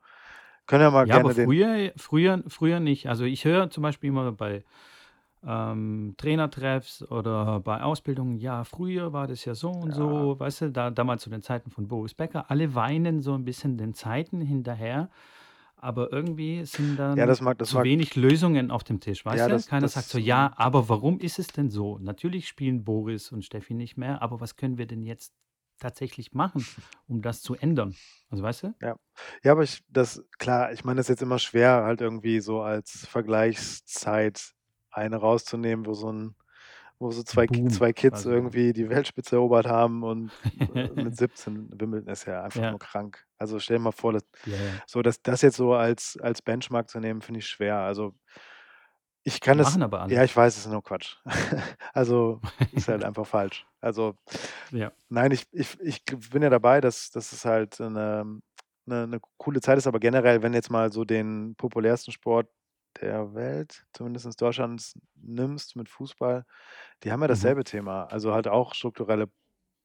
können 0.67 0.83
ja 0.83 0.91
mal 0.91 1.05
Ja, 1.05 1.15
aber 1.15 1.31
gerne 1.31 1.35
den 1.35 1.53
früher 1.53 1.91
früher 1.97 2.43
früher 2.47 2.79
nicht. 2.79 3.07
Also, 3.09 3.23
ich 3.25 3.43
höre 3.45 3.69
zum 3.71 3.81
Beispiel 3.81 4.09
immer 4.09 4.31
bei, 4.31 4.63
ähm, 5.45 6.15
Trainertreffs 6.17 7.03
oder 7.09 7.59
bei 7.61 7.81
Ausbildungen: 7.83 8.37
„Ja, 8.37 8.63
früher 8.63 9.13
war 9.13 9.27
das 9.27 9.45
ja 9.45 9.55
so 9.55 9.71
und 9.71 9.91
Ja. 9.91 9.93
so“, 9.93 10.39
weißt 10.39 10.61
du, 10.61 10.71
da 10.71 10.91
damals 10.91 11.23
zu 11.23 11.29
den 11.29 11.41
Zeiten 11.41 11.71
von 11.71 11.87
Boris 11.87 12.13
Becker. 12.13 12.49
Alle 12.51 12.75
weinen 12.75 13.21
so 13.21 13.33
ein 13.33 13.45
bisschen 13.45 13.77
den 13.77 13.93
Zeiten 13.93 14.41
hinterher, 14.41 15.09
aber 15.75 16.11
irgendwie 16.11 16.65
sind 16.65 16.97
Ja, 17.15 17.25
dann 17.25 17.27
das 17.27 17.41
mag 17.41 17.57
das 17.57 17.71
zu 17.71 17.83
mag 17.83 17.85
wenig 17.85 18.15
Lösungen 18.15 18.71
auf 18.71 18.83
dem 18.83 18.99
Tisch, 18.99 19.25
Ja, 19.31 19.47
weißt 19.47 19.49
du? 19.49 19.63
das 19.63 19.65
Keiner 19.65 19.87
sagt 19.87 20.09
so: 20.09 20.17
„Ja, 20.17 20.53
aber 20.57 20.89
warum 20.89 21.19
ist 21.19 21.39
es 21.39 21.51
denn 21.51 21.69
so? 21.69 21.97
Natürlich 21.99 22.47
spielen 22.47 22.83
Boris 22.83 23.31
und 23.31 23.43
Steffi 23.45 23.73
nicht 23.73 23.97
mehr, 23.97 24.21
aber 24.21 24.39
was 24.41 24.55
können 24.55 24.77
wir 24.77 24.87
denn 24.87 25.03
jetzt 25.03 25.33
tatsächlich 25.79 26.33
machen, 26.33 26.67
um 27.07 27.21
das 27.21 27.41
zu 27.41 27.55
ändern?“ 27.55 27.97
Also, 28.29 28.43
weißt 28.43 28.63
du? 28.63 28.73
Ja. 28.81 28.95
Ja, 29.43 29.51
aber 29.51 29.63
ich 29.63 29.83
das 29.89 30.23
klar, 30.39 30.71
ich 30.71 30.83
meine, 30.83 30.97
das 30.97 31.05
ist 31.05 31.09
jetzt 31.09 31.21
immer 31.21 31.37
schwer, 31.39 31.83
halt 31.83 32.01
irgendwie 32.01 32.39
so 32.39 32.61
als 32.61 33.05
Vergleichszeit 33.07 34.53
eine 34.91 35.17
rauszunehmen, 35.17 35.85
wo 35.85 35.93
so 35.93 36.09
'n 36.09 36.35
wo 36.99 37.11
so 37.11 37.23
2 37.23 37.47
Ki 37.47 37.63
Boom 37.63 37.69
2 37.69 37.93
Kids 37.93 38.25
ja. 38.25 38.25
irgendwie 38.25 38.73
die 38.73 38.89
Weltspitze 38.89 39.35
erobert 39.37 39.67
haben 39.67 40.03
und, 40.03 40.33
äh, 40.69 40.93
mit 40.95 41.15
17 41.17 41.69
Wimbledon 41.79 42.07
ist 42.09 42.25
ja 42.25 42.43
einfach 42.43 42.67
nur 42.69 42.77
Ja. 42.77 42.79
krank. 42.79 43.25
Also, 43.39 43.59
stell 43.59 43.77
dir 43.77 43.83
mal 43.83 43.91
vor, 43.93 44.13
dass 44.13 44.23
ja. 44.45 44.81
so 44.87 45.01
das 45.01 45.21
das 45.23 45.41
jetzt 45.43 45.57
so 45.57 45.73
als 45.75 46.17
als 46.21 46.41
Benchmark 46.43 46.89
zu 46.89 46.99
nehmen, 46.99 47.21
finde 47.21 47.39
ich 47.39 47.47
schwer. 47.47 47.77
Also 47.79 48.13
ich 49.23 49.39
kann 49.41 49.59
es 49.59 49.77
ja, 50.07 50.23
ich 50.23 50.35
weiß, 50.35 50.57
es 50.57 50.65
ist 50.65 50.71
nur 50.71 50.83
Quatsch. 50.83 51.17
Also, 51.93 52.41
ist 52.71 52.87
halt 52.87 53.03
einfach 53.03 53.25
falsch. 53.27 53.65
Also, 53.81 54.15
Ja. 54.71 54.93
nein, 55.09 55.31
ich 55.31 55.45
ich 55.51 55.79
ich 55.81 56.03
bin 56.05 56.41
ja 56.43 56.49
dabei, 56.49 56.81
dass 56.81 57.11
dass 57.11 57.31
es 57.33 57.45
halt 57.45 57.79
'ne 57.79 58.41
'ne 58.87 59.07
'ne 59.07 59.19
coole 59.37 59.61
Zeit 59.61 59.77
ist, 59.77 59.87
aber 59.87 59.99
generell, 59.99 60.41
wenn 60.43 60.53
jetzt 60.53 60.71
mal 60.71 60.91
so 60.93 61.05
den 61.05 61.55
populärsten 61.57 62.11
Sport 62.13 62.49
der 63.01 63.33
Welt, 63.35 63.85
zumindest 63.93 64.41
Deutschlands, 64.41 64.93
nimmst 65.15 65.75
mit 65.75 65.89
Fußball, 65.89 66.45
die 67.03 67.11
haben 67.11 67.21
ja 67.21 67.27
Mhm. 67.29 67.51
dasselbe 67.51 67.63
Thema. 67.65 68.05
Also, 68.05 68.33
halt 68.33 68.47
auch 68.47 68.73
strukturelle 68.75 69.27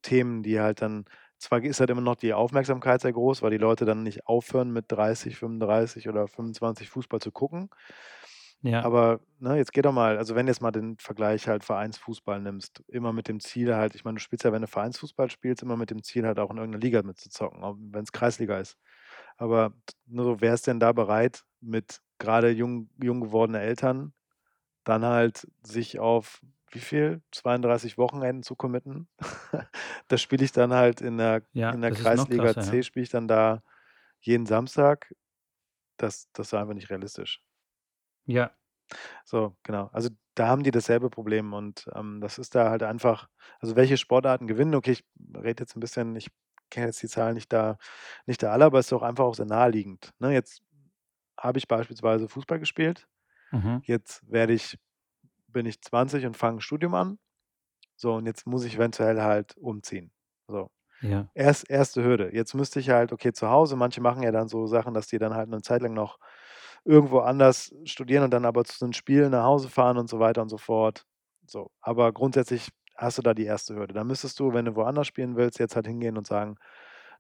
Themen, 0.03 0.43
die 0.45 0.61
halt 0.61 0.83
dann 0.83 1.07
zwar 1.39 1.63
ist 1.65 1.81
halt 1.81 1.91
immer 1.91 2.01
noch 2.03 2.17
die 2.17 2.35
Aufmerksamkeit 2.35 3.01
sehr 3.03 3.13
groß, 3.15 3.43
weil 3.43 3.51
die 3.53 3.59
Leute 3.59 3.85
dann 3.87 4.03
nicht 4.05 4.27
aufhören, 4.27 4.73
mit 4.73 4.87
30, 4.93 5.37
35 5.39 6.09
oder 6.09 6.29
25 6.29 6.91
Fußball 6.91 7.21
zu 7.21 7.33
gucken. 7.33 7.71
Ja. 8.63 8.83
Aber, 8.83 9.21
ne, 9.39 9.57
jetzt 9.57 9.73
geh 9.73 9.81
doch 9.83 9.93
mal 9.93 10.19
also, 10.19 10.35
wenn 10.35 10.47
du 10.47 10.51
jetzt 10.53 10.61
mal 10.61 10.71
den 10.71 10.99
Vergleich 10.99 11.49
halt 11.49 11.65
Vereinsfußball 11.65 12.41
nimmst, 12.41 12.83
immer 12.89 13.13
mit 13.15 13.27
dem 13.29 13.41
Ziel 13.41 13.75
halt 13.75 13.95
ich 13.95 14.05
meine, 14.05 14.17
du 14.17 14.21
spielst 14.21 14.45
ja, 14.45 14.53
wenn 14.53 14.61
du 14.63 14.69
Vereinsfußball 14.69 15.31
spielst, 15.31 15.63
immer 15.63 15.77
mit 15.79 15.91
dem 15.91 16.03
Ziel 16.03 16.27
halt 16.27 16.39
auch 16.39 16.51
in 16.51 16.59
irgend 16.59 16.75
'ner 16.75 16.81
Liga 16.81 17.03
mitzuzocken, 17.03 17.63
auch 17.63 17.77
wenn's 17.79 18.13
Kreisliga 18.13 18.59
ist. 18.59 18.77
Aber 19.39 19.73
nur 20.07 20.41
wer 20.43 20.55
ist 20.55 20.67
denn 20.67 20.81
da 20.81 20.93
bereit, 20.93 21.45
mit 21.61 22.01
grade 22.19 22.51
jung 22.51 22.91
jung 23.03 23.21
gewordene 23.21 23.61
Eltern 23.61 24.15
dann 24.85 25.05
halt 25.05 25.49
sich 25.65 25.99
auf 26.01 26.43
wie 26.73 26.81
viel? 26.81 27.23
32 27.33 27.99
Wochenenden 27.99 28.43
zu 28.45 28.57
committen? 28.57 29.09
Da 30.09 30.19
spiele 30.19 30.45
ich 30.45 30.53
dann 30.53 30.73
halt 30.75 31.01
in 31.01 31.19
der 31.19 31.43
Ja, 31.55 31.73
in 31.73 31.81
der 31.83 31.93
das 32.01 32.01
Kreisliga 32.03 32.31
krasser. 32.31 32.59
C 32.59 32.83
spiele 32.85 33.05
ich 33.05 33.11
dann 33.11 33.29
da 33.29 33.63
jeden 34.21 34.47
Samstag. 34.47 35.15
Das 35.99 36.31
das 36.35 36.49
ist 36.49 36.55
einfach 36.55 36.75
nicht 36.75 36.91
realistisch. 36.91 37.41
Ja. 38.29 38.57
So, 39.25 39.57
genau. 39.65 39.91
Also, 39.93 40.11
da 40.37 40.49
haben 40.49 40.63
die 40.63 40.71
dasselbe 40.71 41.11
Problem 41.11 41.53
und, 41.53 41.89
ähm, 41.95 42.21
das 42.21 42.39
ist 42.39 42.55
da 42.55 42.71
halt 42.71 42.83
einfach 42.85 43.29
also, 43.61 43.77
welche 43.77 43.97
Sportarten 43.99 44.47
gewinnen? 44.47 44.75
Okay, 44.77 44.93
ich 44.93 45.05
rede 45.37 45.63
jetzt 45.65 45.77
'n 45.77 45.81
bisschen 45.81 46.17
ich 46.17 46.29
kenne 46.71 46.87
jetzt 46.87 47.03
die 47.03 47.09
Zahlen 47.09 47.35
nicht 47.35 47.53
da 47.53 47.79
nicht 48.27 48.43
da 48.43 48.53
alle, 48.53 48.67
aber 48.67 48.79
ist 48.81 48.93
doch 48.93 49.03
einfach 49.03 49.25
auch 49.25 49.35
sehr 49.37 49.47
naheliegend, 49.47 50.13
ne? 50.21 50.33
Jetzt 50.33 50.63
habe 51.39 51.59
ich 51.59 51.69
beispielsweise 51.69 52.29
Fußball 52.29 52.59
gespielt. 52.61 53.09
Mhm. 53.53 53.83
Jetzt 53.83 54.23
werde 54.31 54.55
ich 54.55 54.79
bin 55.49 55.67
ich 55.67 55.83
20 55.83 56.27
und 56.27 56.37
fange 56.37 56.59
'n 56.59 56.61
Studium 56.63 56.95
an. 56.95 57.19
So, 57.97 58.15
und 58.17 58.27
jetzt 58.27 58.47
muss 58.47 58.65
ich 58.65 58.77
eventuell 58.77 59.23
halt 59.23 59.57
umziehen. 59.59 60.13
So. 60.49 60.71
Ja. 61.03 61.29
Erst 61.35 61.71
erste 61.71 62.05
Hürde. 62.05 62.31
Jetzt 62.35 62.55
müsste 62.55 62.81
ich 62.81 62.91
halt 62.91 63.13
okay, 63.13 63.33
zu 63.33 63.51
Hause 63.51 63.77
manche 63.77 64.01
machen 64.03 64.23
ja 64.25 64.33
dann 64.33 64.49
so 64.49 64.67
Sachen, 64.67 64.95
dass 64.95 65.09
die 65.09 65.19
dann 65.19 65.35
halt 65.35 65.49
'ne 65.51 65.63
Zeit 65.63 65.83
lang 65.83 65.95
noch 65.95 66.19
irgendwo 66.85 67.21
anders 67.21 67.75
studieren 67.87 68.25
und 68.25 68.33
dann 68.33 68.45
aber 68.47 68.65
zu 68.67 68.85
den 68.87 68.93
Spielen 68.95 69.33
nach 69.33 69.45
Hause 69.45 69.69
fahren 69.71 69.99
und 69.99 70.09
so 70.11 70.21
weiter 70.21 70.43
und 70.43 70.51
so 70.51 70.59
fort. 70.59 71.07
So, 71.49 71.71
aber 71.83 72.13
grundsätzlich 72.15 72.71
hast 72.97 73.19
du 73.19 73.23
da 73.23 73.35
die 73.35 73.45
erste 73.47 73.75
Hürde. 73.77 73.95
Da 73.95 74.05
müsstest 74.05 74.41
du, 74.41 74.53
wenn 74.55 74.67
du 74.67 74.77
woanders 74.77 75.07
spielen 75.09 75.37
willst, 75.37 75.59
jetzt 75.61 75.77
halt 75.77 75.87
hingehen 75.89 76.19
und 76.19 76.27
sagen, 76.29 76.57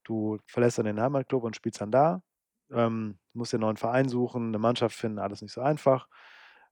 du 0.04 0.38
verlässt 0.48 0.78
dann 0.78 0.86
den 0.86 1.00
Heimatclub 1.02 1.44
und 1.44 1.56
spielst 1.56 1.80
dann 1.82 1.92
da. 1.92 2.22
Ähm, 2.72 3.18
musst 3.32 3.52
dir 3.52 3.58
'n 3.58 3.60
neuen 3.62 3.76
Verein 3.76 4.08
suchen, 4.08 4.50
'ne 4.50 4.58
Mannschaft 4.58 4.96
finden, 4.96 5.18
alles 5.18 5.42
nicht 5.42 5.52
so 5.52 5.60
einfach. 5.62 6.08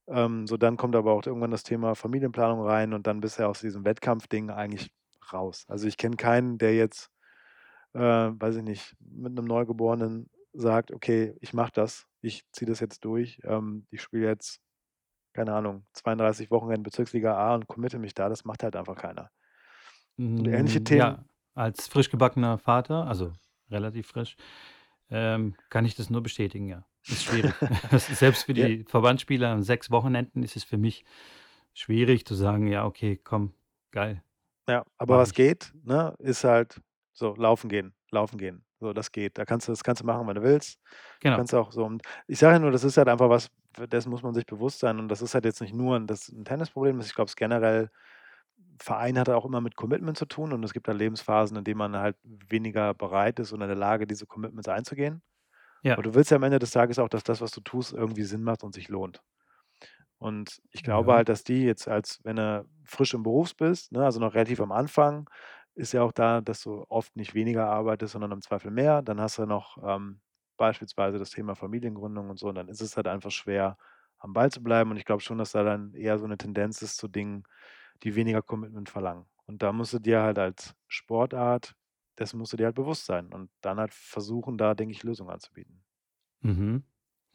Ähm, 0.08 0.46
so, 0.46 0.56
dann 0.58 0.76
kommt 0.76 0.96
aber 0.96 1.12
auch 1.12 1.26
irgendwann 1.26 1.50
das 1.52 1.62
Thema 1.64 1.94
Familienplanung 1.94 2.62
rein 2.66 2.92
und 2.94 3.06
dann 3.06 3.20
bist 3.20 3.38
du 3.38 3.42
ja 3.44 3.48
aus 3.48 3.60
diesem 3.60 3.84
Wettkampfding 3.86 4.50
eigentlich 4.50 4.90
raus. 5.32 5.64
Also, 5.68 5.86
ich 5.88 5.96
kenne 5.98 6.16
keinen, 6.16 6.58
der 6.58 6.74
jetzt, 6.76 7.10
äh, 7.94 8.00
weiß 8.00 8.56
ich 8.56 8.62
nicht, 8.64 8.96
mit 9.00 9.34
'nem 9.34 9.44
Neugeborenen 9.46 10.30
sagt: 10.52 10.92
„Okay, 10.92 11.36
ich 11.40 11.54
mache 11.54 11.72
das. 11.74 12.06
Ich 12.22 12.44
ziehe 12.52 12.68
das 12.68 12.80
jetzt 12.80 13.04
durch. 13.04 13.40
Ähm, 13.44 13.86
ich 13.90 14.02
spiele 14.02 14.26
jetzt, 14.28 14.60
keine 15.34 15.54
Ahnung, 15.54 15.86
32 15.94 16.50
Wochenenden 16.52 16.84
Bezirksliga 16.84 17.36
A 17.36 17.54
und 17.56 17.68
committe 17.68 17.98
mich 18.00 18.14
da.“ 18.14 18.28
Das 18.30 18.44
macht 18.46 18.62
halt 18.64 18.76
einfach 18.76 18.96
keiner. 18.96 19.30
Und 20.38 20.48
ähnliche 20.52 20.80
Hm, 20.80 20.84
Themen 20.84 21.18
ja, 21.18 21.24
als 21.54 21.88
frisch 21.88 22.10
gebackener 22.10 22.58
Vater, 22.58 23.06
also, 23.06 23.32
relativ 23.70 24.06
frisch, 24.08 24.36
ähm, 25.14 25.56
kann 25.70 25.84
ich 25.86 25.94
das 25.96 26.10
nur 26.10 26.22
bestätigen, 26.22 26.68
ja. 26.68 26.86
Ist 27.08 27.24
schwierig. 27.24 27.62
Selbst 27.98 28.44
für 28.44 28.54
Ja. 28.54 28.68
die 28.68 28.84
Verbandsspieler 28.88 29.50
an 29.50 29.62
6 29.62 29.90
Wochenenden 29.90 30.42
ist 30.42 30.56
es 30.56 30.64
für 30.64 30.78
mich 30.78 31.04
schwierig 31.74 32.26
zu 32.26 32.34
sagen: 32.34 32.66
„Ja, 32.68 32.86
okay, 32.86 33.18
komm, 33.22 33.54
geil, 33.92 34.22
Ja, 34.68 34.84
aber 34.98 35.18
was 35.18 35.32
ich.“ 35.32 35.34
geht, 35.34 35.72
ne, 35.82 36.14
ist 36.18 36.44
halt 36.44 36.80
so 37.12 37.34
laufen 37.34 37.68
gehen, 37.68 37.94
laufen 38.10 38.38
gehen. 38.38 38.64
So, 38.80 38.92
das 38.92 39.12
geht. 39.12 39.36
Da 39.38 39.44
kannst 39.44 39.68
du 39.68 39.72
das 39.72 39.84
kannst 39.84 40.02
du 40.02 40.06
machen, 40.06 40.26
wann 40.26 40.34
du 40.36 40.42
willst. 40.42 40.78
Du 40.80 40.82
Genau. 41.20 41.40
kannst 41.40 41.54
auch 41.54 41.70
so 41.72 41.84
und 41.84 42.02
ich 42.26 42.38
sage 42.38 42.54
ja 42.54 42.58
nur, 42.58 42.70
das 42.70 42.84
ist 42.84 42.96
halt 42.96 43.08
einfach 43.08 43.28
was, 43.28 43.48
dessen 43.78 44.10
muss 44.10 44.22
man 44.22 44.34
sich 44.34 44.46
bewusst 44.46 44.78
sein 44.80 44.98
und 44.98 45.08
das 45.08 45.22
ist 45.22 45.34
halt 45.34 45.44
jetzt 45.44 45.60
nicht 45.60 45.74
nur 45.74 45.96
'n 45.96 46.06
das 46.06 46.28
'n 46.30 46.44
Tennisproblem. 46.44 47.00
Ich 47.00 47.14
glaube, 47.14 47.28
es 47.28 47.36
generell 47.36 47.90
Verein 48.80 49.18
hat 49.18 49.28
auch 49.30 49.44
immer 49.46 49.60
mit 49.60 49.76
Commitment 49.76 50.18
zu 50.18 50.26
tun 50.26 50.52
und 50.52 50.64
es 50.64 50.72
gibt 50.72 50.88
da 50.88 50.92
Lebensphasen, 50.92 51.56
in 51.56 51.64
denen 51.64 51.78
man 51.78 51.96
halt 51.96 52.16
weniger 52.24 52.94
bereit 52.94 53.38
ist 53.40 53.52
und 53.52 53.60
in 53.62 53.68
der 53.68 53.76
Lage, 53.76 54.06
diese 54.06 54.26
Commitments 54.26 54.68
einzugehen. 54.68 55.22
Aber 55.92 56.02
Ja. 56.02 56.04
du 56.04 56.14
willst 56.14 56.30
ja 56.32 56.36
am 56.38 56.44
Ende 56.44 56.58
des 56.60 56.72
Tages 56.72 56.98
auch, 56.98 57.08
dass 57.10 57.24
das, 57.24 57.40
was 57.42 57.52
du 57.52 57.60
tust, 57.62 57.92
irgendwie 57.94 58.24
Sinn 58.24 58.42
macht 58.44 58.64
und 58.64 58.74
sich 58.74 58.88
lohnt. 58.88 59.22
Und 60.18 60.60
ich 60.72 60.82
glaube 60.82 61.12
Ja. 61.12 61.14
halt, 61.14 61.28
dass 61.28 61.44
die 61.44 61.64
jetzt 61.64 61.88
als 61.88 62.20
wenn 62.24 62.36
du 62.36 62.66
frisch 62.84 63.14
im 63.14 63.22
Berufs 63.24 63.54
bist, 63.54 63.92
ne, 63.92 64.04
also, 64.04 64.20
noch 64.20 64.34
relativ 64.34 64.60
am 64.60 64.72
Anfang, 64.72 65.28
ist 65.74 65.92
ja 65.92 66.02
auch 66.02 66.12
da, 66.12 66.40
dass 66.40 66.62
du 66.62 66.84
oft 66.88 67.16
nicht 67.16 67.34
weniger 67.34 67.66
arbeitest, 67.68 68.12
sondern 68.14 68.32
im 68.32 68.42
Zweifel 68.42 68.70
mehr. 68.70 69.02
Dann 69.02 69.20
hast 69.20 69.38
du 69.38 69.46
noch, 69.46 69.78
ähm, 69.84 70.20
beispielsweise 70.58 71.18
das 71.18 71.30
Thema 71.30 71.54
Familiengründung 71.56 72.30
und 72.30 72.38
so 72.38 72.48
und 72.48 72.56
dann 72.56 72.68
ist 72.68 72.80
es 72.82 72.96
halt 72.96 73.08
einfach 73.08 73.30
schwer, 73.32 73.76
am 74.18 74.32
Ball 74.34 74.50
zu 74.52 74.62
bleiben 74.62 74.90
und 74.92 74.96
ich 74.98 75.04
glaube 75.06 75.22
schon, 75.22 75.38
dass 75.38 75.52
da 75.52 75.64
dann 75.64 75.94
eher 75.94 76.18
so 76.18 76.26
'ne 76.26 76.38
Tendenz 76.38 76.82
ist 76.82 76.96
zu 76.98 77.08
Dingen, 77.08 77.44
die 78.02 78.14
weniger 78.14 78.42
Commitment 78.42 78.88
verlangen. 78.90 79.26
Und 79.46 79.62
da 79.62 79.72
musst 79.72 79.92
du 79.92 79.98
dir 79.98 80.22
halt 80.22 80.38
als 80.38 80.74
Sportart 80.88 81.76
dessen 82.18 82.38
musst 82.38 82.52
du 82.52 82.56
dir 82.56 82.66
halt 82.66 82.76
bewusst 82.76 83.06
sein 83.06 83.32
und 83.32 83.50
dann 83.60 83.78
halt 83.80 83.92
versuchen, 83.92 84.56
da, 84.56 84.74
denke 84.74 84.92
ich, 84.92 85.02
Lösungen 85.02 85.30
anzubieten. 85.30 85.84
Mhm, 86.42 86.84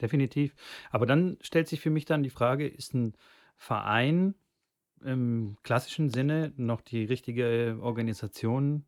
definitiv. 0.02 0.56
Aber 0.92 1.06
dann 1.06 1.38
stellt 1.42 1.68
sich 1.68 1.82
für 1.82 1.90
mich 1.90 2.06
dann 2.06 2.24
die 2.24 2.30
Frage, 2.30 2.68
ist 2.68 2.94
'n 2.94 3.14
Verein 3.58 4.36
im 5.04 5.58
klassischen 5.64 6.10
Sinne 6.10 6.54
noch 6.58 6.82
die 6.82 7.06
richtige 7.06 7.80
Organisation 7.82 8.86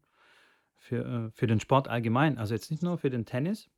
für, 0.77 1.29
äh, 1.29 1.31
für 1.31 1.47
den 1.47 1.59
Sport 1.61 1.87
allgemein. 1.89 2.37
Also 2.37 2.53
jetzt 2.55 2.71
nicht 2.71 2.83
nur 2.83 2.97
für 2.99 3.09
den 3.11 3.25
Tennissport, 3.25 3.71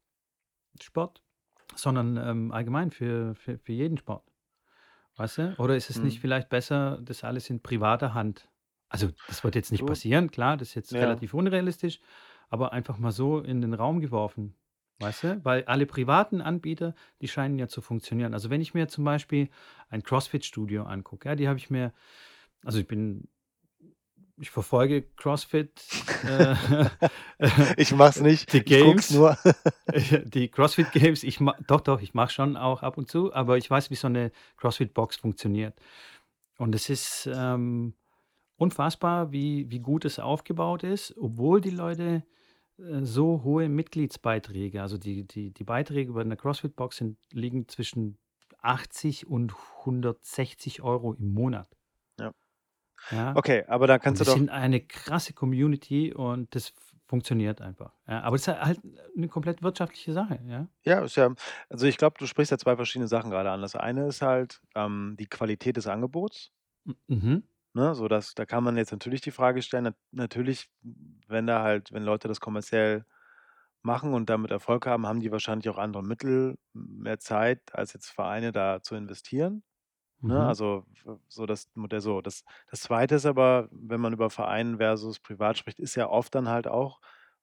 sondern 1.75 2.17
ähm, 2.17 2.51
allgemein 2.51 2.91
für, 2.91 3.35
für, 3.35 3.59
für 3.59 3.73
jeden 3.73 3.97
Sport. 3.97 4.32
Weißt 5.17 5.37
du? 5.39 5.57
Oder 5.57 5.75
ist 5.77 5.89
es 5.89 6.03
nicht 6.03 6.19
Mhm. 6.19 6.21
vielleicht 6.21 6.49
besser, 6.49 6.99
das 7.01 7.23
alles 7.23 7.49
in 7.49 7.61
privater 7.61 8.13
Hand? 8.13 8.49
Also, 8.89 9.09
das 9.27 9.43
wird 9.43 9.55
jetzt 9.55 9.71
nicht 9.71 9.85
Du 9.85 9.85
passieren, 9.85 10.29
klar, 10.31 10.57
das 10.57 10.69
ist 10.69 10.75
jetzt 10.75 10.99
ja. 10.99 10.99
relativ 11.01 11.33
unrealistisch, 11.33 11.99
aber 12.49 12.73
einfach 12.73 12.97
mal 12.99 13.11
so 13.11 13.39
in 13.39 13.61
den 13.61 13.73
Raum 13.73 13.99
geworfen. 14.01 14.55
Weißt 14.99 15.23
du? 15.23 15.45
Weil 15.45 15.65
alle 15.65 15.85
privaten 15.87 16.41
Anbieter, 16.41 16.95
die 17.21 17.27
scheinen 17.27 17.57
ja 17.59 17.67
zu 17.67 17.81
funktionieren. 17.81 18.33
Also, 18.33 18.49
wenn 18.49 18.61
ich 18.61 18.73
mir 18.73 18.87
zum 18.87 19.03
Beispiel 19.03 19.49
ein 19.89 20.03
CrossFit-Studio 20.03 20.83
angucke, 20.83 21.29
ja, 21.29 21.35
die 21.35 21.47
habe 21.47 21.57
ich 21.59 21.69
mir, 21.69 21.93
also 22.63 22.79
ich 22.79 22.87
bin, 22.87 23.29
ich 24.43 24.51
verfolge 24.51 25.03
CrossFit, 25.15 25.71
äh, 26.27 26.55
Ich 27.77 27.93
mach's 27.93 28.19
nicht, 28.19 28.51
die 28.51 28.61
Games, 28.61 29.09
nur. 29.11 29.37
die 30.25 30.49
CrossFit 30.49 30.91
Games, 30.91 31.23
ich 31.23 31.39
doch, 31.67 31.79
doch, 31.79 32.01
ich 32.01 32.13
mache 32.13 32.33
schon 32.33 32.57
auch 32.57 32.83
ab 32.83 32.97
und 32.97 33.09
zu, 33.09 33.33
aber 33.33 33.57
ich 33.57 33.69
weiß, 33.71 33.89
wie 33.89 33.95
so 33.95 34.07
eine 34.07 34.33
CrossFit-Box 34.57 35.15
funktioniert. 35.15 35.79
Und 36.57 36.75
es 36.75 36.89
ist 36.89 37.29
ähm, 37.33 37.93
unfassbar, 38.57 39.31
wie, 39.31 39.71
wie 39.71 39.79
gut 39.79 40.03
es 40.03 40.19
aufgebaut 40.19 40.83
ist, 40.83 41.15
obwohl 41.17 41.61
die 41.61 41.69
Leute 41.69 42.25
äh, 42.77 42.99
so 43.01 43.43
hohe 43.45 43.69
Mitgliedsbeiträge, 43.69 44.81
also 44.81 44.97
die, 44.97 45.25
die, 45.25 45.51
die 45.51 45.63
Beiträge 45.63 46.09
über 46.09 46.21
eine 46.21 46.35
CrossFit-Box 46.35 47.05
liegen 47.31 47.69
zwischen 47.69 48.17
80 48.61 49.25
und 49.25 49.53
160 49.79 50.81
Euro 50.81 51.13
im 51.13 51.33
Monat. 51.33 51.69
Ja. 53.11 53.37
Okay, 53.37 53.63
aber 53.67 53.87
da 53.87 53.99
Und 53.99 53.99
kannst 53.99 54.21
du 54.21 54.25
das 54.25 54.27
doch 54.27 54.39
sind 54.39 54.49
eine 54.49 54.81
krasse 54.85 55.33
Community 55.33 56.13
und 56.13 56.55
das 56.55 56.73
funktioniert 57.07 57.61
einfach. 57.61 57.93
Ja. 58.07 58.21
Aber 58.23 58.35
es 58.35 58.47
ist 58.47 58.59
halt 58.59 58.81
eine 59.15 59.27
komplett 59.29 59.63
wirtschaftliche 59.63 60.13
Sache. 60.13 60.39
Ja. 60.47 60.67
ja, 60.85 60.99
ist 61.01 61.15
ja 61.15 61.33
also, 61.69 61.85
ich 61.87 61.97
glaube, 61.97 62.15
du 62.19 62.25
sprichst 62.27 62.51
ja 62.51 62.57
2 62.57 62.75
verschiedene 62.75 63.07
Sachen 63.07 63.31
gerade 63.31 63.51
an. 63.51 63.61
Das 63.61 63.75
eine 63.75 64.07
ist 64.07 64.21
halt, 64.21 64.61
ähm, 64.75 65.15
die 65.19 65.27
Qualität 65.27 65.77
des 65.77 65.87
Angebots, 65.87 66.51
Mhm. 67.07 67.43
ne? 67.73 67.95
So, 67.95 68.07
dass 68.07 68.33
da 68.35 68.45
kann 68.45 68.63
man 68.63 68.77
jetzt 68.77 68.91
natürlich 68.91 69.21
die 69.21 69.31
Frage 69.31 69.61
stellen, 69.61 69.85
nat 69.85 69.95
natürlich, 70.11 70.69
wenn 71.27 71.47
da 71.47 71.63
halt 71.63 71.91
wenn 71.91 72.03
Leute 72.03 72.27
das 72.27 72.39
kommerziell 72.39 73.05
machen 73.83 74.13
und 74.13 74.29
damit 74.29 74.51
Erfolg 74.51 74.85
haben, 74.87 75.07
haben 75.07 75.19
die 75.21 75.31
wahrscheinlich 75.31 75.69
auch 75.69 75.77
andere 75.77 76.03
Mittel, 76.03 76.57
mehr 76.73 77.19
Zeit, 77.19 77.61
als 77.73 77.93
jetzt 77.93 78.09
Vereine 78.11 78.51
da 78.53 78.81
zu 78.83 78.95
investieren, 78.95 79.63
ne? 80.27 80.37
Mhm. 80.37 80.47
Also, 80.47 80.85
so 81.27 81.45
das 81.45 81.69
Modell 81.75 82.01
so. 82.01 82.21
Das 82.21 82.43
das 82.69 82.81
Zweite 82.81 83.15
ist 83.15 83.25
aber, 83.25 83.67
wenn 83.71 84.01
man 84.01 84.13
über 84.13 84.29
Verein 84.29 84.77
versus 84.77 85.19
privat 85.19 85.57
spricht, 85.57 85.79
ist 85.79 85.95
ja 85.95 86.09
oft 86.09 86.33
dann 86.35 86.49
halt 86.49 86.67
auch 86.67 86.99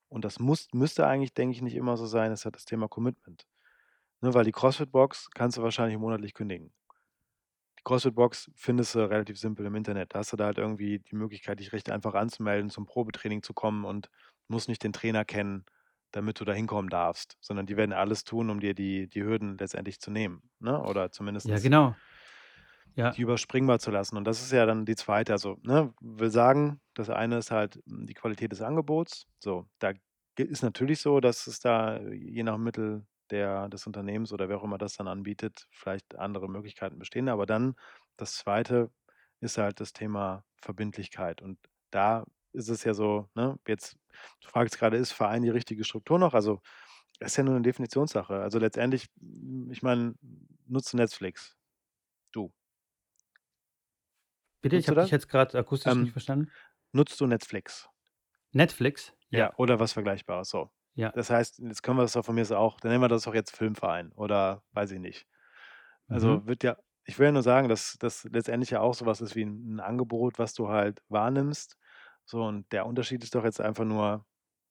und 0.09 0.25
das 0.25 0.39
muss 0.41 0.69
müsste 0.73 1.07
eigentlich, 1.07 1.35
denke 1.35 1.55
ich, 1.55 1.63
nicht 1.63 1.77
immer 1.77 1.97
so 1.97 2.07
sein, 2.07 2.33
ist 2.33 2.45
halt 2.45 2.57
das 2.57 2.65
Thema 2.67 2.89
Commitment, 2.89 3.47
ne? 4.23 4.35
Weil 4.35 4.45
die 4.45 4.53
CrossFit-Box 4.53 5.31
kannst 5.35 5.59
du 5.59 5.63
wahrscheinlich 5.63 5.99
monatlich 5.99 6.35
kündigen. 6.35 6.73
Die 7.79 7.83
CrossFit-Box 7.85 8.51
findest 8.55 8.95
du 8.95 9.09
relativ 9.09 9.39
simpel 9.39 9.67
im 9.67 9.75
Internet. 9.75 10.15
Da 10.15 10.19
hast 10.21 10.33
du 10.33 10.37
da 10.37 10.47
halt 10.47 10.59
irgendwie 10.59 10.99
die 11.01 11.17
Möglichkeit, 11.17 11.61
dich 11.61 11.73
recht 11.73 11.91
einfach 11.91 12.15
anzumelden, 12.15 12.71
zum 12.71 12.87
Probetraining 12.87 13.43
zu 13.43 13.55
kommen 13.55 13.85
und 13.85 14.11
musst 14.49 14.69
nicht 14.69 14.83
den 14.85 14.93
Trainer 14.93 15.25
kennen, 15.25 15.65
damit 16.13 16.41
du 16.41 16.45
da 16.45 16.53
hinkommen 16.53 16.91
darfst, 16.91 17.37
sondern 17.41 17.67
die 17.67 17.77
werden 17.77 17.93
alles 17.93 18.25
tun, 18.25 18.51
um 18.51 18.61
dir 18.61 18.75
die 18.75 19.09
die 19.09 19.23
Hürden 19.23 19.57
letztendlich 19.59 20.01
zu 20.01 20.11
nehmen, 20.11 20.51
ne? 20.59 20.81
Oder 20.83 21.11
Ja, 21.43 21.59
zumindestens 21.59 21.61
genau. 21.61 22.01
Ja. 22.97 23.17
die 23.17 23.23
überspringbar 23.23 23.79
zu 23.81 23.91
lassen. 23.91 24.17
Und 24.17 24.25
das 24.25 24.43
ist 24.43 24.53
ja 24.53 24.67
dann 24.67 24.85
die 24.87 24.97
zweite. 24.97 25.33
Also, 25.33 25.57
ne, 25.63 25.93
will 26.01 26.31
sagen, 26.31 26.81
das 26.95 27.11
eine 27.11 27.39
ist 27.39 27.51
halt, 27.51 27.81
hm, 27.87 28.07
die 28.07 28.15
Qualität 28.15 28.53
des 28.53 28.63
Angebots. 28.63 29.27
So, 29.41 29.67
da 29.79 29.93
ist 30.37 30.63
natürlich 30.63 31.01
so, 31.01 31.21
dass 31.21 31.47
es 31.47 31.61
da 31.61 32.01
je 32.01 32.43
nach 32.43 32.57
Mittel 32.59 33.07
der 33.31 33.69
des 33.69 33.87
Unternehmens 33.87 34.33
oder 34.33 34.49
wer 34.49 34.59
auch 34.59 34.65
immer 34.65 34.79
das 34.79 34.97
dann 34.97 35.09
anbietet, 35.09 35.67
vielleicht 35.71 36.17
andere 36.17 36.49
Möglichkeiten 36.49 36.99
bestehen. 36.99 37.29
Aber 37.29 37.47
dann 37.47 37.75
das 38.17 38.35
Zweite 38.37 38.91
ist 39.41 39.59
halt 39.59 39.81
das 39.81 39.93
Thema 39.93 40.45
Verbindlichkeit. 40.61 41.43
Und 41.43 41.59
da 41.91 42.25
ist 42.53 42.69
es 42.69 42.85
ja 42.85 42.95
so, 42.95 43.29
ne, 43.35 43.57
jetzt 43.67 43.97
du 44.43 44.49
fragst 44.49 44.79
gerade, 44.79 44.97
ist 44.97 45.13
Verein 45.13 45.43
die 45.43 45.51
richtige 45.51 45.85
Struktur 45.85 46.19
noch? 46.19 46.35
Also, 46.35 46.61
das 47.21 47.33
ist 47.33 47.37
ja 47.39 47.45
nur 47.45 47.55
eine 47.55 47.63
Definitionssache. 47.65 48.35
Also, 48.41 48.59
letztendlich, 48.59 49.09
hm, 49.21 49.71
ich 49.73 49.83
meine, 49.83 50.15
nutzt 50.67 50.93
du 50.93 50.97
Netflix? 50.99 51.57
Du, 52.33 52.53
Bitte, 54.65 54.77
ich 54.77 54.89
nutzt 54.89 54.91
du 54.91 54.95
habe 54.95 55.01
dich 55.01 55.11
jetzt 55.11 55.29
gerade 55.29 55.59
akustisch 55.59 56.01
nicht 56.01 56.11
Ähm, 56.11 56.13
verstanden. 56.13 56.53
nutzt 56.93 57.21
du 57.21 57.27
Netflix? 57.27 57.89
Netflix? 58.55 59.13
Ja. 59.33 59.47
Ja, 59.47 59.53
oder 59.57 59.79
was 59.79 59.93
Vergleichbares, 59.93 60.49
so. 60.51 60.71
Ja. 60.97 61.13
Das 61.13 61.31
heißt, 61.31 61.59
jetzt 61.61 61.83
können 61.83 61.99
wir 61.99 62.03
das 62.03 62.13
doch 62.13 62.25
von 62.25 62.35
mir 62.35 62.43
aus 62.43 62.53
auch 62.53 62.81
dann 62.81 62.91
nennen 62.91 63.03
wir 63.03 63.09
das 63.09 63.23
doch 63.25 63.35
jetzt 63.35 63.57
Filmverein 63.57 64.13
oder 64.13 64.63
weiß 64.73 64.91
ich 64.93 65.01
nicht. 65.01 65.27
Mhm. 66.09 66.41
Also, 66.41 66.47
wird 66.47 66.63
ja 66.65 66.77
ich 67.05 67.19
will 67.19 67.27
ja 67.27 67.33
nur 67.33 67.43
sagen, 67.43 67.69
dass 67.69 67.97
das 68.01 68.25
letztendlich 68.25 68.71
ja 68.71 68.81
auch 68.81 68.95
so 68.95 69.07
was 69.07 69.21
ist 69.21 69.35
wie 69.37 69.43
'n 69.45 69.77
'n 69.77 69.81
Angebot, 69.81 70.39
was 70.39 70.55
du 70.55 70.69
halt 70.69 71.03
wahrnimmst. 71.09 71.77
So, 72.25 72.45
und 72.45 72.71
der 72.73 72.87
Unterschied 72.87 73.25
ist 73.25 73.35
doch 73.35 73.45
jetzt 73.45 73.61
einfach 73.61 73.85
nur, 73.85 74.27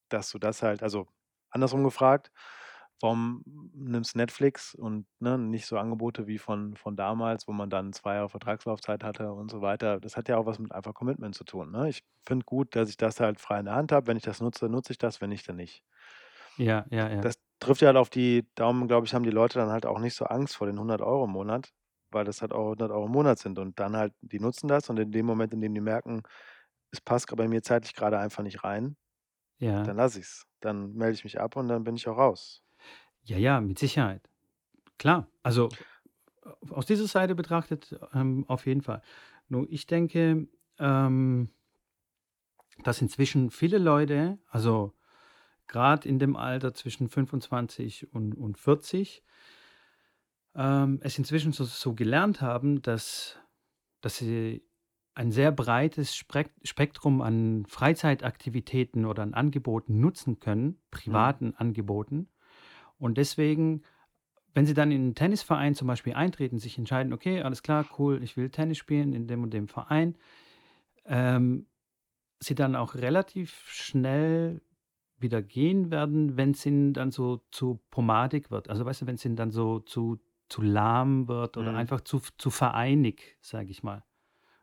dass 0.10 0.32
du 0.32 0.40
das 0.40 0.64
halt 0.64 0.84
also, 0.84 1.08
andersrum 1.52 1.84
gefragt, 1.86 2.32
warum 3.02 3.44
nimmst 3.74 4.16
Netflix 4.16 4.76
und, 4.76 5.08
ne, 5.20 5.38
nicht 5.38 5.66
so 5.68 5.78
Angebote 5.78 6.28
wie 6.28 6.38
von 6.38 6.76
von 6.76 6.96
damals, 6.96 7.48
wo 7.48 7.54
man 7.54 7.70
dann 7.70 7.94
2 7.94 8.16
Jahre 8.16 8.30
Vertragslaufzeit 8.30 9.04
hatte 9.04 9.32
und 9.34 9.52
so 9.52 9.62
weiter. 9.62 10.00
Das 10.00 10.18
hat 10.18 10.30
ja 10.30 10.38
auch 10.38 10.46
was 10.46 10.60
mit 10.60 10.72
einfach 10.74 10.94
Commitment 10.94 11.36
zu 11.36 11.44
tun, 11.46 11.72
ne? 11.72 11.90
Ich 11.90 12.02
finde 12.26 12.46
gut, 12.46 12.76
dass 12.76 12.90
ich 12.90 12.98
das 12.98 13.20
halt 13.20 13.40
frei 13.40 13.60
in 13.60 13.66
der 13.66 13.76
Hand 13.76 13.92
habe. 13.92 14.08
Wenn 14.08 14.18
ich 14.18 14.24
das 14.24 14.42
nutze, 14.42 14.70
nutze 14.70 14.92
ich 14.94 14.98
das, 15.00 15.22
wenn 15.22 15.30
nicht, 15.30 15.48
dann 15.50 15.56
nicht. 15.58 15.84
Ja, 16.58 16.86
ja, 16.92 17.10
ja. 17.10 17.22
Das 17.22 17.36
trifft 17.60 17.82
ja 17.82 17.88
halt 17.88 17.98
auf 17.98 18.10
die 18.10 18.48
Daumen 18.56 18.88
glaube 18.88 19.06
ich, 19.08 19.14
haben 19.14 19.24
die 19.24 19.30
Leute 19.32 19.60
dann 19.60 19.70
halt 19.70 19.86
auch 19.86 20.00
nicht 20.00 20.16
so 20.16 20.26
Angst 20.26 20.56
vor 20.56 20.68
den 20.68 20.80
100 20.80 21.02
Euro 21.02 21.26
im 21.26 21.32
Monat, 21.32 21.74
weil 22.12 22.26
das 22.26 22.42
halt 22.42 22.54
auch 22.54 22.70
100 22.70 22.92
Euro 22.92 23.06
im 23.06 23.12
Monat 23.12 23.40
sind 23.40 23.60
und 23.60 23.80
dann 23.80 23.96
halt 23.98 24.14
die 24.22 24.40
nutzen 24.40 24.68
das 24.68 24.90
und 24.90 24.98
in 25.00 25.12
dem 25.12 25.26
Moment, 25.26 25.54
in 25.54 25.62
dem 25.62 25.74
die 25.74 25.82
merken, 25.82 26.24
es 26.92 27.02
passt 27.02 27.28
bei 27.36 27.48
mir 27.48 27.62
zeitlich 27.64 27.94
gerade 27.96 28.20
einfach 28.20 28.44
nicht 28.44 28.64
rein, 28.64 28.98
Ja. 29.60 29.86
dann 29.86 29.98
lasse 29.98 30.20
ich's. 30.20 30.46
Dann 30.62 30.94
melde 30.96 31.16
ich 31.16 31.24
mich 31.26 31.40
ab 31.42 31.56
und 31.58 31.68
dann 31.70 31.84
bin 31.86 31.96
ich 31.98 32.08
auch 32.10 32.18
raus. 32.18 32.62
Ja, 33.30 33.38
ja, 33.38 33.62
mit 33.62 33.80
Sicherheit. 33.80 34.30
Klar, 34.98 35.28
also 35.44 35.70
äh, 36.44 36.50
aus 36.72 36.86
dieser 36.86 37.08
Seite 37.08 37.36
betrachtet, 37.36 38.00
ähm, 38.14 38.46
auf 38.48 38.66
jeden 38.66 38.82
Fall. 38.82 39.02
Nur 39.48 39.68
ich 39.70 39.88
denke, 39.88 40.48
ähm, 40.80 41.50
dass 42.84 43.02
inzwischen 43.02 43.52
viele 43.52 43.78
Leute, 43.78 44.40
also 44.48 44.94
gerade 45.68 46.08
in 46.08 46.20
dem 46.20 46.36
Alter 46.36 46.74
zwischen 46.74 47.10
25 47.10 48.14
und, 48.14 48.34
und 48.34 48.58
40, 48.58 49.24
ähm, 50.56 51.00
es 51.04 51.18
inzwischen 51.18 51.52
so, 51.52 51.64
so 51.66 51.94
gelernt 51.94 52.42
haben, 52.42 52.82
dass, 52.82 53.38
dass 54.02 54.18
sie 54.18 54.64
ein 55.14 55.32
sehr 55.32 55.52
breites 55.52 56.16
Spektrum 56.16 57.22
an 57.22 57.66
Freizeitaktivitäten 57.68 59.06
oder 59.06 59.24
an 59.24 59.34
Angeboten 59.34 60.00
nutzen 60.00 60.40
können, 60.40 60.66
Mhm. 60.66 60.78
privaten 60.92 61.56
Angeboten. 61.56 62.30
Und 63.00 63.18
deswegen, 63.18 63.82
wenn 64.54 64.66
sie 64.66 64.74
dann 64.74 64.92
in 64.92 65.02
einen 65.02 65.16
Tennisverein 65.16 65.74
zum 65.74 65.88
Beispiel 65.88 66.14
eintreten, 66.14 66.60
sich 66.60 66.78
entscheiden, 66.78 67.14
okay, 67.14 67.42
alles 67.42 67.64
klar, 67.64 67.86
cool, 67.98 68.22
ich 68.24 68.38
will 68.38 68.50
Tennis 68.50 68.78
spielen 68.78 69.14
in 69.14 69.28
dem 69.28 69.44
und 69.44 69.54
dem 69.54 69.68
Verein, 69.68 70.16
ähm, 71.06 71.66
sie 72.40 72.56
dann 72.56 72.76
auch 72.76 72.96
relativ 72.96 73.64
schnell 73.68 74.62
wieder 75.18 75.42
gehen 75.42 75.92
werden, 75.92 76.38
wenn 76.38 76.52
es 76.52 76.66
ihnen 76.66 76.94
dann 76.94 77.12
so 77.12 77.42
zu 77.52 77.80
pomadig 77.90 78.52
wird. 78.52 78.70
Also 78.70 78.86
weißt 78.86 79.02
du, 79.02 79.08
wenn 79.08 79.16
es 79.16 79.26
ihnen 79.26 79.36
dann 79.36 79.52
so 79.52 79.80
zu, 79.80 80.20
zu 80.48 80.62
lahm 80.62 81.28
wird 81.28 81.58
oder 81.58 81.72
Mhm. 81.72 81.78
einfach 81.78 82.02
zu, 82.02 82.22
zu 82.38 82.50
vereinig, 82.50 83.38
sage 83.42 83.72
ich 83.72 83.84
mal. 83.84 84.04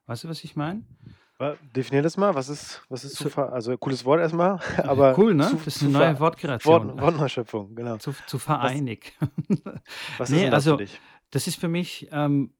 Weißt 0.07 0.25
du, 0.25 0.29
was 0.29 0.45
ich 0.45 0.57
meine? 0.57 0.85
Definier 1.39 2.03
das 2.03 2.17
mal. 2.17 2.35
Was 2.35 2.49
ist 2.49 2.83
was 2.89 3.05
ist 3.05 3.17
zu 3.17 3.25
So, 3.25 3.31
ver 3.31 3.53
also, 3.53 3.77
cooles 3.77 4.05
Wort 4.05 4.21
erst 4.21 4.35
mal, 4.35 4.59
aber 4.79 5.17
cool, 5.19 5.35
ne? 5.35 5.49
zu 5.49 5.57
Das 5.57 5.77
ist 5.77 5.83
eine 5.83 5.93
neue 5.93 6.21
Wortkreation. 6.21 6.89
Wort 6.89 7.01
Wortneuschöpfung, 7.01 7.75
genau. 7.75 7.99
Zu, 7.99 8.13
zu 8.27 8.37
Was 8.39 8.43
vereinig. 8.45 9.13
was 10.19 10.31
ist 10.31 10.37
nee, 10.37 10.43
denn 10.43 10.51
das 10.51 10.65
für 10.65 10.71
also 10.71 10.77
dich? 10.77 10.99
das 11.31 11.47
ist 11.47 11.61
für 11.61 11.69
mich, 11.69 12.09
ähm, 12.11 12.55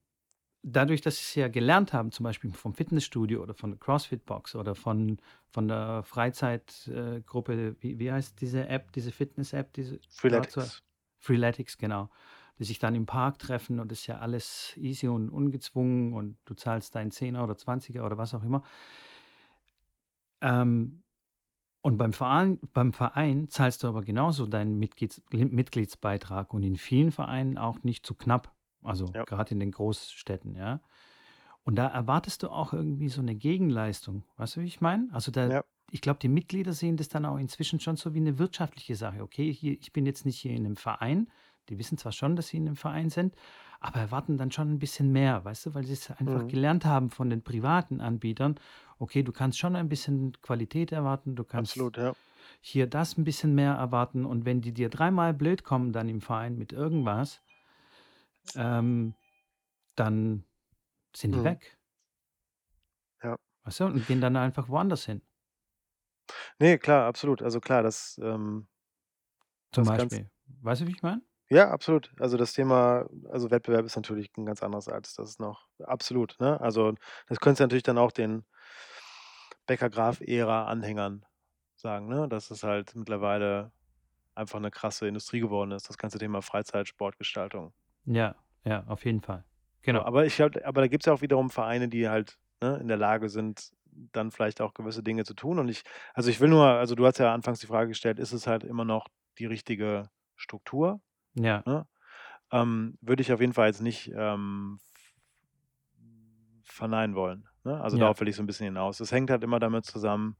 dadurch, 0.61 1.01
dass 1.01 1.17
sie 1.17 1.23
es 1.23 1.35
ja 1.35 1.47
gelernt 1.47 1.93
haben, 1.93 2.11
zum 2.11 2.23
Beispiel 2.23 2.51
vom 2.53 2.73
Fitnessstudio 2.73 3.41
oder 3.41 3.55
von 3.55 3.71
der 3.71 3.79
CrossFit-Box 3.79 4.55
oder 4.55 4.75
von, 4.75 5.17
von 5.49 5.67
der 5.67 6.03
Freizeitgruppe, 6.03 7.53
äh, 7.53 7.75
wie, 7.79 7.97
wie 7.97 8.11
heißt 8.11 8.39
diese 8.41 8.67
App, 8.67 8.91
diese 8.91 9.11
Fitness-App, 9.11 9.75
Freeletics. 10.09 10.83
Freeletics, 11.19 11.77
genau, 11.79 12.09
die 12.59 12.63
sich 12.65 12.79
dann 12.79 12.95
im 12.95 13.05
Park 13.05 13.39
treffen 13.39 13.79
und 13.79 13.91
ist 13.91 14.07
ja 14.07 14.19
alles 14.19 14.73
easy 14.77 15.07
und 15.07 15.29
ungezwungen 15.29 16.13
und 16.13 16.37
du 16.45 16.53
zahlst 16.55 16.95
deinen 16.95 17.11
Zehner 17.11 17.43
oder 17.43 17.57
Zwanziger 17.57 18.05
oder 18.05 18.17
was 18.17 18.33
auch 18.33 18.43
immer. 18.43 18.63
Ähm, 20.41 21.03
und 21.83 21.97
beim 21.97 22.13
Verein, 22.13 22.59
beim 22.73 22.93
Verein 22.93 23.49
zahlst 23.49 23.83
du 23.83 23.87
aber 23.87 24.03
genauso 24.03 24.47
deinen 24.47 24.79
Mitglieds, 24.79 25.21
Mitgliedsbeitrag 25.31 26.53
und 26.53 26.63
in 26.63 26.77
vielen 26.77 27.11
Vereinen 27.11 27.57
auch 27.57 27.83
nicht 27.83 28.05
zu 28.05 28.15
knapp. 28.15 28.55
Also 28.83 29.15
Ja. 29.15 29.27
gerade 29.27 29.51
in 29.53 29.59
den 29.61 29.71
Großstädten, 29.71 30.55
ja. 30.55 30.81
Und 31.63 31.75
da 31.77 31.87
erwartest 31.87 32.43
du 32.43 32.49
auch 32.49 32.73
irgendwie 32.73 33.09
so 33.09 33.21
'ne 33.23 33.35
Gegenleistung. 33.35 34.23
Weißt 34.37 34.57
du, 34.57 34.61
wie 34.61 34.67
ich 34.67 34.81
meine? 34.81 35.09
Also, 35.13 35.31
da 35.31 35.51
Ja. 35.51 35.63
ich 35.91 36.01
glaube, 36.01 36.19
die 36.19 36.29
Mitglieder 36.29 36.73
sehen 36.73 36.97
das 36.97 37.09
dann 37.09 37.25
auch 37.25 37.37
inzwischen 37.39 37.79
schon 37.81 37.97
so 37.97 38.13
wie 38.15 38.21
'ne 38.21 38.39
wirtschaftliche 38.39 38.95
Sache. 38.95 39.23
Okay, 39.23 39.53
hier 39.53 39.73
ich 39.79 39.93
bin 39.93 40.05
jetzt 40.07 40.25
nicht 40.25 40.39
hier 40.39 40.53
in 40.53 40.63
'nem 40.63 40.77
Verein. 40.77 41.29
Die 41.69 41.77
wissen 41.79 41.97
zwar 41.97 42.11
schon, 42.11 42.35
dass 42.35 42.47
sie 42.49 42.57
in 42.57 42.65
'nem 42.65 42.75
Verein 42.75 43.09
sind, 43.09 43.35
aber 43.79 43.99
erwarten 43.99 44.37
dann 44.37 44.51
schon 44.51 44.69
'n 44.73 44.79
bisschen 44.79 45.11
mehr, 45.11 45.45
weißt 45.45 45.67
du, 45.67 45.73
weil 45.75 45.85
sie's 45.85 46.11
einfach 46.11 46.47
Mhm. 46.47 46.47
gelernt 46.47 46.85
haben 46.85 47.09
von 47.11 47.29
den 47.29 47.43
privaten 47.43 48.01
Anbietern. 48.01 48.55
Okay, 48.99 49.23
du 49.23 49.31
kannst 49.31 49.59
schon 49.59 49.75
ein 49.75 49.89
bisschen 49.89 50.33
Qualität 50.41 50.91
erwarten, 50.91 51.35
du 51.35 51.43
kannst 51.43 51.77
Absolut, 51.77 51.97
ja. 51.97 52.13
hier 52.61 52.87
das 52.87 53.17
'n 53.17 53.23
bisschen 53.25 53.55
mehr 53.55 53.73
erwarten 53.73 54.25
und 54.25 54.45
wenn 54.45 54.61
die 54.61 54.73
dir 54.73 54.89
dreimal 54.89 55.33
blöd 55.33 55.63
kommen 55.65 55.93
dann 55.93 56.09
im 56.09 56.21
Verein 56.21 56.57
mit 56.57 56.73
irgendwas 56.73 57.41
ähm, 58.55 59.15
dann 59.95 60.45
sind 61.15 61.33
die 61.33 61.43
Mhm. 61.43 61.45
weg. 61.45 61.77
Ja. 63.23 63.37
Weißt 63.65 63.79
du, 63.81 63.85
und 63.85 64.05
gehen 64.05 64.21
dann 64.21 64.35
einfach 64.35 64.69
woanders 64.69 65.05
hin. 65.05 65.21
Ne, 66.61 66.77
klar, 66.79 67.05
absolut. 67.05 67.41
Also 67.43 67.59
klar, 67.59 67.83
das, 67.83 68.19
ähm 68.23 68.67
Zum 69.73 69.85
das 69.95 70.05
Beispiel. 70.05 70.29
Weißt 70.61 70.81
du, 70.81 70.87
wie 70.87 70.91
ich 70.91 71.01
meine? 71.01 71.21
Ja, 71.51 71.69
absolut. 71.71 72.11
Also, 72.19 72.35
das 72.35 72.51
Thema 72.53 73.07
also 73.29 73.49
Wettbewerb 73.51 73.85
ist 73.85 73.95
natürlich 73.95 74.29
'n 74.37 74.45
ganz 74.45 74.61
anderes 74.61 74.89
als 74.89 75.13
das 75.15 75.39
noch 75.39 75.69
absolut, 75.81 76.35
ne? 76.41 76.59
Also, 76.59 76.93
das 77.29 77.39
könntest 77.39 77.61
du 77.61 77.63
natürlich 77.63 77.83
dann 77.83 77.97
auch 77.97 78.11
den 78.11 78.43
Bäcker-Graf-Ära-Anhängern 79.69 81.25
sagen, 81.75 82.07
ne, 82.07 82.27
dass 82.29 82.51
es 82.51 82.63
halt 82.63 82.95
mittlerweile 82.95 83.71
einfach 84.35 84.59
'ne 84.59 84.71
krasse 84.71 85.07
Industrie 85.07 85.41
geworden 85.41 85.71
ist, 85.71 85.89
das 85.89 85.97
ganze 85.97 86.19
Thema 86.19 86.41
Freizeitsportgestaltung. 86.41 87.73
Ja, 88.05 88.35
ja, 88.65 88.83
auf 88.87 89.05
jeden 89.05 89.21
Fall. 89.21 89.43
So, 89.93 90.01
Genau. 90.01 90.03
aber 90.03 90.25
ich 90.25 90.35
glaube 90.35 90.65
aber 90.65 90.81
da 90.81 90.87
gibt's 90.87 91.05
ja 91.05 91.13
auch 91.13 91.21
wiederum 91.21 91.49
Vereine, 91.49 91.87
die 91.87 92.09
halt, 92.09 92.37
ne, 92.61 92.77
in 92.77 92.87
der 92.87 92.97
Lage 92.97 93.29
sind, 93.29 93.71
dann 93.85 94.31
vielleicht 94.31 94.61
auch 94.61 94.73
gewisse 94.73 95.01
Dinge 95.03 95.23
zu 95.23 95.33
tun 95.33 95.59
und 95.59 95.69
ich 95.69 95.83
also, 96.13 96.29
ich 96.29 96.39
will 96.39 96.49
nur 96.49 96.65
also, 96.67 96.93
du 96.95 97.05
hast 97.05 97.17
ja 97.19 97.33
anfangs 97.33 97.59
die 97.59 97.67
Frage 97.67 97.89
gestellt: 97.89 98.19
„Ist 98.19 98.33
es 98.33 98.47
halt 98.47 98.63
immer 98.63 98.85
noch 98.85 99.07
die 99.39 99.45
richtige 99.45 100.09
Struktur?“ 100.35 100.99
Ja. 101.37 101.63
Ne? 101.65 101.87
Ähm, 102.51 102.97
würde 103.01 103.21
ich 103.23 103.33
auf 103.33 103.41
jeden 103.41 103.53
Fall 103.53 103.67
jetzt 103.67 103.81
nicht, 103.81 104.11
ähm, 104.15 104.79
verneinen 106.63 107.15
wollen, 107.15 107.47
ne? 107.63 107.81
Also, 107.81 107.97
Ja. 107.97 107.99
darauf 107.99 108.19
will 108.21 108.27
ich 108.29 108.35
so 108.37 108.43
'n 108.43 108.47
bisschen 108.47 108.65
hinaus. 108.67 108.99
Es 109.01 109.11
hängt 109.11 109.29
halt 109.31 109.43
immer 109.43 109.59
damit 109.59 109.85
zusammen 109.85 110.35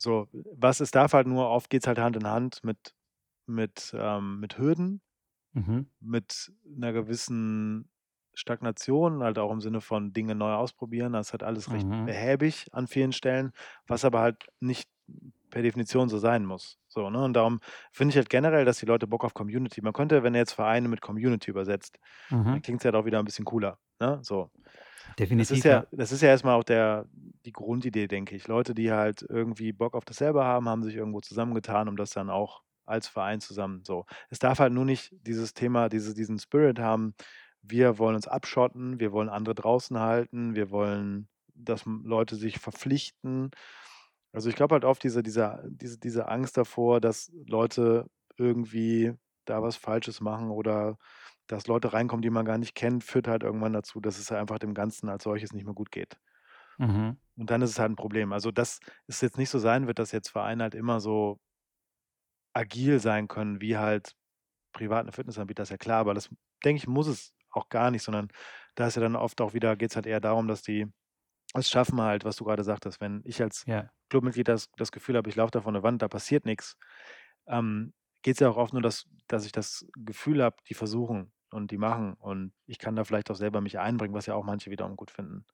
so, 0.00 0.28
was 0.56 0.80
es 0.80 0.90
darf 0.90 1.12
halt 1.12 1.26
nur 1.26 1.48
oft 1.48 1.70
geht's 1.70 1.86
halt 1.86 1.98
Hand 1.98 2.16
in 2.16 2.26
Hand 2.26 2.64
mit 2.64 2.94
mit, 3.46 3.94
ähm 3.98 4.40
mit 4.40 4.58
Hürden, 4.58 5.00
Mhm. 5.54 5.92
mit 6.00 6.52
'ner 6.64 6.92
gewissen 6.92 7.90
Stagnation, 8.34 9.22
halt 9.22 9.38
auch 9.38 9.52
im 9.52 9.60
Sinne 9.60 9.80
von 9.80 10.12
Dinge 10.12 10.34
neu 10.34 10.52
ausprobieren. 10.54 11.12
Das 11.14 11.28
ist 11.28 11.32
halt 11.34 11.42
alles 11.44 11.72
recht 11.72 11.88
Mhm. 11.88 12.02
behäbig 12.04 12.68
an 12.74 12.88
vielen 12.88 13.12
Stellen, 13.12 13.52
was 13.86 14.04
aber 14.04 14.20
halt 14.20 14.46
nicht 14.60 14.90
per 15.50 15.62
Definition 15.62 16.08
so 16.08 16.18
sein 16.18 16.44
muss. 16.46 16.76
So, 16.92 17.10
ne? 17.10 17.24
Und 17.24 17.34
darum 17.34 17.60
finde 17.92 18.10
ich 18.12 18.16
halt 18.16 18.28
generell, 18.30 18.64
dass 18.66 18.78
die 18.78 18.86
Leute 18.86 19.06
Bock 19.06 19.24
auf 19.24 19.34
Community 19.34 19.80
man 19.82 19.92
könnte, 19.94 20.22
wenn 20.22 20.34
er 20.34 20.40
jetzt 20.40 20.52
Vereine 20.52 20.88
mit 20.88 21.00
Community 21.00 21.50
übersetzt, 21.50 21.98
dann 22.50 22.60
Mhm. 22.60 22.62
klingt's 22.62 22.84
halt 22.84 22.94
auch 22.94 23.06
wieder 23.06 23.18
'n 23.20 23.24
bisschen 23.24 23.44
cooler, 23.46 23.78
ne, 24.00 24.18
so. 24.22 24.50
Das 25.36 25.50
ist 25.50 25.64
Definitiv, 25.64 25.64
ja 25.64 25.84
ja. 25.84 25.86
das 25.92 26.12
ist 26.12 26.22
ja 26.22 26.28
erst 26.28 26.44
mal 26.44 26.54
auch 26.56 26.64
der 26.64 27.06
die 27.46 27.52
Grundidee, 27.52 28.06
denke 28.08 28.36
ich. 28.36 28.48
Leute, 28.48 28.74
die 28.74 28.92
halt 28.92 29.22
irgendwie 29.28 29.72
Bock 29.72 29.94
auf 29.94 30.04
dasselbe 30.04 30.44
haben, 30.44 30.68
haben 30.68 30.82
sich 30.82 30.94
irgendwo 30.96 31.20
zusammengetan, 31.20 31.88
um 31.88 31.96
das 31.96 32.10
dann 32.10 32.30
auch 32.30 32.62
als 32.86 33.08
Verein 33.08 33.40
zusammen 33.40 33.82
so. 33.84 34.06
Es 34.30 34.38
darf 34.38 34.58
halt 34.60 34.72
nur 34.72 34.84
nicht 34.84 35.10
dieses 35.12 35.54
Thema 35.54 35.88
diese 35.88 36.14
diesen 36.14 36.38
Spirit 36.38 36.78
haben: 36.78 37.14
„Wir 37.62 37.98
wollen 37.98 38.16
uns 38.16 38.28
abschotten, 38.28 39.00
wir 39.00 39.12
wollen 39.12 39.28
andere 39.30 39.54
draußen 39.54 39.98
halten, 39.98 40.54
wir 40.54 40.70
wollen, 40.70 41.28
dass 41.54 41.84
Leute 41.86 42.36
sich 42.36 42.58
verpflichten.“ 42.60 43.50
Also, 44.34 44.48
ich 44.48 44.56
glaube 44.56 44.74
halt 44.74 44.84
oft 44.86 45.02
diese 45.04 45.22
dieser 45.22 45.62
diese 45.68 45.98
diese 45.98 46.26
Angst 46.28 46.56
davor, 46.56 47.00
dass 47.02 47.30
Leute 47.46 48.06
irgendwie 48.38 49.12
da 49.44 49.62
was 49.62 49.76
Falsches 49.76 50.22
machen 50.22 50.50
oder 50.50 50.96
dass 51.48 51.66
Leute 51.66 51.92
reinkommen, 51.92 52.22
die 52.22 52.30
man 52.30 52.46
gar 52.46 52.56
nicht 52.56 52.74
kennt, 52.74 53.04
führt 53.04 53.28
halt 53.28 53.42
irgendwann 53.42 53.74
dazu, 53.74 54.00
dass 54.00 54.18
es 54.18 54.32
einfach 54.32 54.58
dem 54.58 54.72
Ganzen 54.72 55.10
als 55.10 55.24
solches 55.24 55.52
nicht 55.52 55.64
mehr 55.66 55.74
gut 55.74 55.90
geht. 55.90 56.16
Mhm. 56.78 57.16
Und 57.38 57.50
dann 57.50 57.62
ist 57.62 57.70
es 57.70 57.78
halt 57.78 57.90
'n 57.90 57.96
Problem. 57.96 58.32
Also, 58.32 58.50
dass 58.50 58.78
es 59.06 59.20
jetzt 59.20 59.38
nicht 59.38 59.50
so 59.50 59.58
sein 59.58 59.86
wird, 59.86 59.98
dass 59.98 60.12
jetzt 60.12 60.28
Vereine 60.30 60.64
halt 60.64 60.74
immer 60.74 61.00
so 61.00 61.38
agil 62.56 63.00
sein 63.00 63.28
können 63.28 63.60
wie 63.62 63.78
halt 63.78 64.14
private 64.72 65.12
Fitnessanbieter, 65.12 65.64
ist 65.64 65.70
ja 65.70 65.78
klar, 65.78 66.00
aber 66.00 66.14
das, 66.14 66.30
denke 66.64 66.78
ich, 66.78 66.88
muss 66.88 67.06
es 67.08 67.34
auch 67.50 67.68
gar 67.70 67.90
nicht, 67.90 68.02
sondern 68.02 68.28
da 68.76 68.86
ist 68.88 68.96
ja 68.96 69.02
dann 69.02 69.16
oft 69.16 69.40
auch 69.40 69.54
wieder 69.54 69.76
geht's 69.76 69.96
halt 69.96 70.06
eher 70.06 70.20
darum, 70.20 70.48
dass 70.48 70.62
die 70.62 70.86
es 71.54 71.70
schaffen 71.70 72.00
halt, 72.02 72.24
was 72.24 72.36
du 72.36 72.44
grade 72.44 72.64
sagtest, 72.64 73.00
wenn 73.00 73.22
ich 73.26 73.42
als 73.42 73.66
Ja. 73.66 73.92
Clubmitglied 74.12 74.48
das 74.48 74.70
das 74.78 74.92
Gefühl 74.92 75.16
habe, 75.18 75.30
ich 75.30 75.36
laufe 75.36 75.52
da 75.52 75.62
vor 75.62 75.72
'ne 75.72 75.82
Wand, 75.84 76.02
da 76.02 76.08
passiert 76.08 76.46
nix, 76.46 76.78
ähm, 77.48 77.94
geht's 78.22 78.40
ja 78.40 78.50
auch 78.50 78.58
oft 78.58 78.72
nur, 78.74 78.82
dass 78.82 79.06
dass 79.28 79.46
ich 79.46 79.52
das 79.52 79.86
Gefühl 79.96 80.42
habe, 80.44 80.56
die 80.70 80.74
versuchen 80.74 81.32
und 81.52 81.70
die 81.72 81.78
machen 81.78 82.14
und 82.14 82.54
ich 82.66 82.78
kann 82.80 82.96
da 82.96 83.04
vielleicht 83.04 83.30
auch 83.32 83.36
selber 83.36 83.60
mich 83.62 83.78
einbringen, 83.80 84.14
was 84.14 84.26
ja 84.26 84.34
auch 84.36 84.44
manche 84.44 84.70
wiederum 84.72 84.96
gut 84.96 85.10
finden. 85.12 85.46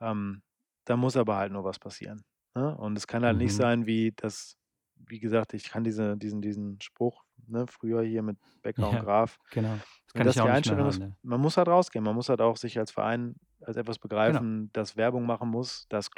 Ähm, 0.00 0.42
da 0.84 0.96
muss 0.96 1.16
aber 1.16 1.36
halt 1.36 1.52
nur 1.52 1.64
was 1.64 1.78
passieren, 1.78 2.24
ne? 2.54 2.76
Und 2.76 2.96
es 2.96 3.06
kann 3.06 3.24
halt 3.24 3.36
nicht 3.38 3.54
Mhm. 3.54 3.54
sein 3.54 3.86
wie 3.86 4.12
das 4.16 4.56
wie 4.96 5.20
gesagt, 5.20 5.54
ich 5.54 5.64
kann 5.70 5.84
diese 5.84 6.16
diesen 6.16 6.42
diesen 6.42 6.80
Spruch, 6.80 7.24
ne, 7.46 7.66
früher 7.68 8.02
hier 8.02 8.22
mit 8.22 8.38
Bäcker 8.62 8.90
und 8.90 8.98
Ja, 8.98 9.00
Graf 9.00 9.38
genau. 9.50 9.84
Das 10.06 10.14
kann 10.14 10.28
das 10.28 10.36
ich 10.36 10.40
auch 10.40 10.48
die 10.48 10.50
nicht 10.50 10.66
mehr 10.66 10.76
Einstellung 10.76 10.88
ist, 10.88 11.00
ne? 11.00 11.16
man 11.22 11.40
muss 11.40 11.56
halt 11.56 11.68
rausgehen. 11.68 12.04
Man 12.04 12.14
muss 12.14 12.28
halt 12.28 12.40
auch 12.40 12.56
sich 12.56 12.78
als 12.78 12.90
Verein 12.92 13.36
als 13.62 13.76
etwas 13.76 13.98
Genau. 14.24 14.46
begreifen, 14.48 14.70
das 14.72 14.96
Werbung 14.96 15.24
machen 15.26 15.48
muss, 15.50 15.86
das 15.88 16.10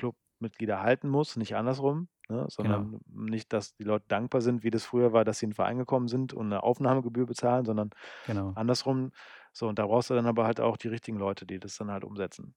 Clubmitglieder 0.45 0.80
halten 0.82 1.09
muss, 1.09 1.36
nicht 1.36 1.57
andersrum, 1.57 2.09
ne, 2.28 2.47
Genau. 2.62 2.88
sondern 2.88 3.01
nicht, 3.07 3.53
dass 3.53 3.74
die 3.76 3.84
Leute 3.84 4.07
dankbar 4.09 4.40
sind, 4.42 4.62
wie 4.64 4.70
das 4.70 4.84
früher 4.86 5.12
war, 5.12 5.24
dass 5.24 5.38
sie 5.40 5.47
in 5.47 5.53
'n 5.53 5.55
Verein 5.55 5.78
gekommen 5.78 6.09
sind 6.09 6.32
und 6.34 6.49
'ne 6.49 6.62
Aufnahmegebühr 6.62 7.26
bezahlen, 7.26 7.64
sondern 7.66 7.90
Genau. 8.26 8.57
andersrum. 8.57 9.12
So, 9.53 9.68
und 9.68 9.78
da 9.78 9.86
brauchst 9.86 10.11
du 10.11 10.14
dann 10.14 10.26
aber 10.26 10.45
halt 10.47 10.61
auch 10.61 10.76
die 10.78 10.88
richtigen 10.88 11.18
Leute, 11.18 11.47
die 11.47 11.59
das 11.61 11.76
dann 11.78 11.90
halt 11.90 12.05
umsetzen. 12.05 12.55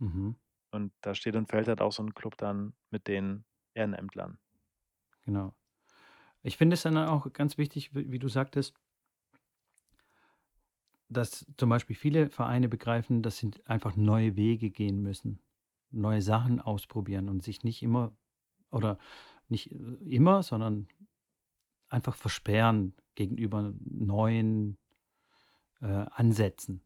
Mhm. 0.00 0.34
Und 0.74 0.92
da 1.02 1.14
steht 1.14 1.36
und 1.36 1.50
fällt 1.50 1.68
halt 1.68 1.82
auch 1.82 1.92
so 1.92 2.02
'n 2.02 2.14
Club 2.14 2.36
dann 2.38 2.74
mit 2.90 3.06
den 3.06 3.44
Ehrenämtlern. 3.74 4.38
Genau. 5.24 5.54
Ich 6.42 6.56
finde 6.58 6.74
es 6.74 6.82
dann 6.82 6.98
auch 6.98 7.32
ganz 7.32 7.58
wichtig, 7.58 7.94
wie 7.94 8.18
du 8.20 8.28
sagtest 8.28 8.74
dass 11.10 11.46
zum 11.56 11.68
Beispiel 11.68 11.96
viele 11.96 12.30
Vereine 12.30 12.68
begreifen, 12.68 13.22
dass 13.22 13.38
sie 13.38 13.50
einfach 13.66 13.96
neue 13.96 14.36
Wege 14.36 14.70
gehen 14.70 15.02
müssen, 15.02 15.40
neue 15.92 16.22
Sachen 16.22 16.60
ausprobieren 16.60 17.28
und 17.28 17.42
sich 17.42 17.64
nicht 17.64 17.82
immer 17.82 18.12
oder 18.70 18.98
nicht, 19.48 19.72
äh, 19.72 19.76
immer, 20.08 20.42
sondern 20.42 20.88
einfach 21.88 22.14
versperren 22.16 22.94
gegenüber 23.14 23.72
neuen, 23.80 24.78
äh, 25.80 26.06
Ansätzen. 26.12 26.82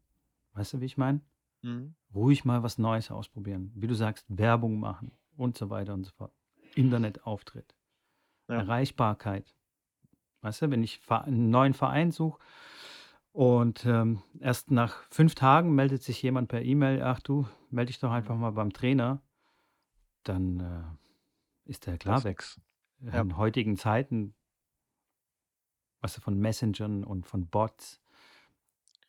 Weißt 0.53 0.73
du, 0.73 0.81
wie 0.81 0.85
ich 0.85 0.97
meine? 0.97 1.21
Mhm. 1.61 1.95
Ruhig 2.13 2.45
mal 2.45 2.63
was 2.63 2.77
Neues 2.77 3.11
ausprobieren. 3.11 3.71
Wie 3.75 3.87
du 3.87 3.95
sagst, 3.95 4.25
Werbung 4.29 4.79
machen 4.79 5.11
und 5.37 5.57
so 5.57 5.69
weiter 5.69 5.93
und 5.93 6.05
so 6.05 6.11
fort. 6.13 6.33
Internetauftritt, 6.75 7.75
Ja. 8.49 8.55
Erreichbarkeit. 8.57 9.55
Weißt 10.41 10.61
du, 10.63 10.71
wenn 10.71 10.83
ich 10.83 10.99
Ver 10.99 11.25
'n 11.27 11.49
neuen 11.49 11.73
Verein 11.73 12.11
suche 12.11 12.39
und, 13.33 13.85
ähm, 13.85 14.21
erst 14.39 14.71
nach 14.71 15.03
5 15.11 15.35
Tagen 15.35 15.75
meldet 15.75 16.03
sich 16.03 16.21
jemand 16.21 16.49
per 16.49 16.63
E-Mail: 16.63 17.01
„Ach 17.03 17.19
du, 17.21 17.47
melde 17.71 17.87
dich 17.87 17.99
doch 17.99 18.11
einfach 18.11 18.35
mal 18.35 18.51
beim 18.51 18.73
Trainer.“ 18.73 19.21
Dann, 20.23 20.59
äh, 20.59 21.69
ist 21.69 21.85
der 21.85 21.97
klar 21.97 22.17
ist 22.19 22.23
weg. 22.25 22.43
Ja. 23.01 23.21
In 23.21 23.37
heutigen 23.37 23.77
Zeiten 23.77 24.33
weißt 26.03 26.17
du, 26.17 26.21
von 26.21 26.37
Messengern 26.39 27.03
und 27.03 27.25
von 27.25 27.47
Bots, 27.47 27.99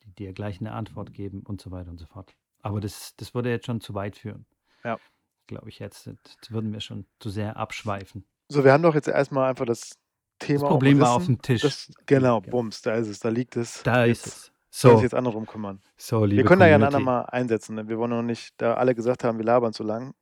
die 0.05 0.13
dir 0.13 0.33
gleich 0.33 0.61
'ne 0.61 0.73
Antwort 0.73 1.13
geben 1.13 1.43
und 1.43 1.61
so 1.61 1.71
weiter 1.71 1.91
und 1.91 1.99
so 1.99 2.07
fort. 2.07 2.35
Aber 2.63 2.81
das 2.81 3.15
das 3.17 3.35
würde 3.35 3.51
jetzt 3.51 3.67
schon 3.67 3.81
zu 3.81 3.95
weit 3.95 4.17
führen. 4.17 4.47
Ja. 4.85 4.99
Glaube 5.47 5.69
ich 5.69 5.79
jetzt. 5.79 6.07
Jetzt 6.07 6.51
würden 6.51 6.73
wir 6.73 6.81
schon 6.81 7.07
zu 7.21 7.31
sehr 7.31 7.57
abschweifen. 7.57 8.25
So, 8.51 8.65
wir 8.65 8.73
haben 8.73 8.83
doch 8.83 8.95
jetzt 8.95 9.09
erst 9.09 9.33
mal 9.33 9.49
einfach 9.49 9.67
das 9.67 9.99
Das 10.39 10.49
Thema 10.49 10.69
Problem 10.69 11.01
war 11.01 11.15
umrissen. 11.17 11.35
aufm 11.37 11.43
Tisch. 11.43 11.63
Das 11.63 11.87
Das 11.87 11.97
genau, 12.07 12.41
ja. 12.43 12.51
bums, 12.51 12.83
da 12.83 12.95
ist 12.95 13.09
es, 13.09 13.19
da 13.21 13.29
liegt 13.29 13.57
es. 13.57 13.83
Da 13.83 14.05
ist 14.05 14.25
Jetzt 14.25 14.27
es. 14.27 14.53
So. 14.73 15.01
jetzt 15.01 15.15
andere 15.15 15.33
drum 15.35 15.47
kümmern. 15.47 15.81
So, 15.97 16.21
Wir 16.23 16.27
liebe 16.29 16.45
können 16.45 16.61
da 16.61 16.67
ja 16.67 16.77
'n 16.77 16.81
Community. 16.81 16.97
andermal 16.97 17.27
einsetzen, 17.27 17.75
ne? 17.77 17.89
Wir 17.89 17.99
wollen 17.99 18.13
auch 18.13 18.23
nicht 18.23 18.55
da 18.61 18.75
alle 18.75 18.95
gesagt 18.95 19.25
haben, 19.25 19.39
wir 19.39 19.45
labern 19.45 19.73
zu 19.73 19.83
lang. 19.83 20.15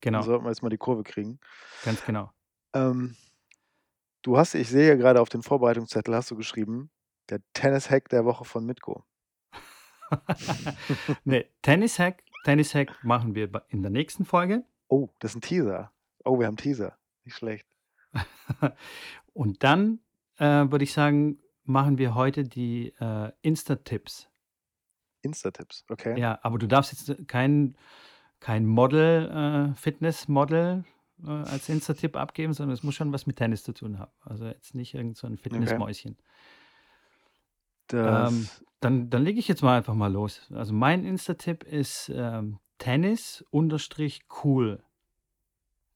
Genau. 0.00 0.22
Sollten 0.22 0.44
wir 0.44 0.50
jetzt 0.50 0.62
mal 0.62 0.68
die 0.68 0.76
Kurve 0.78 1.02
kriegen. 1.02 1.40
Ganz 1.82 2.04
genau. 2.04 2.30
Ähm, 2.74 3.16
du 4.22 4.36
hast 4.38 4.54
ich 4.54 4.68
sehe 4.68 4.98
grade 4.98 5.20
auf 5.20 5.28
den 5.30 5.42
Vorbereitungszettel 5.42 6.14
hast 6.14 6.30
du 6.30 6.36
geschrieben: 6.36 6.90
„Der 7.30 7.40
Tennis-Hack 7.54 8.08
der 8.10 8.24
Woche 8.24 8.44
von 8.44 8.66
Mitko.“ 8.66 9.04
Ne, 11.24 11.46
Tennis-Hack 11.62 12.22
Tennis-Hack 12.44 12.94
machen 13.04 13.34
wir 13.34 13.50
in 13.68 13.82
der 13.82 13.90
nächsten 13.90 14.24
Folge. 14.26 14.64
Oh, 14.88 15.08
das 15.20 15.32
ist 15.32 15.36
'n 15.36 15.40
Teaser. 15.42 15.92
Oh, 16.24 16.38
wir 16.38 16.46
haben 16.46 16.56
Teaser. 16.56 16.98
Nicht 17.24 17.36
schlecht. 17.36 17.66
Und 19.32 19.62
dann, 19.64 20.00
äh, 20.38 20.44
würde 20.70 20.84
ich 20.84 20.92
sagen, 20.92 21.38
machen 21.64 21.98
wir 21.98 22.14
heute 22.14 22.44
die, 22.44 22.94
äh, 23.00 23.32
Insta-Tipps. 23.42 24.28
Insta-Tipps, 25.24 25.84
okay. 25.90 26.16
Ja, 26.16 26.38
aber 26.42 26.58
du 26.58 26.66
darfst 26.68 26.92
jetzt 27.08 27.28
kein 27.28 27.76
kein 28.40 28.66
Model 28.66 29.70
äh, 29.72 29.74
Fitnessmodel, 29.76 30.84
äh, 31.24 31.30
als 31.30 31.68
Insta-Tipp 31.70 32.14
abgeben, 32.16 32.52
sondern 32.52 32.74
es 32.74 32.82
muss 32.82 32.94
schon 32.94 33.10
was 33.12 33.26
mit 33.26 33.36
Tennis 33.36 33.62
zu 33.64 33.72
tun 33.72 33.98
haben. 33.98 34.12
Also, 34.20 34.46
jetzt 34.46 34.74
nicht 34.74 34.92
irgend 34.94 35.16
so 35.16 35.26
'n 35.26 35.38
Okay. 35.52 35.78
Fitnessmäuschen. 35.78 36.18
Ähm, 38.02 38.02
Das 38.02 38.64
dann 38.80 39.08
dann 39.10 39.24
lege 39.24 39.38
ich 39.38 39.48
jetzt 39.48 39.62
mal 39.62 39.76
einfach 39.78 39.94
mal 39.94 40.12
los. 40.12 40.50
Also, 40.52 40.72
mein 40.74 41.04
Insta-Tipp 41.04 41.64
ist, 41.64 42.10
ähm, 42.14 42.58
Tennis_cool. 42.78 44.82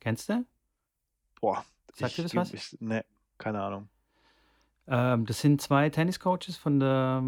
Kennst 0.01 0.29
du? 0.29 0.45
Boah, 1.41 1.65
Sagt 1.93 2.01
dir 2.19 2.21
ich 2.21 2.23
das 2.23 2.31
gebe 2.31 2.37
was? 2.37 2.55
ich 2.55 2.77
ne, 2.81 3.05
keine 3.39 3.63
Ahnung. 3.63 3.89
Ähm, 4.89 5.27
das 5.27 5.41
sind 5.41 5.61
2 5.61 5.91
Tenniscoaches 5.91 6.57
von 6.57 6.81
der 6.81 7.23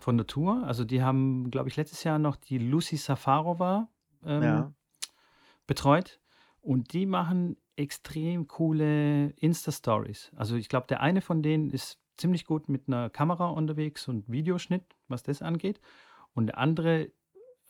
von 0.00 0.16
der 0.16 0.26
Tour. 0.26 0.64
Also, 0.66 0.84
die 0.84 1.02
haben, 1.02 1.50
glaube 1.50 1.68
ich, 1.68 1.76
letztes 1.76 2.04
Jahr 2.04 2.18
noch 2.18 2.36
die 2.36 2.58
Lucy 2.58 2.96
Safarova, 2.96 3.88
ähm, 4.24 4.64
Ja. 4.64 4.72
betreut 5.66 6.20
und 6.60 6.92
die 6.92 7.06
machen 7.06 7.56
extrem 7.76 8.48
coole 8.48 9.30
Insta-Stories. 9.30 10.32
Also, 10.36 10.56
ich 10.56 10.68
glaube, 10.68 10.86
der 10.88 11.00
eine 11.00 11.20
von 11.22 11.42
denen 11.42 11.70
ist 11.70 11.98
ziemlich 12.16 12.44
gut 12.44 12.68
mit 12.68 12.88
'ner 12.88 13.10
Kamera 13.10 13.48
unterwegs 13.50 14.08
und 14.08 14.30
Videoschnitt, 14.30 14.84
was 15.08 15.22
das 15.22 15.42
angeht. 15.42 15.80
Und 16.34 16.46
der 16.48 16.58
andere 16.58 17.12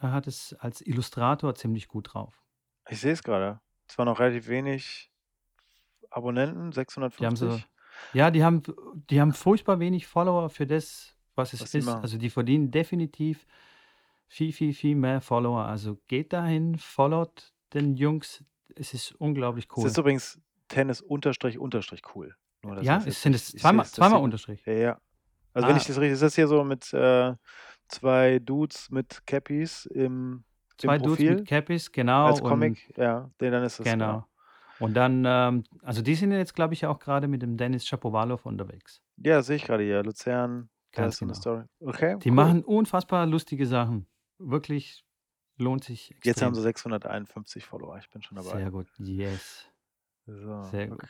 hat 0.00 0.26
es 0.28 0.54
als 0.60 0.80
Illustrator 0.86 1.54
ziemlich 1.54 1.88
gut 1.88 2.14
drauf. 2.14 2.42
Ich 2.88 3.00
sehe 3.00 3.12
es 3.12 3.22
grade. 3.24 3.60
Zwar 3.88 4.04
noch 4.04 4.20
relativ 4.20 4.46
wenig 4.48 5.10
Abonnenten, 6.10 6.72
Die 7.18 7.26
haben 7.26 7.36
so 7.36 7.46
650. 7.50 7.68
ja, 8.12 8.30
die 8.30 8.44
haben 8.44 8.62
die 9.10 9.20
haben 9.20 9.32
furchtbar 9.32 9.78
wenig 9.80 10.06
Follower 10.06 10.48
für 10.50 10.66
das, 10.66 11.16
was 11.34 11.52
es 11.52 11.60
Was 11.62 11.74
ist. 11.74 11.88
Also, 11.88 12.18
die 12.18 12.30
verdienen 12.30 12.70
definitiv 12.70 13.46
viel, 14.28 14.52
viel, 14.52 14.72
viel 14.74 14.94
mehr 14.96 15.20
Follower. 15.20 15.64
Also, 15.64 15.98
geht 16.08 16.32
dahin, 16.32 16.78
followt 16.78 17.52
den 17.74 17.94
Jungs. 17.96 18.44
Es 18.74 18.94
ist 18.94 19.12
unglaublich 19.18 19.66
Es 19.76 19.84
ist 19.84 19.96
cool. 19.98 20.02
übrigens 20.02 20.40
Tennis 20.68 21.00
Unterstrich 21.00 21.58
Unterstrich 21.58 22.02
cool. 22.14 22.34
Nur, 22.64 22.80
Ja, 22.82 23.02
es 23.04 23.20
sind 23.22 23.34
es 23.34 23.48
zweimal 23.52 23.86
zweimal 23.86 24.20
Unterstrich. 24.20 24.62
ja, 24.66 24.72
ja. 24.72 25.00
Also, 25.54 25.68
wenn 25.68 25.76
ich 25.76 25.82
Ah. 25.84 25.88
das 25.88 25.98
richtig 25.98 26.12
ist 26.14 26.22
das 26.22 26.34
hier 26.34 26.48
so 26.48 26.64
mit, 26.64 26.92
äh, 26.94 27.34
2 27.88 28.38
Dudes 28.38 28.90
mit 28.90 29.26
Cappies 29.26 29.84
im 29.86 30.44
im 30.82 30.88
2 30.88 30.98
Dudes 30.98 31.08
Profil 31.16 31.34
mit 31.36 31.46
Cappies, 31.46 31.92
genau, 31.92 32.26
als 32.26 32.42
Comic, 32.42 32.92
ja, 32.96 33.30
dann 33.38 33.62
ist 33.64 33.78
das 33.80 33.84
genau. 33.84 34.26
Und 34.82 34.94
dann, 34.94 35.24
ähm 35.26 35.64
also, 35.82 36.02
die 36.02 36.14
sind 36.14 36.32
jetzt, 36.32 36.54
glaube 36.54 36.74
ich, 36.74 36.84
auch 36.86 36.98
grade 36.98 37.28
mit 37.28 37.42
dem 37.42 37.56
Denis 37.56 37.86
Shapovalov 37.86 38.44
unterwegs. 38.46 39.00
Ja, 39.16 39.42
sehe 39.42 39.56
ich 39.56 39.64
grade 39.64 39.82
hier. 39.84 40.02
Luzern, 40.02 40.68
Ganz 40.92 41.18
genau. 41.18 41.34
Story. 41.34 41.64
Okay, 41.80 42.18
Die 42.18 42.28
cool. 42.30 42.34
machen 42.36 42.64
unfassbar 42.64 43.24
lustige 43.26 43.66
Sachen. 43.66 44.06
Wirklich 44.38 45.04
lohnt 45.56 45.84
sich 45.84 46.10
Jetzt 46.24 46.42
haben 46.42 46.48
extrem. 46.48 46.54
sie 46.54 46.62
651 46.62 47.64
Follower. 47.64 47.96
Ich 47.98 48.10
bin 48.10 48.22
schon 48.22 48.36
dabei. 48.36 48.58
Sehr 48.58 48.70
gut. 48.70 48.88
Yes. 48.98 49.66
So, 50.26 50.62
Sehr 50.64 50.88
gut. 50.88 51.02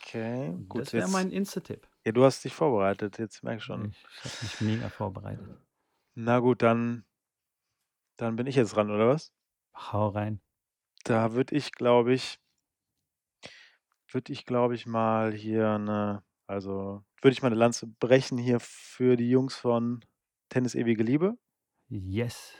okay. 0.00 0.54
Gut, 0.68 0.82
Das 0.82 0.92
wäre 0.92 1.08
mein 1.08 1.30
Insta-Tipp. 1.30 1.88
ja, 2.04 2.12
du 2.12 2.24
hast 2.24 2.44
dich 2.44 2.54
vorbereitet, 2.54 3.18
jetzt 3.18 3.42
merke 3.42 3.58
ich 3.58 3.64
schon. 3.64 3.90
Ich 3.90 4.04
habe 4.24 4.34
mich 4.42 4.60
mega 4.60 4.88
vorbereitet. 4.88 5.58
Na 6.14 6.38
gut, 6.38 6.62
dann 6.62 7.04
dann 8.16 8.36
bin 8.36 8.46
ich 8.46 8.54
jetzt 8.54 8.76
dran, 8.76 8.90
oder 8.90 9.08
was? 9.08 9.32
Hau 9.74 10.08
rein. 10.08 10.40
Da 11.04 11.32
würde 11.32 11.56
ich, 11.56 11.72
glaube 11.72 12.14
ich 12.14 12.38
würde 14.14 14.32
ich, 14.32 14.46
glaube 14.46 14.74
ich, 14.74 14.86
mal 14.86 15.32
hier 15.34 15.78
'ne 15.78 16.22
also, 16.46 17.04
würde 17.22 17.32
ich 17.32 17.42
mal 17.42 17.50
'ne 17.50 17.56
Lanze 17.56 17.86
brechen 17.88 18.38
hier 18.38 18.60
für 18.60 19.16
die 19.16 19.30
Jungs 19.30 19.56
von 19.56 20.04
Tennis 20.50 20.74
Ewige 20.74 21.02
Liebe. 21.02 21.36
Yes, 21.90 22.54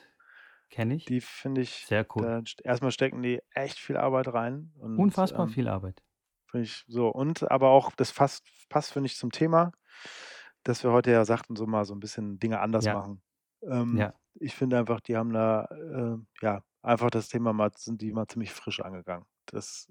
kenne 0.71 0.95
ich. 0.97 1.09
Die 1.09 1.21
finde 1.21 1.61
ich 1.61 1.89
Sehr 1.89 2.07
cool. 2.17 2.33
da 2.33 2.41
st 2.47 2.61
erst 2.65 2.83
mal 2.83 2.91
stecken 2.91 3.23
die 3.23 3.41
echt 3.51 3.79
viel 3.79 3.97
Arbeit 3.97 4.29
rein 4.33 4.73
und, 4.79 5.13
Unfassbar 5.13 5.29
ähm 5.31 5.49
viel 5.49 5.67
Arbeit. 5.69 6.01
finde 6.47 6.65
ich 6.67 6.85
so 6.89 7.09
und 7.11 7.51
aber 7.51 7.71
auch 7.71 7.93
das 7.97 8.11
fasst 8.13 8.45
passt, 8.71 8.93
finde 8.95 9.09
ich, 9.09 9.17
zum 9.19 9.33
Thema, 9.33 9.73
dass 10.65 10.85
wir 10.85 10.93
heute 10.93 11.11
ja 11.13 11.25
sagten, 11.27 11.57
so 11.57 11.67
mal 11.67 11.85
so 11.87 11.95
'n 11.95 12.01
bisschen 12.01 12.39
Dinge 12.41 12.61
anders 12.61 12.89
Ja. 12.89 12.93
machen. 12.93 13.23
Ähm, 13.63 14.07
Ja. 14.07 14.19
ich 14.37 14.55
finde 14.57 14.79
einfach, 14.79 15.01
die 15.01 15.17
haben 15.17 15.33
da, 15.35 15.67
äh, 15.67 16.19
ja, 16.43 16.65
einfach 16.83 17.11
das 17.11 17.29
Thema 17.31 17.53
mal 17.55 17.73
sind 17.77 18.03
die 18.03 18.13
mal 18.13 18.29
ziemlich 18.29 18.53
frisch 18.53 18.81
angegangen. 18.81 19.27
Das 19.47 19.89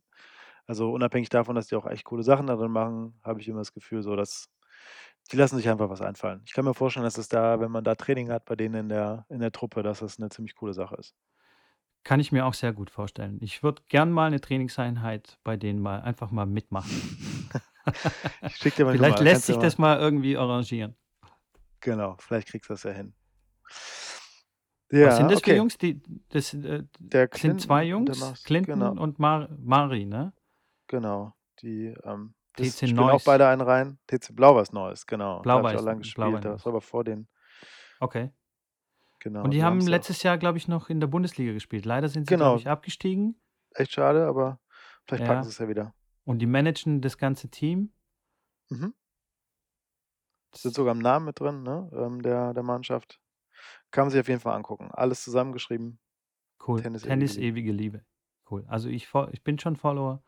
also, 0.68 0.92
unabhängig 0.94 1.30
davon, 1.30 1.56
dass 1.56 1.68
die 1.68 1.76
auch 1.76 1.86
echt 1.88 2.06
coole 2.06 2.24
Sachen 2.24 2.48
da 2.48 2.56
drin 2.56 2.72
machen, 2.72 3.20
habe 3.24 3.42
ich 3.42 3.48
immer 3.48 3.60
das 3.60 3.74
Gefühl 3.74 4.02
so, 4.04 4.16
dass 4.16 4.48
die 5.32 5.38
lassen 5.38 5.58
sich 5.58 5.70
einfach 5.70 5.90
was 5.90 6.02
einfallen. 6.02 6.42
Ich 6.46 6.54
kann 6.54 6.66
mir 6.66 6.74
vorstellen, 6.76 7.06
dass 7.06 7.18
es 7.18 7.30
da 7.30 7.60
wenn 7.62 7.72
man 7.72 7.84
da 7.86 7.96
Training 7.96 8.32
hat 8.32 8.46
bei 8.46 8.56
denen 8.58 8.76
in 8.76 8.90
der 8.90 9.26
in 9.30 9.40
der 9.42 9.52
Truppe, 9.54 9.84
dass 9.84 10.00
das 10.02 10.20
'ne 10.20 10.30
ziemlich 10.30 10.56
coole 10.56 10.74
Sache 10.74 10.96
ist. 10.98 11.12
Kann 12.06 12.20
ich 12.20 12.34
mir 12.34 12.46
auch 12.46 12.54
sehr 12.54 12.74
gut 12.74 12.90
vorstellen. 12.90 13.38
Ich 13.42 13.64
würde 13.64 13.82
gern 13.88 14.12
mal 14.12 14.30
'ne 14.30 14.42
Trainingseinheit 14.42 15.40
bei 15.44 15.56
denen 15.56 15.80
mal 15.82 16.02
einfach 16.02 16.32
mal 16.32 16.46
mitmachen. 16.46 16.92
Ich 18.48 18.58
schicke 18.58 18.78
dir 18.78 18.86
mal 18.86 18.96
Vielleicht 18.96 18.96
Nummer, 18.96 19.26
lässt 19.26 19.46
kannst 19.46 19.48
sich 19.48 19.60
das 19.60 19.78
mal 19.78 20.00
irgendwie 20.00 20.38
arrangieren. 20.38 20.96
Genau, 21.84 22.16
vielleicht 22.20 22.48
kriegst 22.48 22.70
du 22.70 22.74
das 22.74 22.84
ja 22.84 22.92
hin. 22.92 23.14
Was 25.02 25.16
sind 25.16 25.30
Ja, 25.30 25.32
das 25.32 25.42
für 25.42 25.52
okay. 25.52 25.54
Jungs? 25.54 25.78
Die 25.78 26.02
das, 26.30 26.54
äh, 26.54 26.84
sind 27.36 27.60
2 27.60 27.84
Clinton 27.84 27.92
und 27.96 28.08
der 28.08 28.16
Jungs, 28.16 28.16
Mars 28.16 28.44
Clinton 28.44 28.72
genau. 28.72 28.98
und 28.98 29.20
Mar 29.20 29.50
Mari, 29.60 30.06
ne? 30.06 30.34
Genau, 30.94 31.34
die, 31.64 31.88
ähm 32.04 32.36
das 32.56 32.76
TC 32.76 32.90
spielen 32.90 33.00
auch 33.00 33.24
beide 33.26 33.48
einen 33.48 33.62
rein. 33.62 33.98
TC 34.06 34.36
Blau-Weiß 34.36 34.74
Neuss, 34.74 35.08
genau. 35.08 35.42
Da 35.42 35.54
habe 35.54 35.62
ich 35.62 35.72
Blau-Weiß 35.72 35.80
auch 35.82 35.86
lang 35.86 35.98
gespielt. 35.98 36.28
Blau-Weiß 36.28 36.44
Das 36.44 36.66
war 36.66 36.74
aber 36.74 36.82
vor 36.82 37.04
denen. 37.04 37.28
Okay. 38.00 38.30
Genau, 39.18 39.44
Und 39.44 39.50
die 39.52 39.58
die 39.58 39.64
haben 39.64 39.72
haben's 39.74 39.86
auch 39.86 39.90
letztes 39.90 40.22
Jahr, 40.22 40.38
glaube 40.38 40.60
ich, 40.60 40.68
noch 40.68 40.90
in 40.92 41.00
der 41.00 41.08
Bundesliga 41.08 41.52
gespielt. 41.52 41.86
Leider 41.86 42.10
sind 42.10 42.28
sie, 42.28 42.36
glaube 42.36 42.44
Genau. 42.52 42.56
ich, 42.58 42.68
abgestiegen. 42.68 43.42
Echt 43.72 43.94
schade, 43.94 44.28
aber 44.28 44.60
vielleicht 45.08 45.24
packen 45.24 45.40
Ja. 45.40 45.44
sie's 45.44 45.58
ja 45.58 45.68
wieder. 45.68 45.96
Und 46.26 46.40
die 46.40 46.46
managen 46.46 47.02
das 47.02 47.18
ganze 47.18 47.50
Team. 47.50 47.92
Mhm. 48.70 48.94
Sind 50.54 50.76
sogar 50.76 50.94
im 50.94 51.00
Namen 51.00 51.26
mit 51.26 51.40
drin, 51.40 51.64
ne, 51.64 51.90
ähm, 51.92 52.22
der 52.22 52.54
der 52.54 52.62
Mannschaft. 52.64 53.20
Kann 53.90 54.04
man 54.06 54.12
sich 54.12 54.20
auf 54.20 54.28
jeden 54.28 54.42
Fall 54.42 54.56
angucken. 54.56 54.92
Alles 54.92 55.24
zusammengeschrieben. 55.24 55.98
Cool. 56.68 56.82
Tennis 56.84 57.02
Tennis 57.02 57.36
ewige 57.38 57.42
Liebe. 57.42 57.58
ewige 57.58 57.72
Liebe. 57.72 58.06
Cool. 58.52 58.66
Also, 58.68 58.90
ich 58.90 59.10
ich 59.32 59.44
bin 59.44 59.58
schon 59.58 59.76
Follower. 59.76 60.22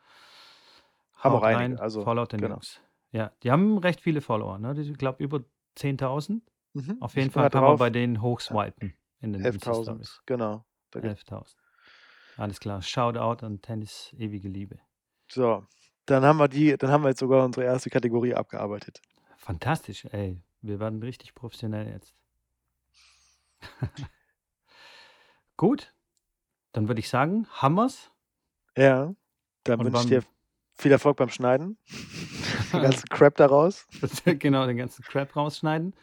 Haben 1.25 1.35
auch 1.35 1.43
einige, 1.43 1.75
rein, 1.75 1.79
also 1.79 2.03
followt 2.03 2.31
den 2.33 2.39
genau. 2.39 2.55
Jungs. 2.55 2.81
Ja, 3.11 3.31
die 3.43 3.51
haben 3.51 3.77
recht 3.77 4.01
viele 4.01 4.21
Follower, 4.21 4.57
ne? 4.59 4.73
Die 4.73 4.81
ich 4.81 4.97
glaube 4.97 5.23
über 5.23 5.43
10.000. 5.77 6.41
Mhm. 6.73 6.97
Auf 7.01 7.11
Ich 7.11 7.15
jeden 7.15 7.27
bin 7.27 7.31
Fall 7.31 7.49
kann 7.49 7.61
man 7.61 7.71
drauf. 7.71 7.79
bei 7.79 7.89
denen 7.89 8.15
Ja. 8.15 8.21
hochswipen 8.21 8.93
in 9.21 9.33
den 9.33 9.41
11.000, 9.43 9.53
Insta-Stories. 9.53 10.21
genau. 10.25 10.65
Da 10.91 10.99
geht 10.99 11.11
11.000. 11.11 11.55
Alles 12.37 12.59
klar. 12.59 12.81
Shoutout 12.81 13.45
an 13.45 13.61
Tennis 13.61 14.13
ewige 14.17 14.49
Liebe. 14.49 14.79
So, 15.31 15.65
dann 16.05 16.23
haben 16.23 16.37
wir 16.37 16.47
die 16.47 16.77
dann 16.77 16.91
haben 16.91 17.03
wir 17.03 17.09
jetzt 17.09 17.19
sogar 17.19 17.45
unsere 17.45 17.65
erste 17.65 17.89
Kategorie 17.89 18.33
abgearbeitet. 18.35 19.01
Fantastisch, 19.37 20.05
ey. 20.05 20.41
Wir 20.61 20.79
werden 20.79 21.01
richtig 21.01 21.33
professionell 21.33 21.87
jetzt. 21.87 22.13
Gut, 25.57 25.93
dann 26.73 26.87
würde 26.87 26.99
ich 26.99 27.09
sagen, 27.09 27.47
wir's. 27.61 28.11
Ja, 28.77 29.15
dann 29.63 29.79
wünsche 29.83 30.01
ich 30.01 30.07
dir 30.07 30.23
viel 30.77 30.91
Erfolg 30.91 31.17
beim 31.17 31.29
Schneiden. 31.29 31.77
Den 32.73 32.81
ganzen 32.81 33.07
Crap 33.09 33.35
da 33.35 33.45
raus. 33.45 33.87
genau, 34.25 34.65
den 34.67 34.77
ganzen 34.77 35.03
Crap 35.03 35.35
rausschneiden. 35.35 35.93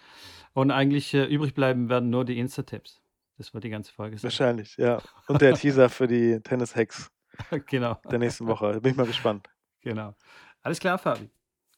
Und 0.55 0.71
eigentlich, 0.71 1.13
äh, 1.15 1.25
übrig 1.25 1.55
bleiben 1.55 1.89
werden 1.89 2.09
nur 2.11 2.25
die 2.25 2.39
Insta-Tipps. 2.39 3.01
Das 3.39 3.53
wird 3.53 3.65
die 3.65 3.71
ganze 3.71 3.93
Folge 3.93 4.17
sein. 4.17 4.25
Wahrscheinlich, 4.25 4.77
ja. 4.77 5.01
Und 5.29 5.43
der 5.43 5.55
Teaser 5.55 5.89
für 5.89 6.07
die 6.07 6.41
Tennis-Hacks 6.41 7.11
Genau. 7.67 7.99
der 8.11 8.19
nächsten 8.19 8.47
Woche. 8.47 8.81
Bin 8.81 8.93
ich 8.93 8.97
mal 8.97 9.07
gespannt. 9.07 9.49
Genau. 9.81 10.15
Alles 10.63 10.79
klar, 10.79 10.99
Fabi. 10.99 11.29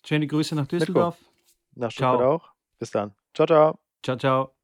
Schöne 0.04 0.26
Grüße 0.26 0.54
nach 0.54 0.66
Düsseldorf. 0.66 1.16
nach 1.74 1.90
Stuttgart 1.90 2.20
auch. 2.20 2.50
Bis 2.78 2.90
dann. 2.90 3.14
Ciao, 3.32 3.46
ciao. 3.46 3.78
Ciao, 4.02 4.16
ciao. 4.16 4.63